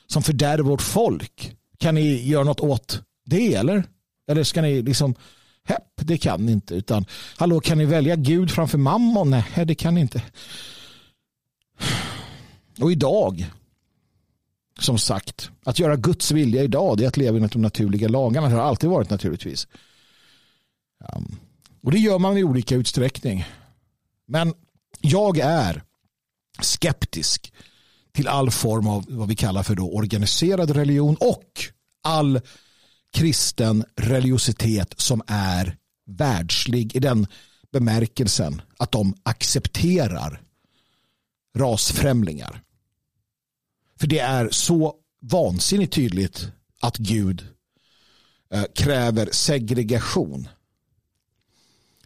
som 0.07 0.23
fördärvar 0.23 0.69
vårt 0.69 0.81
folk? 0.81 1.55
Kan 1.77 1.95
ni 1.95 2.27
göra 2.27 2.43
något 2.43 2.59
åt 2.59 3.01
det 3.25 3.53
eller? 3.53 3.83
Eller 4.27 4.43
ska 4.43 4.61
ni 4.61 4.81
liksom 4.81 5.15
Hepp, 5.63 5.93
det 5.95 6.17
kan 6.17 6.45
ni 6.45 6.51
inte. 6.51 6.75
Utan, 6.75 7.05
hallå, 7.37 7.59
kan 7.59 7.77
ni 7.77 7.85
välja 7.85 8.15
Gud 8.15 8.51
framför 8.51 8.77
mammon? 8.77 9.29
Nej, 9.29 9.65
det 9.65 9.75
kan 9.75 9.95
ni 9.95 10.01
inte. 10.01 10.21
Och 12.81 12.91
idag, 12.91 13.51
som 14.79 14.97
sagt, 14.97 15.51
att 15.63 15.79
göra 15.79 15.95
Guds 15.95 16.31
vilja 16.31 16.63
idag 16.63 16.97
det 16.97 17.03
är 17.03 17.07
att 17.07 17.17
leva 17.17 17.37
enligt 17.37 17.51
de 17.51 17.61
naturliga 17.61 18.07
lagarna. 18.07 18.49
Det 18.49 18.55
har 18.55 18.61
alltid 18.61 18.89
varit 18.89 19.09
naturligtvis. 19.09 19.67
Ehm, 21.05 21.35
och 21.83 21.91
det 21.91 21.99
gör 21.99 22.19
man 22.19 22.37
i 22.37 22.43
olika 22.43 22.75
utsträckning. 22.75 23.45
Men 24.27 24.53
jag 25.01 25.37
är 25.37 25.83
skeptisk 26.61 27.53
till 28.11 28.27
all 28.27 28.51
form 28.51 28.87
av 28.87 29.05
vad 29.07 29.27
vi 29.27 29.35
kallar 29.35 29.63
för 29.63 29.75
då 29.75 29.93
organiserad 29.93 30.69
religion 30.69 31.15
och 31.19 31.63
all 32.03 32.41
kristen 33.13 33.85
religiositet 33.95 34.93
som 34.97 35.21
är 35.27 35.77
världslig 36.05 36.95
i 36.95 36.99
den 36.99 37.27
bemärkelsen 37.71 38.61
att 38.77 38.91
de 38.91 39.13
accepterar 39.23 40.41
rasfrämlingar. 41.57 42.61
För 43.99 44.07
det 44.07 44.19
är 44.19 44.49
så 44.49 44.93
vansinnigt 45.21 45.93
tydligt 45.93 46.51
att 46.81 46.97
Gud 46.97 47.47
eh, 48.53 48.63
kräver 48.75 49.29
segregation. 49.31 50.47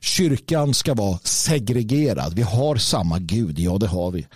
Kyrkan 0.01 0.73
ska 0.73 0.93
vara 0.93 1.19
segregerad. 1.23 2.33
Vi 2.33 2.41
har 2.41 2.75
samma 2.75 3.19
Gud, 3.19 3.59
ja 3.59 3.77
det 3.77 3.87
har 3.87 4.11
vi. 4.11 4.27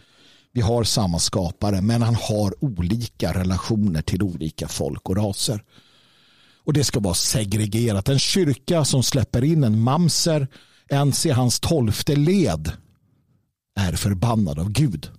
Vi 0.54 0.62
har 0.62 0.84
samma 0.84 1.20
skapare, 1.20 1.82
men 1.82 2.02
han 2.02 2.16
har 2.16 2.64
olika 2.64 3.34
relationer 3.34 4.02
till 4.02 4.24
olika 4.24 4.68
folk 4.68 5.10
och 5.10 5.18
raser. 5.18 5.64
Och 6.64 6.74
det 6.74 6.84
ska 6.84 7.00
vara 7.00 7.14
segregerat. 7.14 8.10
En 8.10 8.20
kyrka 8.20 8.86
som 8.86 9.04
släpper 9.04 9.44
in 9.44 9.64
en 9.64 9.80
mamser 9.80 10.48
ens 10.90 11.26
i 11.26 11.30
hans 11.30 11.60
tolfte 11.60 12.16
led 12.16 12.72
är 13.76 13.94
förbannad 13.94 14.60
av 14.60 14.70
Gud. 14.72 15.10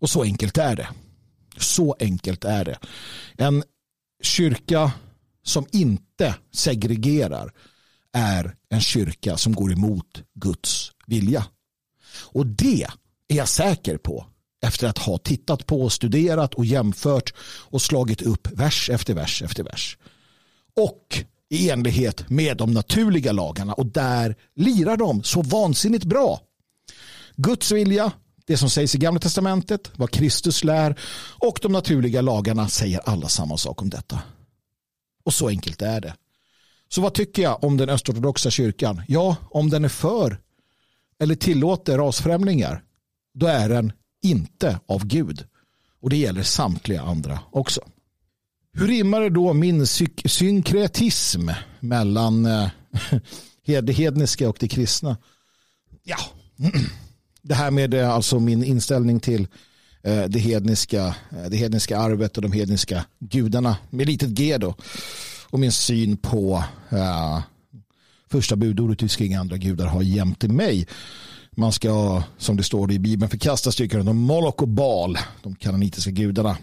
Och 0.00 0.10
så 0.10 0.22
enkelt 0.22 0.58
är 0.58 0.76
det. 0.76 0.88
Så 1.56 1.96
enkelt 2.00 2.44
är 2.44 2.64
det. 2.64 2.78
En 3.36 3.62
kyrka 4.22 4.92
som 5.42 5.66
inte 5.72 6.34
segregerar 6.52 7.52
är 8.12 8.56
en 8.68 8.80
kyrka 8.80 9.36
som 9.36 9.52
går 9.52 9.72
emot 9.72 10.22
Guds 10.34 10.92
vilja. 11.06 11.44
Och 12.20 12.46
det 12.46 12.86
är 13.28 13.36
jag 13.36 13.48
säker 13.48 13.96
på 13.96 14.26
efter 14.66 14.88
att 14.88 14.98
ha 14.98 15.18
tittat 15.18 15.66
på, 15.66 15.90
studerat 15.90 16.54
och 16.54 16.64
jämfört 16.64 17.34
och 17.40 17.82
slagit 17.82 18.22
upp 18.22 18.48
vers 18.52 18.90
efter 18.90 19.14
vers 19.14 19.42
efter 19.42 19.64
vers. 19.64 19.98
Och 20.76 21.24
i 21.50 21.70
enlighet 21.70 22.30
med 22.30 22.56
de 22.56 22.72
naturliga 22.72 23.32
lagarna 23.32 23.72
och 23.72 23.86
där 23.86 24.36
lirar 24.56 24.96
de 24.96 25.22
så 25.22 25.42
vansinnigt 25.42 26.04
bra. 26.04 26.40
Guds 27.36 27.72
vilja, 27.72 28.12
det 28.48 28.56
som 28.56 28.70
sägs 28.70 28.94
i 28.94 28.98
gamla 28.98 29.20
testamentet, 29.20 29.90
vad 29.96 30.10
Kristus 30.10 30.64
lär 30.64 31.00
och 31.38 31.58
de 31.62 31.72
naturliga 31.72 32.20
lagarna 32.20 32.68
säger 32.68 33.00
alla 33.04 33.28
samma 33.28 33.56
sak 33.56 33.82
om 33.82 33.90
detta. 33.90 34.22
Och 35.24 35.34
så 35.34 35.48
enkelt 35.48 35.82
är 35.82 36.00
det. 36.00 36.14
Så 36.88 37.00
vad 37.00 37.14
tycker 37.14 37.42
jag 37.42 37.64
om 37.64 37.76
den 37.76 37.88
östortodoxa 37.88 38.50
kyrkan? 38.50 39.02
Ja, 39.08 39.36
om 39.50 39.70
den 39.70 39.84
är 39.84 39.88
för 39.88 40.40
eller 41.18 41.34
tillåter 41.34 41.98
rasfrämlingar, 41.98 42.82
då 43.34 43.46
är 43.46 43.68
den 43.68 43.92
inte 44.22 44.80
av 44.86 45.06
Gud. 45.06 45.44
Och 46.00 46.10
det 46.10 46.16
gäller 46.16 46.42
samtliga 46.42 47.02
andra 47.02 47.40
också. 47.50 47.80
Hur 48.72 48.88
rimmar 48.88 49.20
det 49.20 49.30
då 49.30 49.52
min 49.52 49.86
synkretism 49.86 51.50
mellan 51.80 52.46
eh, 52.46 52.70
det 53.82 53.92
hedniska 53.92 54.48
och 54.48 54.56
det 54.60 54.68
kristna? 54.68 55.16
Ja, 56.02 56.18
det 57.48 57.54
här 57.54 57.70
med 57.70 57.94
eh, 57.94 58.10
alltså 58.10 58.40
min 58.40 58.64
inställning 58.64 59.20
till 59.20 59.46
eh, 60.02 60.24
det 60.24 60.38
hedniska, 60.38 61.14
eh, 61.30 61.50
det 61.50 61.56
hedniska 61.56 61.98
arvet 61.98 62.36
och 62.36 62.42
de 62.42 62.52
hedniska 62.52 63.04
gudarna 63.18 63.76
med 63.90 64.06
litet 64.06 64.28
g 64.28 64.58
då. 64.58 64.74
Och 65.50 65.60
min 65.60 65.72
syn 65.72 66.16
på 66.16 66.64
uh, 66.92 67.40
första 68.30 68.56
budordet, 68.56 69.02
hur 69.02 69.08
ska 69.08 69.24
inga 69.24 69.40
andra 69.40 69.56
gudar 69.56 69.86
ha 69.86 70.02
jämte 70.02 70.48
mig. 70.48 70.86
Man 71.50 71.72
ska, 71.72 72.22
som 72.38 72.56
det 72.56 72.62
står 72.62 72.92
i 72.92 72.98
Bibeln, 72.98 73.30
förkasta 73.30 73.72
styrkan 73.72 74.08
av 74.08 74.14
Moloch 74.14 74.62
och 74.62 74.68
Bal, 74.68 75.18
de 75.42 75.54
kananitiska 75.54 76.10
gudarna. 76.10 76.56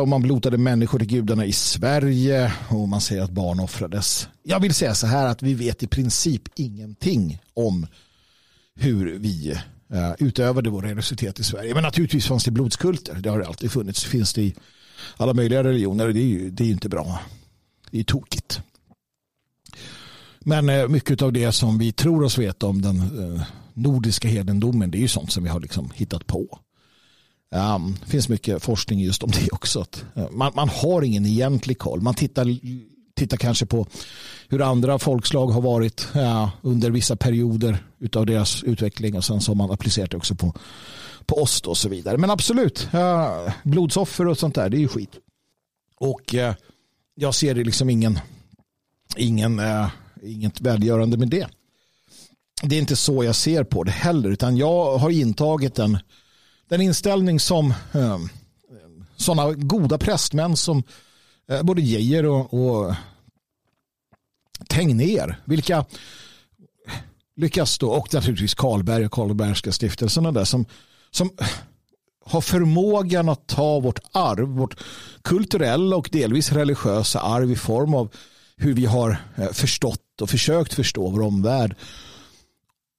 Och 0.00 0.08
man 0.08 0.22
blotade 0.22 0.58
människor 0.58 0.98
till 0.98 1.08
gudarna 1.08 1.44
i 1.44 1.52
Sverige 1.52 2.52
och 2.68 2.88
man 2.88 3.00
säger 3.00 3.22
att 3.22 3.30
barn 3.30 3.60
offrades. 3.60 4.28
Jag 4.42 4.60
vill 4.60 4.74
säga 4.74 4.94
så 4.94 5.06
här 5.06 5.26
att 5.26 5.42
vi 5.42 5.54
vet 5.54 5.82
i 5.82 5.86
princip 5.86 6.42
ingenting 6.54 7.38
om 7.54 7.86
hur 8.78 9.18
vi 9.18 9.50
eh, 9.92 10.12
utövade 10.18 10.70
vår 10.70 10.82
religiositet 10.82 11.40
i 11.40 11.44
Sverige. 11.44 11.74
Men 11.74 11.82
naturligtvis 11.82 12.26
fanns 12.26 12.44
det 12.44 12.50
blodskulter. 12.50 13.14
Det 13.14 13.30
har 13.30 13.38
det 13.38 13.46
alltid 13.46 13.72
funnits. 13.72 14.04
Finns 14.04 14.32
det 14.32 14.42
i 14.42 14.54
alla 15.16 15.34
möjliga 15.34 15.64
religioner. 15.64 16.08
Det 16.08 16.20
är 16.20 16.26
ju, 16.26 16.50
det 16.50 16.64
är 16.64 16.68
inte 16.68 16.88
bra. 16.88 17.20
Det 17.90 18.00
är 18.00 18.04
tokigt. 18.04 18.60
Men 20.40 20.68
eh, 20.68 20.88
mycket 20.88 21.22
av 21.22 21.32
det 21.32 21.52
som 21.52 21.78
vi 21.78 21.92
tror 21.92 22.22
oss 22.24 22.38
veta 22.38 22.66
om 22.66 22.82
den 22.82 23.00
eh, 23.00 23.42
nordiska 23.74 24.28
hedendomen 24.28 24.90
det 24.90 24.98
är 24.98 25.00
ju 25.00 25.08
sånt 25.08 25.32
som 25.32 25.42
vi 25.44 25.50
har 25.50 25.60
liksom 25.60 25.90
hittat 25.94 26.26
på. 26.26 26.58
Um, 27.54 27.96
det 28.04 28.10
finns 28.10 28.28
mycket 28.28 28.62
forskning 28.62 29.00
just 29.00 29.22
om 29.22 29.30
det 29.30 29.48
också. 29.52 29.80
Att, 29.80 30.04
man, 30.30 30.52
man, 30.54 30.68
har 30.68 31.02
ingen 31.02 31.26
egentlig 31.26 31.78
koll. 31.78 32.00
Man 32.00 32.14
tittar, 32.14 32.46
tittar 33.18 33.36
kanske 33.36 33.66
på 33.66 33.86
hur 34.48 34.62
andra 34.62 34.98
folkslag 34.98 35.46
har 35.46 35.60
varit 35.60 36.08
uh, 36.16 36.48
under 36.62 36.90
vissa 36.90 37.16
perioder 37.16 37.84
av 38.16 38.26
deras 38.26 38.62
utveckling 38.62 39.16
och 39.16 39.24
sen 39.24 39.40
så 39.40 39.50
har 39.50 39.56
man 39.56 39.70
applicerat 39.70 40.10
det 40.10 40.16
också 40.16 40.34
på, 40.34 40.54
på 41.26 41.42
oss 41.42 41.60
och 41.60 41.76
så 41.76 41.88
vidare. 41.88 42.18
Men 42.18 42.30
absolut, 42.30 42.88
uh, 42.94 43.52
blodsoffer 43.64 44.26
och 44.26 44.38
sånt 44.38 44.54
där, 44.54 44.68
det 44.68 44.76
är 44.76 44.80
ju 44.80 44.88
skit. 44.88 45.18
Och 46.00 46.34
eh, 46.34 46.54
jag 47.14 47.34
ser 47.34 47.54
det 47.54 47.64
liksom 47.64 47.90
ingen, 47.90 48.18
ingen, 49.16 49.58
eh, 49.58 49.88
inget 50.22 50.60
välgörande 50.60 51.16
med 51.16 51.28
det. 51.28 51.46
Det 52.62 52.76
är 52.76 52.80
inte 52.80 52.96
så 52.96 53.24
jag 53.24 53.34
ser 53.34 53.64
på 53.64 53.84
det 53.84 53.90
heller, 53.90 54.30
utan 54.30 54.56
jag 54.56 54.98
har 54.98 55.10
intagit 55.10 55.78
en 55.78 55.98
den 56.68 56.80
inställning 56.80 57.40
som 57.40 57.70
eh, 57.92 58.18
sådana 59.16 59.52
goda 59.52 59.98
prästmän 59.98 60.56
som 60.56 60.82
eh, 61.48 61.62
både 61.62 61.82
Geijer 61.82 62.26
och, 62.26 62.54
och 62.54 62.94
Häng 64.78 64.96
ner. 64.96 65.40
vilka 65.44 65.84
lyckas 67.36 67.78
då, 67.78 67.90
och 67.90 68.14
naturligtvis 68.14 68.54
Karlberg 68.54 69.06
och 69.06 69.12
Karlbergska 69.12 69.72
stiftelserna 69.72 70.32
där 70.32 70.44
som, 70.44 70.66
som 71.10 71.30
har 72.24 72.40
förmågan 72.40 73.28
att 73.28 73.46
ta 73.46 73.80
vårt 73.80 73.98
arv, 74.12 74.48
vårt 74.48 74.76
kulturella 75.22 75.96
och 75.96 76.08
delvis 76.12 76.52
religiösa 76.52 77.20
arv 77.20 77.50
i 77.50 77.56
form 77.56 77.94
av 77.94 78.10
hur 78.56 78.74
vi 78.74 78.86
har 78.86 79.16
eh, 79.36 79.52
förstått 79.52 80.20
och 80.22 80.30
försökt 80.30 80.74
förstå 80.74 81.10
vår 81.10 81.22
omvärld 81.22 81.74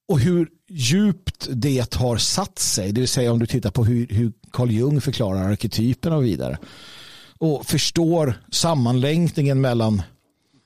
och 0.08 0.20
hur 0.20 0.48
djupt 0.68 1.48
det 1.50 1.94
har 1.94 2.16
satt 2.16 2.58
sig. 2.58 2.92
Det 2.92 3.00
vill 3.00 3.08
säga 3.08 3.32
om 3.32 3.38
du 3.38 3.46
tittar 3.46 3.70
på 3.70 3.84
hur, 3.84 4.06
hur 4.06 4.32
Carl 4.50 4.70
Jung 4.70 5.00
förklarar 5.00 5.50
arketyperna 5.50 6.16
och 6.16 6.24
vidare. 6.24 6.58
Och 7.38 7.66
förstår 7.66 8.42
sammanlänkningen 8.50 9.60
mellan 9.60 10.02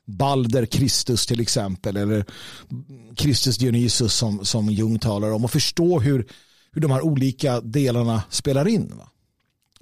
Balder, 0.05 0.65
Kristus 0.65 1.25
till 1.25 1.39
exempel. 1.39 1.97
Eller 1.97 2.25
Kristus 3.15 3.57
Dionysus 3.57 4.13
som, 4.13 4.45
som 4.45 4.69
Jung 4.69 4.99
talar 4.99 5.31
om. 5.31 5.43
Och 5.45 5.51
förstå 5.51 5.99
hur, 5.99 6.27
hur 6.71 6.81
de 6.81 6.91
här 6.91 7.01
olika 7.01 7.61
delarna 7.61 8.23
spelar 8.29 8.67
in. 8.67 8.93
Va? 8.97 9.09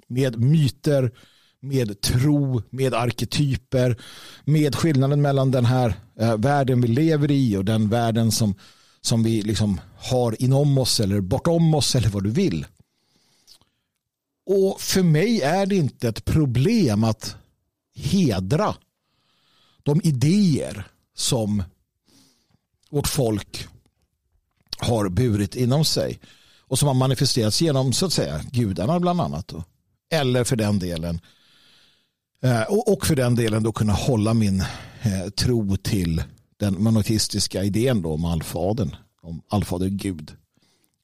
Med 0.08 0.40
myter, 0.40 1.12
med 1.60 2.00
tro, 2.00 2.62
med 2.70 2.94
arketyper, 2.94 3.96
med 4.44 4.74
skillnaden 4.74 5.22
mellan 5.22 5.50
den 5.50 5.64
här 5.64 5.94
eh, 6.20 6.36
världen 6.36 6.80
vi 6.80 6.88
lever 6.88 7.30
i 7.30 7.56
och 7.56 7.64
den 7.64 7.88
världen 7.88 8.32
som, 8.32 8.54
som 9.00 9.22
vi 9.22 9.42
liksom 9.42 9.80
har 9.96 10.42
inom 10.42 10.78
oss 10.78 11.00
eller 11.00 11.20
bortom 11.20 11.74
oss 11.74 11.94
eller 11.94 12.08
vad 12.08 12.24
du 12.24 12.30
vill. 12.30 12.66
Och 14.46 14.80
för 14.80 15.02
mig 15.02 15.40
är 15.40 15.66
det 15.66 15.76
inte 15.76 16.08
ett 16.08 16.24
problem 16.24 17.04
att 17.04 17.36
hedra 17.94 18.74
de 19.84 20.00
idéer 20.04 20.86
som 21.14 21.62
vårt 22.90 23.08
folk 23.08 23.68
har 24.78 25.08
burit 25.08 25.56
inom 25.56 25.84
sig 25.84 26.20
och 26.60 26.78
som 26.78 26.88
har 26.88 26.94
manifesterats 26.94 27.62
genom 27.62 27.92
så 27.92 28.06
att 28.06 28.12
säga 28.12 28.40
gudarna 28.52 29.00
bland 29.00 29.20
annat. 29.20 29.48
Då. 29.48 29.64
Eller 30.10 30.44
för 30.44 30.56
den 30.56 30.78
delen 30.78 31.20
eh, 32.42 32.62
och 32.62 33.06
för 33.06 33.16
den 33.16 33.34
delen 33.34 33.62
då 33.62 33.72
kunna 33.72 33.92
hålla 33.92 34.34
min 34.34 34.60
eh, 35.02 35.28
tro 35.36 35.76
till 35.76 36.22
den 36.56 36.82
monoteistiska 36.82 37.64
idén 37.64 38.02
då 38.02 38.12
om 38.12 38.24
allfadern, 38.24 38.96
om 39.22 39.42
allfader 39.48 39.88
Gud. 39.88 40.32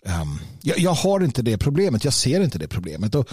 Ehm, 0.04 0.38
jag, 0.62 0.92
har 0.92 1.24
inte 1.24 1.42
det 1.42 1.58
problemet, 1.58 2.04
jag 2.04 2.14
ser 2.14 2.40
inte 2.40 2.58
det 2.58 2.68
problemet. 2.68 3.14
Och 3.14 3.28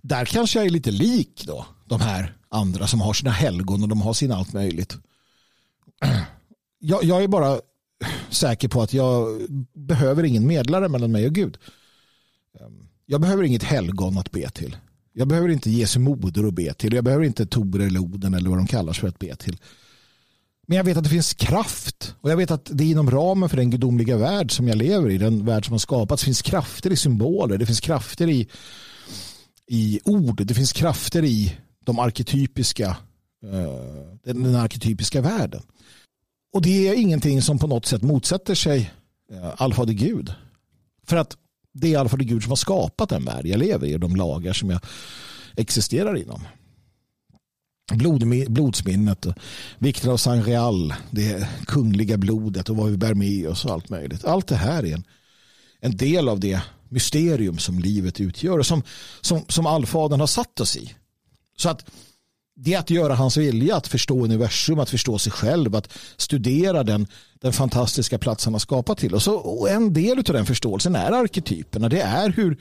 där 0.00 0.24
kanske 0.24 0.58
jag 0.58 0.66
är 0.66 0.70
lite 0.70 0.90
lik 0.90 1.42
då, 1.46 1.66
de 1.86 2.00
här 2.00 2.37
andra 2.50 2.86
som 2.86 3.00
har 3.00 3.12
sina 3.12 3.30
helgon 3.30 3.82
och 3.82 3.88
de 3.88 4.00
har 4.00 4.12
sina 4.12 4.36
allt 4.36 4.52
möjligt. 4.52 4.96
Jag, 6.78 7.04
jag 7.04 7.22
är 7.22 7.28
bara 7.28 7.60
säker 8.30 8.68
på 8.68 8.82
att 8.82 8.92
jag 8.92 9.40
behöver 9.72 10.24
ingen 10.24 10.46
medlare 10.46 10.88
mellan 10.88 11.12
mig 11.12 11.26
och 11.26 11.34
Gud. 11.34 11.58
Ehm, 12.60 12.88
jag 13.06 13.20
behöver 13.20 13.42
inget 13.42 13.62
helgon 13.62 14.18
att 14.18 14.30
be 14.30 14.50
till. 14.50 14.76
Jag 15.12 15.28
behöver 15.28 15.48
inte 15.48 15.70
Jesu 15.70 15.98
moder 15.98 16.44
att 16.44 16.54
be 16.54 16.74
till. 16.74 16.94
Jag 16.94 17.04
behöver 17.04 17.24
inte 17.24 17.46
Tor 17.46 17.80
eller 17.80 18.00
Oden 18.00 18.34
eller 18.34 18.50
vad 18.50 18.58
de 18.58 18.66
kallas 18.66 18.98
för 18.98 19.08
att 19.08 19.18
be 19.18 19.36
till. 19.36 19.56
Men 20.66 20.76
jag 20.76 20.84
vet 20.84 20.96
att 20.96 21.04
det 21.04 21.10
finns 21.10 21.34
kraft 21.34 22.14
och 22.20 22.30
jag 22.30 22.36
vet 22.36 22.50
att 22.50 22.70
det 22.72 22.84
är 22.84 22.88
inom 22.88 23.10
ramen 23.10 23.48
för 23.48 23.56
den 23.56 23.70
gudomliga 23.70 24.16
värld 24.16 24.52
som 24.52 24.68
jag 24.68 24.76
lever 24.76 25.10
i, 25.10 25.18
den 25.18 25.44
värld 25.44 25.64
som 25.64 25.72
har 25.72 25.78
skapats, 25.78 26.24
finns 26.24 26.42
krafter 26.42 26.92
i 26.92 26.96
symboler, 26.96 27.58
det 27.58 27.66
finns 27.66 27.80
krafter 27.80 28.28
i, 28.28 28.48
i 29.66 30.00
ord, 30.04 30.46
det 30.46 30.54
finns 30.54 30.72
krafter 30.72 31.24
i 31.24 31.56
de 31.88 31.98
arketypiska, 31.98 32.96
eh, 33.44 34.32
den 34.34 34.54
arketypiska 34.54 35.20
världen. 35.20 35.62
Och 36.52 36.62
det 36.62 36.88
är 36.88 36.94
ingenting 36.94 37.42
som 37.42 37.58
på 37.58 37.66
något 37.66 37.86
sätt 37.86 38.02
motsätter 38.02 38.54
sig 38.54 38.92
eh, 39.32 39.44
uh, 39.44 39.54
allfader 39.56 39.92
Gud. 39.92 40.34
För 41.06 41.16
att 41.16 41.36
det 41.72 41.94
är 41.94 41.98
allfader 41.98 42.24
Gud 42.24 42.42
som 42.42 42.50
har 42.50 42.56
skapat 42.56 43.08
den 43.08 43.24
värld 43.24 43.46
jag 43.46 43.58
lever 43.58 43.86
i 43.86 43.96
och 43.96 44.00
de 44.00 44.16
lagar 44.16 44.52
som 44.52 44.70
jag 44.70 44.80
existerar 45.56 46.16
inom. 46.16 46.40
Blod, 47.92 48.48
blodsminnet, 48.48 49.26
vikten 49.78 50.10
av 50.10 50.16
San 50.16 50.42
Real, 50.42 50.94
det 51.10 51.48
kungliga 51.66 52.16
blodet 52.16 52.68
och 52.68 52.76
vad 52.76 52.90
vi 52.90 52.96
bär 52.96 53.14
med 53.14 53.48
oss 53.48 53.64
och 53.64 53.72
allt 53.72 53.88
möjligt. 53.88 54.24
Allt 54.24 54.46
det 54.46 54.56
här 54.56 54.86
är 54.86 54.94
en, 54.94 55.04
en 55.80 55.96
del 55.96 56.28
av 56.28 56.40
det 56.40 56.62
mysterium 56.88 57.58
som 57.58 57.78
livet 57.78 58.20
utgör 58.20 58.58
och 58.58 58.66
som, 58.66 58.82
som, 59.20 59.44
som 59.48 59.66
allfadern 59.66 60.20
har 60.20 60.26
satt 60.26 60.60
oss 60.60 60.76
i. 60.76 60.94
Så 61.60 61.68
att 61.68 61.90
det 62.60 62.74
är 62.74 62.78
att 62.78 62.90
göra 62.90 63.14
hans 63.14 63.36
vilja, 63.36 63.76
att 63.76 63.86
förstå 63.86 64.24
universum, 64.24 64.78
att 64.78 64.90
förstå 64.90 65.18
sig 65.18 65.32
själv, 65.32 65.76
att 65.76 65.92
studera 66.16 66.82
den, 66.82 67.06
den 67.34 67.52
fantastiska 67.52 68.18
plats 68.18 68.44
han 68.44 68.54
har 68.54 68.58
skapat 68.58 68.98
till 68.98 69.14
oss. 69.14 69.28
Och 69.28 69.70
en 69.70 69.92
del 69.92 70.18
av 70.18 70.24
den 70.24 70.46
förståelsen 70.46 70.96
är 70.96 71.12
arketyperna. 71.12 71.88
Det 71.88 72.00
är 72.00 72.30
hur, 72.30 72.58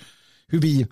hur 0.47 0.59
vi 0.59 0.87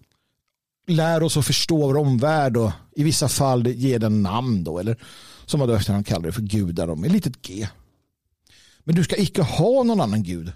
lär 0.87 1.23
oss 1.23 1.37
att 1.37 1.45
förstå 1.45 1.77
vår 1.77 1.97
omvärld 1.97 2.57
och 2.57 2.71
i 2.95 3.03
vissa 3.03 3.27
fall 3.27 3.67
ger 3.67 3.99
den 3.99 4.23
namn 4.23 4.63
då, 4.63 4.79
eller 4.79 4.97
som 5.45 5.59
man 5.59 5.67
då 5.67 5.75
efterhand 5.75 6.07
kallar 6.07 6.25
det 6.25 6.31
för 6.31 6.41
gudar 6.41 6.95
med 6.95 7.11
litet 7.11 7.41
g. 7.41 7.67
Men 8.83 8.95
du 8.95 9.03
ska 9.03 9.15
icke 9.17 9.41
ha 9.41 9.83
någon 9.83 10.01
annan 10.01 10.23
gud. 10.23 10.51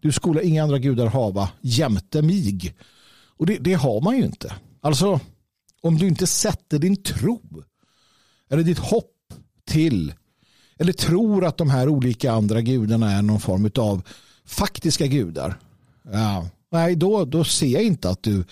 Du 0.00 0.12
skulle 0.12 0.42
inga 0.42 0.62
andra 0.62 0.78
gudar 0.78 1.06
hava 1.06 1.48
jämte 1.60 2.22
mig. 2.22 2.74
Och 3.36 3.46
det, 3.46 3.58
det 3.58 3.74
har 3.74 4.00
man 4.00 4.16
ju 4.16 4.24
inte. 4.24 4.54
Alltså, 4.80 5.20
om 5.82 5.98
du 5.98 6.08
inte 6.08 6.26
sätter 6.26 6.78
din 6.78 7.02
tro 7.02 7.64
eller 8.50 8.62
ditt 8.62 8.78
hopp 8.78 9.34
till 9.66 10.14
eller 10.78 10.92
tror 10.92 11.44
att 11.44 11.56
de 11.56 11.70
här 11.70 11.88
olika 11.88 12.32
andra 12.32 12.60
gudarna 12.60 13.12
är 13.12 13.22
någon 13.22 13.40
form 13.40 13.70
av 13.76 14.02
faktiska 14.44 15.06
gudar. 15.06 15.58
Ja, 16.12 16.48
nej, 16.72 16.96
då, 16.96 17.24
då 17.24 17.44
ser 17.44 17.66
jag 17.66 17.82
inte 17.82 18.10
att 18.10 18.22
du 18.22 18.44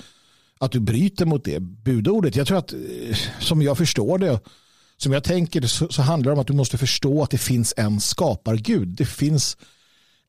att 0.60 0.72
du 0.72 0.80
bryter 0.80 1.26
mot 1.26 1.44
det 1.44 1.60
budordet. 1.60 2.36
Jag 2.36 2.46
tror 2.46 2.58
att 2.58 2.72
eh, 2.72 3.16
som 3.40 3.62
jag 3.62 3.78
förstår 3.78 4.18
det, 4.18 4.40
som 4.96 5.12
jag 5.12 5.24
tänker 5.24 5.62
så, 5.62 5.88
så 5.88 6.02
handlar 6.02 6.30
det 6.30 6.34
om 6.34 6.40
att 6.40 6.46
du 6.46 6.52
måste 6.52 6.78
förstå 6.78 7.22
att 7.22 7.30
det 7.30 7.38
finns 7.38 7.74
en 7.76 8.00
skapargud. 8.00 8.88
Det 8.88 9.04
finns 9.04 9.56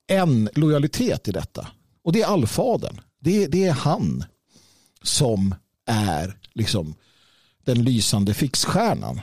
en 0.07 0.49
lojalitet 0.55 1.27
i 1.27 1.31
detta. 1.31 1.67
Och 2.03 2.13
det 2.13 2.21
är 2.21 2.25
allfadern. 2.25 3.01
Det, 3.19 3.47
det 3.47 3.67
är 3.67 3.71
han 3.71 4.23
som 5.03 5.55
är 5.87 6.37
liksom 6.53 6.95
den 7.65 7.83
lysande 7.83 8.33
fixstjärnan. 8.33 9.21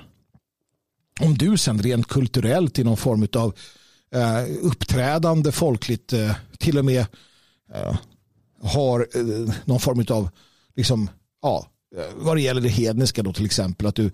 Om 1.21 1.39
du 1.39 1.59
sen 1.59 1.83
rent 1.83 2.09
kulturellt 2.09 2.79
i 2.79 2.85
någon 2.85 2.97
form 2.97 3.29
av 3.37 3.55
eh, 4.15 4.45
uppträdande 4.63 5.53
folkligt 5.53 6.13
eh, 6.13 6.37
till 6.59 6.79
och 6.79 6.85
med 6.85 7.07
eh, 7.75 7.97
har 8.63 9.09
eh, 9.15 9.55
någon 9.65 9.81
form 9.81 10.05
av 10.11 10.31
liksom, 10.77 11.11
ja, 11.43 11.67
eh, 11.97 12.15
vad 12.17 12.37
det 12.37 12.41
gäller 12.41 12.61
det 12.61 12.69
hedniska 12.69 13.23
då 13.23 13.33
till 13.33 13.47
exempel, 13.47 13.87
att 13.87 13.95
du, 13.95 14.11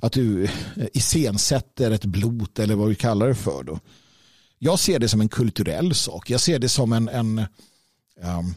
att 0.00 0.12
du 0.12 0.44
eh, 0.44 0.50
iscensätter 0.92 1.90
ett 1.90 2.04
blot 2.04 2.58
eller 2.58 2.74
vad 2.74 2.88
vi 2.88 2.94
kallar 2.94 3.28
det 3.28 3.34
för 3.34 3.62
då. 3.62 3.80
Jag 4.58 4.78
ser 4.78 4.98
det 4.98 5.08
som 5.08 5.20
en 5.20 5.28
kulturell 5.28 5.94
sak. 5.94 6.30
Jag 6.30 6.40
ser 6.40 6.58
det 6.58 6.68
som 6.68 6.92
en, 6.92 7.08
en 7.08 7.38
um, 7.38 8.54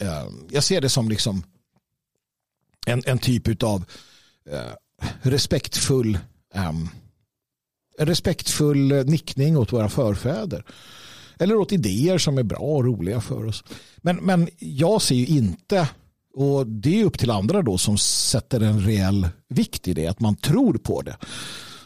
um, 0.00 0.48
jag 0.50 0.64
ser 0.64 0.80
det 0.80 0.88
som 0.88 1.08
liksom 1.08 1.42
en, 2.86 3.02
en 3.06 3.18
typ 3.18 3.62
av 3.62 3.84
eh, 4.50 4.72
respektfull 5.22 6.18
um, 6.54 6.88
respektfull 7.98 8.92
eh, 8.92 9.04
nickning 9.04 9.56
åt 9.56 9.72
våra 9.72 9.88
förfäder. 9.88 10.64
Eller 11.38 11.56
åt 11.56 11.72
idéer 11.72 12.18
som 12.18 12.38
är 12.38 12.42
bra 12.42 12.58
och 12.58 12.84
roliga 12.84 13.20
för 13.20 13.46
oss. 13.46 13.64
Men, 13.96 14.16
men 14.16 14.48
jag 14.58 15.02
ser 15.02 15.14
ju 15.14 15.26
inte 15.26 15.88
och 16.34 16.66
det 16.66 17.00
är 17.00 17.04
upp 17.04 17.18
till 17.18 17.30
andra 17.30 17.62
då 17.62 17.78
som 17.78 17.98
sätter 17.98 18.60
en 18.60 18.80
reell 18.80 19.28
vikt 19.48 19.88
i 19.88 19.94
det, 19.94 20.06
att 20.06 20.20
man 20.20 20.36
tror 20.36 20.74
på 20.74 21.02
det. 21.02 21.16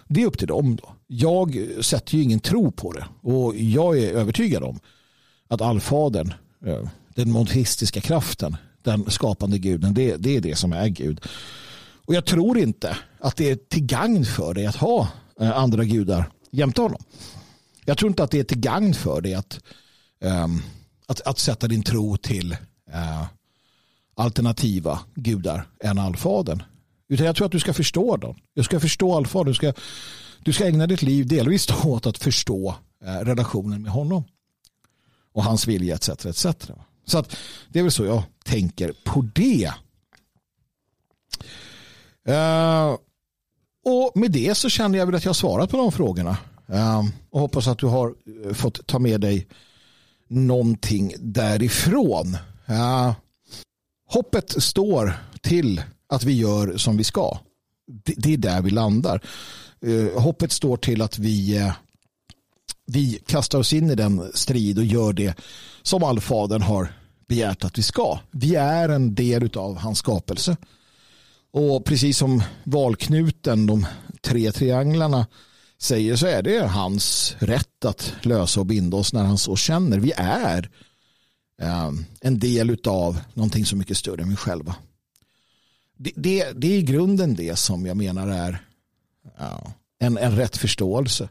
Det 0.09 0.22
är 0.22 0.26
upp 0.26 0.38
till 0.38 0.49
dem 0.49 0.76
då. 0.76 0.95
Jag 1.07 1.68
sätter 1.80 2.16
ju 2.16 2.22
ingen 2.22 2.40
tro 2.40 2.72
på 2.72 2.92
det 2.92 3.07
och 3.20 3.57
jag 3.57 3.99
är 3.99 4.12
övertygad 4.12 4.62
om 4.62 4.80
att 5.49 5.61
allfadern, 5.61 6.34
eh, 6.66 6.88
den 7.14 7.30
monteistiska 7.30 8.01
kraften, 8.01 8.57
den 8.85 9.11
skapande 9.11 9.59
guden, 9.59 9.95
det, 9.95 10.16
det 10.16 10.37
är 10.37 10.41
det 10.41 10.57
som 10.57 10.72
är 10.72 10.89
Gud. 10.89 11.20
Och 12.07 12.14
jag 12.14 12.24
tror 12.24 12.59
inte 12.59 12.97
att 13.20 13.37
det 13.37 13.51
är 13.51 13.57
till 13.57 13.87
gagn 13.87 14.24
för 14.24 14.55
dig 14.55 14.66
att 14.66 14.76
ha 14.76 15.09
eh, 15.41 15.59
andra 15.59 15.85
gudar 15.85 16.30
jämte 16.51 16.80
honom. 16.80 17.03
Jag 17.85 17.99
tror 17.99 18.09
inte 18.09 18.24
att 18.24 18.30
det 18.30 18.39
är 18.39 18.45
till 18.45 18.59
gagn 18.61 18.95
för 18.95 19.20
dig 19.20 19.35
att, 19.35 19.61
um, 20.20 20.62
att, 21.07 21.20
att 21.20 21.39
sätta 21.39 21.68
din 21.68 21.82
tro 21.82 22.16
till 22.16 22.53
uh, 22.89 23.24
alternativa 24.14 25.01
gudar 25.14 25.66
än 25.80 25.99
allfadern. 25.99 26.62
Utan 27.09 27.26
jag 27.26 27.37
tror 27.37 27.47
att 27.47 27.53
du 27.53 27.61
ska 27.61 27.72
förstå 27.72 28.16
dem. 28.16 28.37
Du 28.55 28.62
ska 28.62 28.80
förstå 28.80 29.16
allfadern. 29.16 29.49
Du 29.49 29.55
ska, 29.55 29.72
du 30.43 30.53
ska 30.53 30.66
ägna 30.66 30.87
ditt 30.87 31.03
liv 31.03 31.26
delvis 31.26 31.85
åt 31.85 32.07
att 32.07 32.18
förstå 32.18 32.74
uh, 33.05 33.09
relationen 33.09 33.82
med 33.82 33.93
honom. 33.93 34.24
Och 35.32 35.45
hans 35.45 35.66
vilja 35.66 35.95
etc. 35.95 36.09
etc. 36.09 36.47
Så 37.05 37.18
att 37.18 37.36
det 37.68 37.78
är 37.78 37.82
väl 37.82 37.92
så 37.92 38.05
jag 38.05 38.22
tänker 38.44 38.92
på 39.05 39.28
det. 39.34 39.72
Uh, 42.28 42.96
och 43.84 44.12
med 44.14 44.30
det 44.30 44.55
så 44.55 44.68
känner 44.68 44.98
jag 44.98 45.07
väl 45.07 45.14
att 45.14 45.24
jag 45.24 45.28
har 45.28 45.34
svarat 45.34 45.70
på 45.70 45.76
de 45.76 45.92
frågorna. 45.92 46.36
Uh, 46.70 47.02
och 47.30 47.40
hoppas 47.40 47.66
att 47.66 47.78
du 47.78 47.86
har 47.86 48.14
eh, 48.44 48.52
fått 48.52 48.86
ta 48.86 48.98
med 48.98 49.20
dig 49.20 49.46
någonting 50.28 51.14
därifrån. 51.18 52.36
Uh, 52.70 53.12
Hoppet 54.07 54.62
står 54.62 55.16
till 55.40 55.82
att 56.09 56.24
vi 56.24 56.32
gör 56.32 56.76
som 56.76 56.96
vi 56.96 57.05
ska. 57.05 57.38
Det 58.05 58.32
är 58.32 58.36
där 58.36 58.62
vi 58.62 58.70
landar. 58.70 59.20
Hoppet 60.16 60.52
står 60.52 60.76
till 60.76 61.02
att 61.02 61.18
vi, 61.18 61.70
vi 62.87 63.22
kastar 63.26 63.59
oss 63.59 63.72
in 63.72 63.91
i 63.91 63.95
den 63.95 64.30
strid 64.35 64.78
och 64.78 64.85
gör 64.85 65.12
det 65.12 65.39
som 65.82 66.03
allfadern 66.03 66.62
har 66.62 66.93
begärt 67.28 67.64
att 67.64 67.78
vi 67.78 67.82
ska. 67.82 68.18
Vi 68.30 68.55
är 68.55 68.89
en 68.89 69.14
del 69.14 69.51
av 69.59 69.76
hans 69.76 69.99
skapelse. 69.99 70.57
Och 71.53 71.85
precis 71.85 72.18
som 72.18 72.43
valknuten, 72.64 73.66
de 73.66 73.87
tre 74.20 74.53
trianglarna 74.53 75.26
säger 75.78 76.16
så 76.16 76.26
är 76.26 76.43
det 76.43 76.66
hans 76.66 77.37
rätt 77.39 77.85
att 77.85 78.12
lösa 78.22 78.61
och 78.61 78.66
binda 78.66 78.97
oss 78.97 79.12
när 79.12 79.24
han 79.24 79.39
så 79.39 79.57
känner. 79.57 79.99
Vi 79.99 80.12
är 80.16 80.70
eh, 81.62 81.91
en 82.20 82.39
del 82.39 82.76
av 82.87 83.20
någonting 83.35 83.66
så 83.66 83.76
mycket 83.76 83.97
större 83.97 84.22
än 84.22 84.30
vi 84.30 84.37
själva. 84.37 84.76
det, 85.97 86.12
det, 86.16 86.53
det 86.53 86.66
är 86.66 86.78
i 86.78 86.82
grunden 86.82 87.35
det 87.35 87.57
som 87.57 87.87
jag 87.87 87.97
menar 87.97 88.28
är 88.28 88.62
en, 89.99 90.18
en 90.18 90.37
rätt 90.37 90.57
förståelse. 90.57 91.28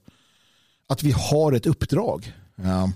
Att 0.87 1.03
vi 1.03 1.11
har 1.11 1.51
ett 1.51 1.65
uppdrag. 1.65 2.33
Ja. 2.55 2.91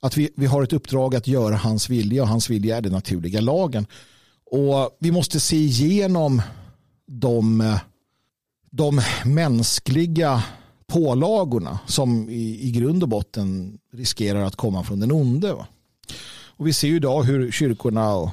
Att 0.00 0.16
vi, 0.16 0.30
vi 0.36 0.46
har 0.46 0.62
ett 0.62 0.72
uppdrag 0.72 1.14
att 1.14 1.26
göra 1.26 1.56
hans 1.56 1.88
vilja 1.88 2.22
och 2.22 2.28
hans 2.28 2.50
vilja 2.50 2.76
är 2.76 2.80
den 2.80 2.92
naturliga 2.92 3.40
lagen. 3.40 3.86
Och 4.50 4.96
vi 4.98 5.10
måste 5.10 5.40
se 5.40 5.56
igenom 5.56 6.42
de, 7.06 7.78
de 8.70 9.00
mänskliga 9.24 10.44
pålagorna 10.86 11.78
som 11.86 12.30
i, 12.30 12.68
i 12.68 12.70
grund 12.70 13.02
och 13.02 13.08
botten 13.08 13.78
riskerar 13.92 14.44
att 14.44 14.56
komma 14.56 14.84
från 14.84 15.00
den 15.00 15.12
onde. 15.12 15.52
Va? 15.52 15.66
Och 16.60 16.66
vi 16.66 16.72
ser 16.72 16.88
ju 16.88 16.96
idag 16.96 17.22
hur 17.22 17.50
kyrkorna 17.50 18.14
och 18.14 18.30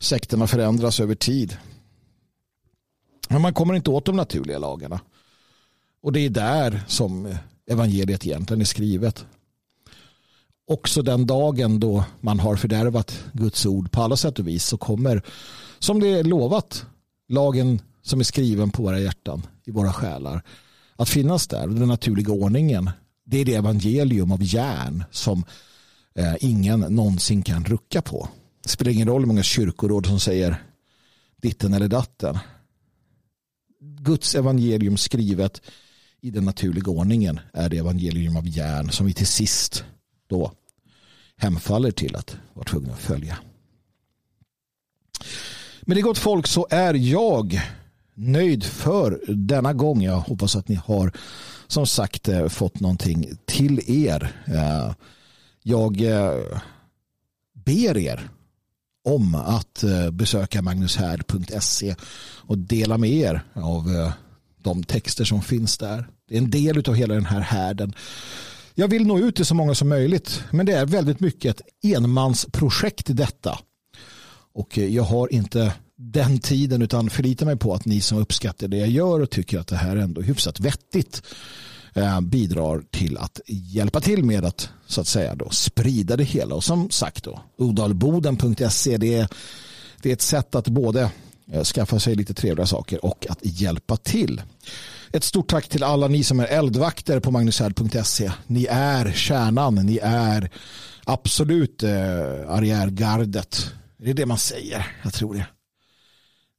sekterna 0.00 0.46
förändras 0.46 1.00
över 1.00 1.14
tid. 1.14 1.56
Men 3.28 3.42
man 3.42 3.54
kommer 3.54 3.74
inte 3.74 3.90
åt 3.90 4.04
de 4.04 4.16
naturliga 4.16 4.58
lagarna. 4.58 5.00
Och 6.02 6.12
det 6.12 6.20
är 6.20 6.30
där 6.30 6.82
som 6.86 7.34
evangeliet 7.70 8.26
egentligen 8.26 8.60
är 8.60 8.64
skrivet. 8.64 9.26
Också 10.66 11.02
den 11.02 11.26
dagen 11.26 11.80
då 11.80 12.04
man 12.20 12.40
har 12.40 12.56
fördärvat 12.56 13.24
Guds 13.32 13.66
ord 13.66 13.90
på 13.90 14.02
alla 14.02 14.16
sätt 14.16 14.38
och 14.38 14.48
vis 14.48 14.64
så 14.64 14.76
kommer, 14.76 15.22
som 15.78 16.00
det 16.00 16.08
är 16.08 16.24
lovat, 16.24 16.86
lagen 17.28 17.80
som 18.02 18.20
är 18.20 18.24
skriven 18.24 18.70
på 18.70 18.82
våra 18.82 19.00
hjärtan, 19.00 19.46
i 19.64 19.70
våra 19.70 19.92
själar, 19.92 20.42
att 20.96 21.08
finnas 21.08 21.46
där. 21.46 21.66
Den 21.66 21.88
naturliga 21.88 22.32
ordningen, 22.32 22.90
det 23.24 23.38
är 23.38 23.44
det 23.44 23.54
evangelium 23.54 24.32
av 24.32 24.42
järn 24.42 25.04
som 25.10 25.44
eh, 26.14 26.34
ingen 26.40 26.80
någonsin 26.80 27.42
kan 27.42 27.64
rucka 27.64 28.02
på. 28.02 28.28
Det 28.62 28.68
spelar 28.68 28.92
ingen 28.92 29.08
roll 29.08 29.22
hur 29.22 29.26
många 29.26 29.42
kyrkoråd 29.42 30.06
som 30.06 30.20
säger 30.20 30.62
ditten 31.36 31.74
eller 31.74 31.88
datten. 31.88 32.38
Guds 33.80 34.34
evangelium 34.34 34.96
skrivet 34.96 35.62
i 36.24 36.30
den 36.30 36.44
naturliga 36.44 36.90
ordningen 36.90 37.40
är 37.52 37.68
det 37.68 37.78
evangelium 37.78 38.36
av 38.36 38.48
järn 38.48 38.90
som 38.90 39.06
vi 39.06 39.14
till 39.14 39.26
sist 39.26 39.84
då 40.26 40.52
hemfaller 41.36 41.90
till 41.90 42.16
att 42.16 42.36
vara 42.54 42.64
tvungna 42.64 42.92
att 42.92 42.98
följa. 42.98 43.38
Men 45.82 45.96
det 45.96 46.02
gott 46.02 46.18
folk 46.18 46.46
så 46.46 46.66
är 46.70 46.94
jag 46.94 47.60
nöjd 48.14 48.64
för 48.64 49.20
denna 49.34 49.72
gång. 49.72 50.02
Jag 50.02 50.20
hoppas 50.20 50.56
att 50.56 50.68
ni 50.68 50.74
har 50.74 51.12
som 51.66 51.86
sagt 51.86 52.28
eh, 52.28 52.48
fått 52.48 52.80
någonting 52.80 53.30
till 53.44 54.04
er. 54.06 54.32
Eh, 54.46 54.94
jag 55.62 56.00
eh, 56.00 56.60
ber 57.52 57.98
er 57.98 58.28
om 59.04 59.34
att 59.34 59.84
besöka 60.12 60.62
magnushärd.se 60.62 61.94
och 62.46 62.58
dela 62.58 62.98
med 62.98 63.10
er 63.10 63.42
av 63.54 64.12
de 64.64 64.84
texter 64.84 65.24
som 65.24 65.42
finns 65.42 65.78
där. 65.78 66.06
Det 66.28 66.34
är 66.34 66.38
en 66.38 66.50
del 66.50 66.88
av 66.88 66.94
hela 66.94 67.14
den 67.14 67.26
här 67.26 67.40
härden. 67.40 67.94
Jag 68.74 68.88
vill 68.88 69.06
nå 69.06 69.18
ut 69.18 69.36
till 69.36 69.46
så 69.46 69.54
många 69.54 69.74
som 69.74 69.88
möjligt 69.88 70.44
men 70.50 70.66
det 70.66 70.72
är 70.72 70.86
väldigt 70.86 71.20
mycket 71.20 71.60
ett 71.60 71.66
enmansprojekt 71.84 73.10
i 73.10 73.12
detta. 73.12 73.58
Och 74.54 74.78
eh, 74.78 74.94
jag 74.94 75.02
har 75.02 75.32
inte 75.32 75.74
den 75.96 76.38
tiden 76.38 76.82
utan 76.82 77.10
förlitar 77.10 77.46
mig 77.46 77.56
på 77.56 77.74
att 77.74 77.84
ni 77.84 78.00
som 78.00 78.18
uppskattar 78.18 78.68
det 78.68 78.76
jag 78.76 78.88
gör 78.88 79.20
och 79.20 79.30
tycker 79.30 79.58
att 79.58 79.66
det 79.66 79.76
här 79.76 79.96
ändå 79.96 80.20
är 80.20 80.24
hyfsat 80.24 80.60
vettigt 80.60 81.22
eh, 81.94 82.20
bidrar 82.20 82.82
till 82.90 83.18
att 83.18 83.40
hjälpa 83.46 84.00
till 84.00 84.24
med 84.24 84.44
att 84.44 84.68
så 84.86 85.00
att 85.00 85.06
säga 85.06 85.34
då 85.34 85.50
sprida 85.50 86.16
det 86.16 86.24
hela 86.24 86.54
och 86.54 86.64
som 86.64 86.90
sagt 86.90 87.24
då 87.24 87.40
odalboden.se 87.58 88.96
det 88.96 89.14
är, 89.14 89.28
det 90.02 90.08
är 90.08 90.12
ett 90.12 90.22
sätt 90.22 90.54
att 90.54 90.68
både 90.68 91.10
Eh, 91.52 91.64
skaffa 91.64 92.00
sig 92.00 92.14
lite 92.14 92.34
trevliga 92.34 92.66
saker 92.66 93.04
och 93.04 93.26
att 93.30 93.38
hjälpa 93.42 93.96
till. 93.96 94.42
Ett 95.12 95.24
stort 95.24 95.50
tack 95.50 95.68
till 95.68 95.82
alla 95.82 96.08
ni 96.08 96.24
som 96.24 96.40
är 96.40 96.46
eldvakter 96.46 97.20
på 97.20 97.30
magnusherd.se. 97.30 98.32
Ni 98.46 98.66
är 98.70 99.12
kärnan, 99.12 99.74
ni 99.74 99.98
är 100.02 100.50
absolut 101.04 101.82
eh, 101.82 101.90
arriärgardet. 102.48 103.70
Det 103.98 104.10
är 104.10 104.14
det 104.14 104.26
man 104.26 104.38
säger, 104.38 104.96
jag 105.02 105.12
tror 105.12 105.34
det. 105.34 105.46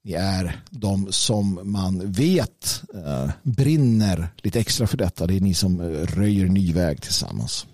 Ni 0.03 0.13
är 0.13 0.61
de 0.69 1.07
som 1.11 1.59
man 1.63 2.11
vet 2.11 2.81
eh, 2.93 3.29
brinner 3.43 4.27
lite 4.38 4.59
extra 4.59 4.88
för 4.88 4.97
detta. 4.97 5.27
Det 5.27 5.36
är 5.36 5.41
ni 5.41 5.53
som 5.53 5.81
eh, 5.81 5.86
röjer 5.88 6.45
ny 6.45 6.73
väg 6.73 7.01
tillsammans. 7.01 7.67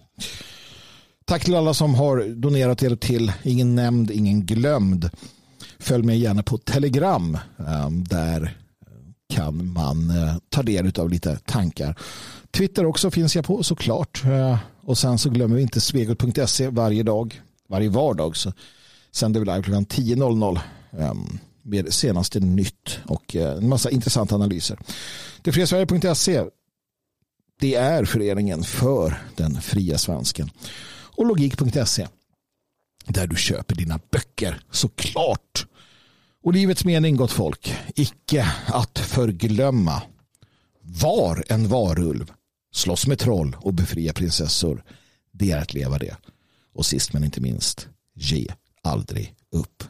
Tack 1.25 1.45
till 1.45 1.55
alla 1.55 1.73
som 1.73 1.95
har 1.95 2.35
donerat 2.35 2.83
er 2.83 2.95
till 2.95 3.31
Ingen 3.43 3.75
nämnd, 3.75 4.11
ingen 4.11 4.45
glömd. 4.45 5.09
Följ 5.79 6.03
mig 6.03 6.17
gärna 6.19 6.43
på 6.43 6.57
Telegram. 6.57 7.37
Ehm, 7.67 8.03
där 8.03 8.57
kan 9.29 9.73
man 9.73 10.09
eh, 10.09 10.35
ta 10.49 10.63
del 10.63 10.99
av 10.99 11.09
lite 11.09 11.35
tankar. 11.35 11.99
Twitter 12.51 12.85
också 12.85 13.11
finns 13.11 13.35
jag 13.35 13.45
på 13.45 13.63
såklart. 13.63 14.23
Eh, 14.25 14.57
och 14.81 14.97
sen 14.97 15.17
så 15.17 15.29
glömmer 15.29 15.55
vi 15.55 15.61
inte 15.61 15.81
svegot.se 15.81 16.67
varje 16.67 17.03
dag, 17.03 17.41
varje 17.67 17.89
vardag 17.89 18.37
så 18.37 18.53
sänder 19.11 19.39
vi 19.39 19.45
live 19.45 19.63
klockan 19.63 19.85
10.00 19.85 20.59
ehm, 20.91 21.39
med 21.61 21.93
senaste 21.93 22.39
nytt 22.39 22.99
och 23.05 23.35
eh, 23.35 23.57
en 23.57 23.69
massa 23.69 23.89
intressanta 23.89 24.35
analyser. 24.35 24.79
Detfriasverige.se 25.41 26.43
det 27.59 27.75
är 27.75 28.05
föreningen 28.05 28.63
för 28.63 29.21
den 29.35 29.61
fria 29.61 29.97
svensken. 29.97 30.49
Och 31.15 31.25
logik.se 31.25 32.07
där 33.05 33.27
du 33.27 33.35
köper 33.35 33.75
dina 33.75 33.99
böcker 34.11 34.61
såklart. 34.71 35.65
Och 36.43 36.53
livets 36.53 36.85
mening 36.85 37.15
gott 37.15 37.31
folk, 37.31 37.75
icke 37.95 38.47
att 38.67 38.99
förglömma. 38.99 40.01
Var 40.81 41.43
en 41.49 41.67
varulv, 41.67 42.31
slåss 42.71 43.07
med 43.07 43.19
troll 43.19 43.57
och 43.59 43.73
befria 43.73 44.13
prinsessor. 44.13 44.83
Det 45.31 45.51
är 45.51 45.61
att 45.61 45.73
leva 45.73 45.97
det. 45.97 46.17
Och 46.73 46.85
sist 46.85 47.13
men 47.13 47.23
inte 47.23 47.41
minst, 47.41 47.87
ge 48.15 48.47
aldrig 48.83 49.35
upp. 49.51 49.83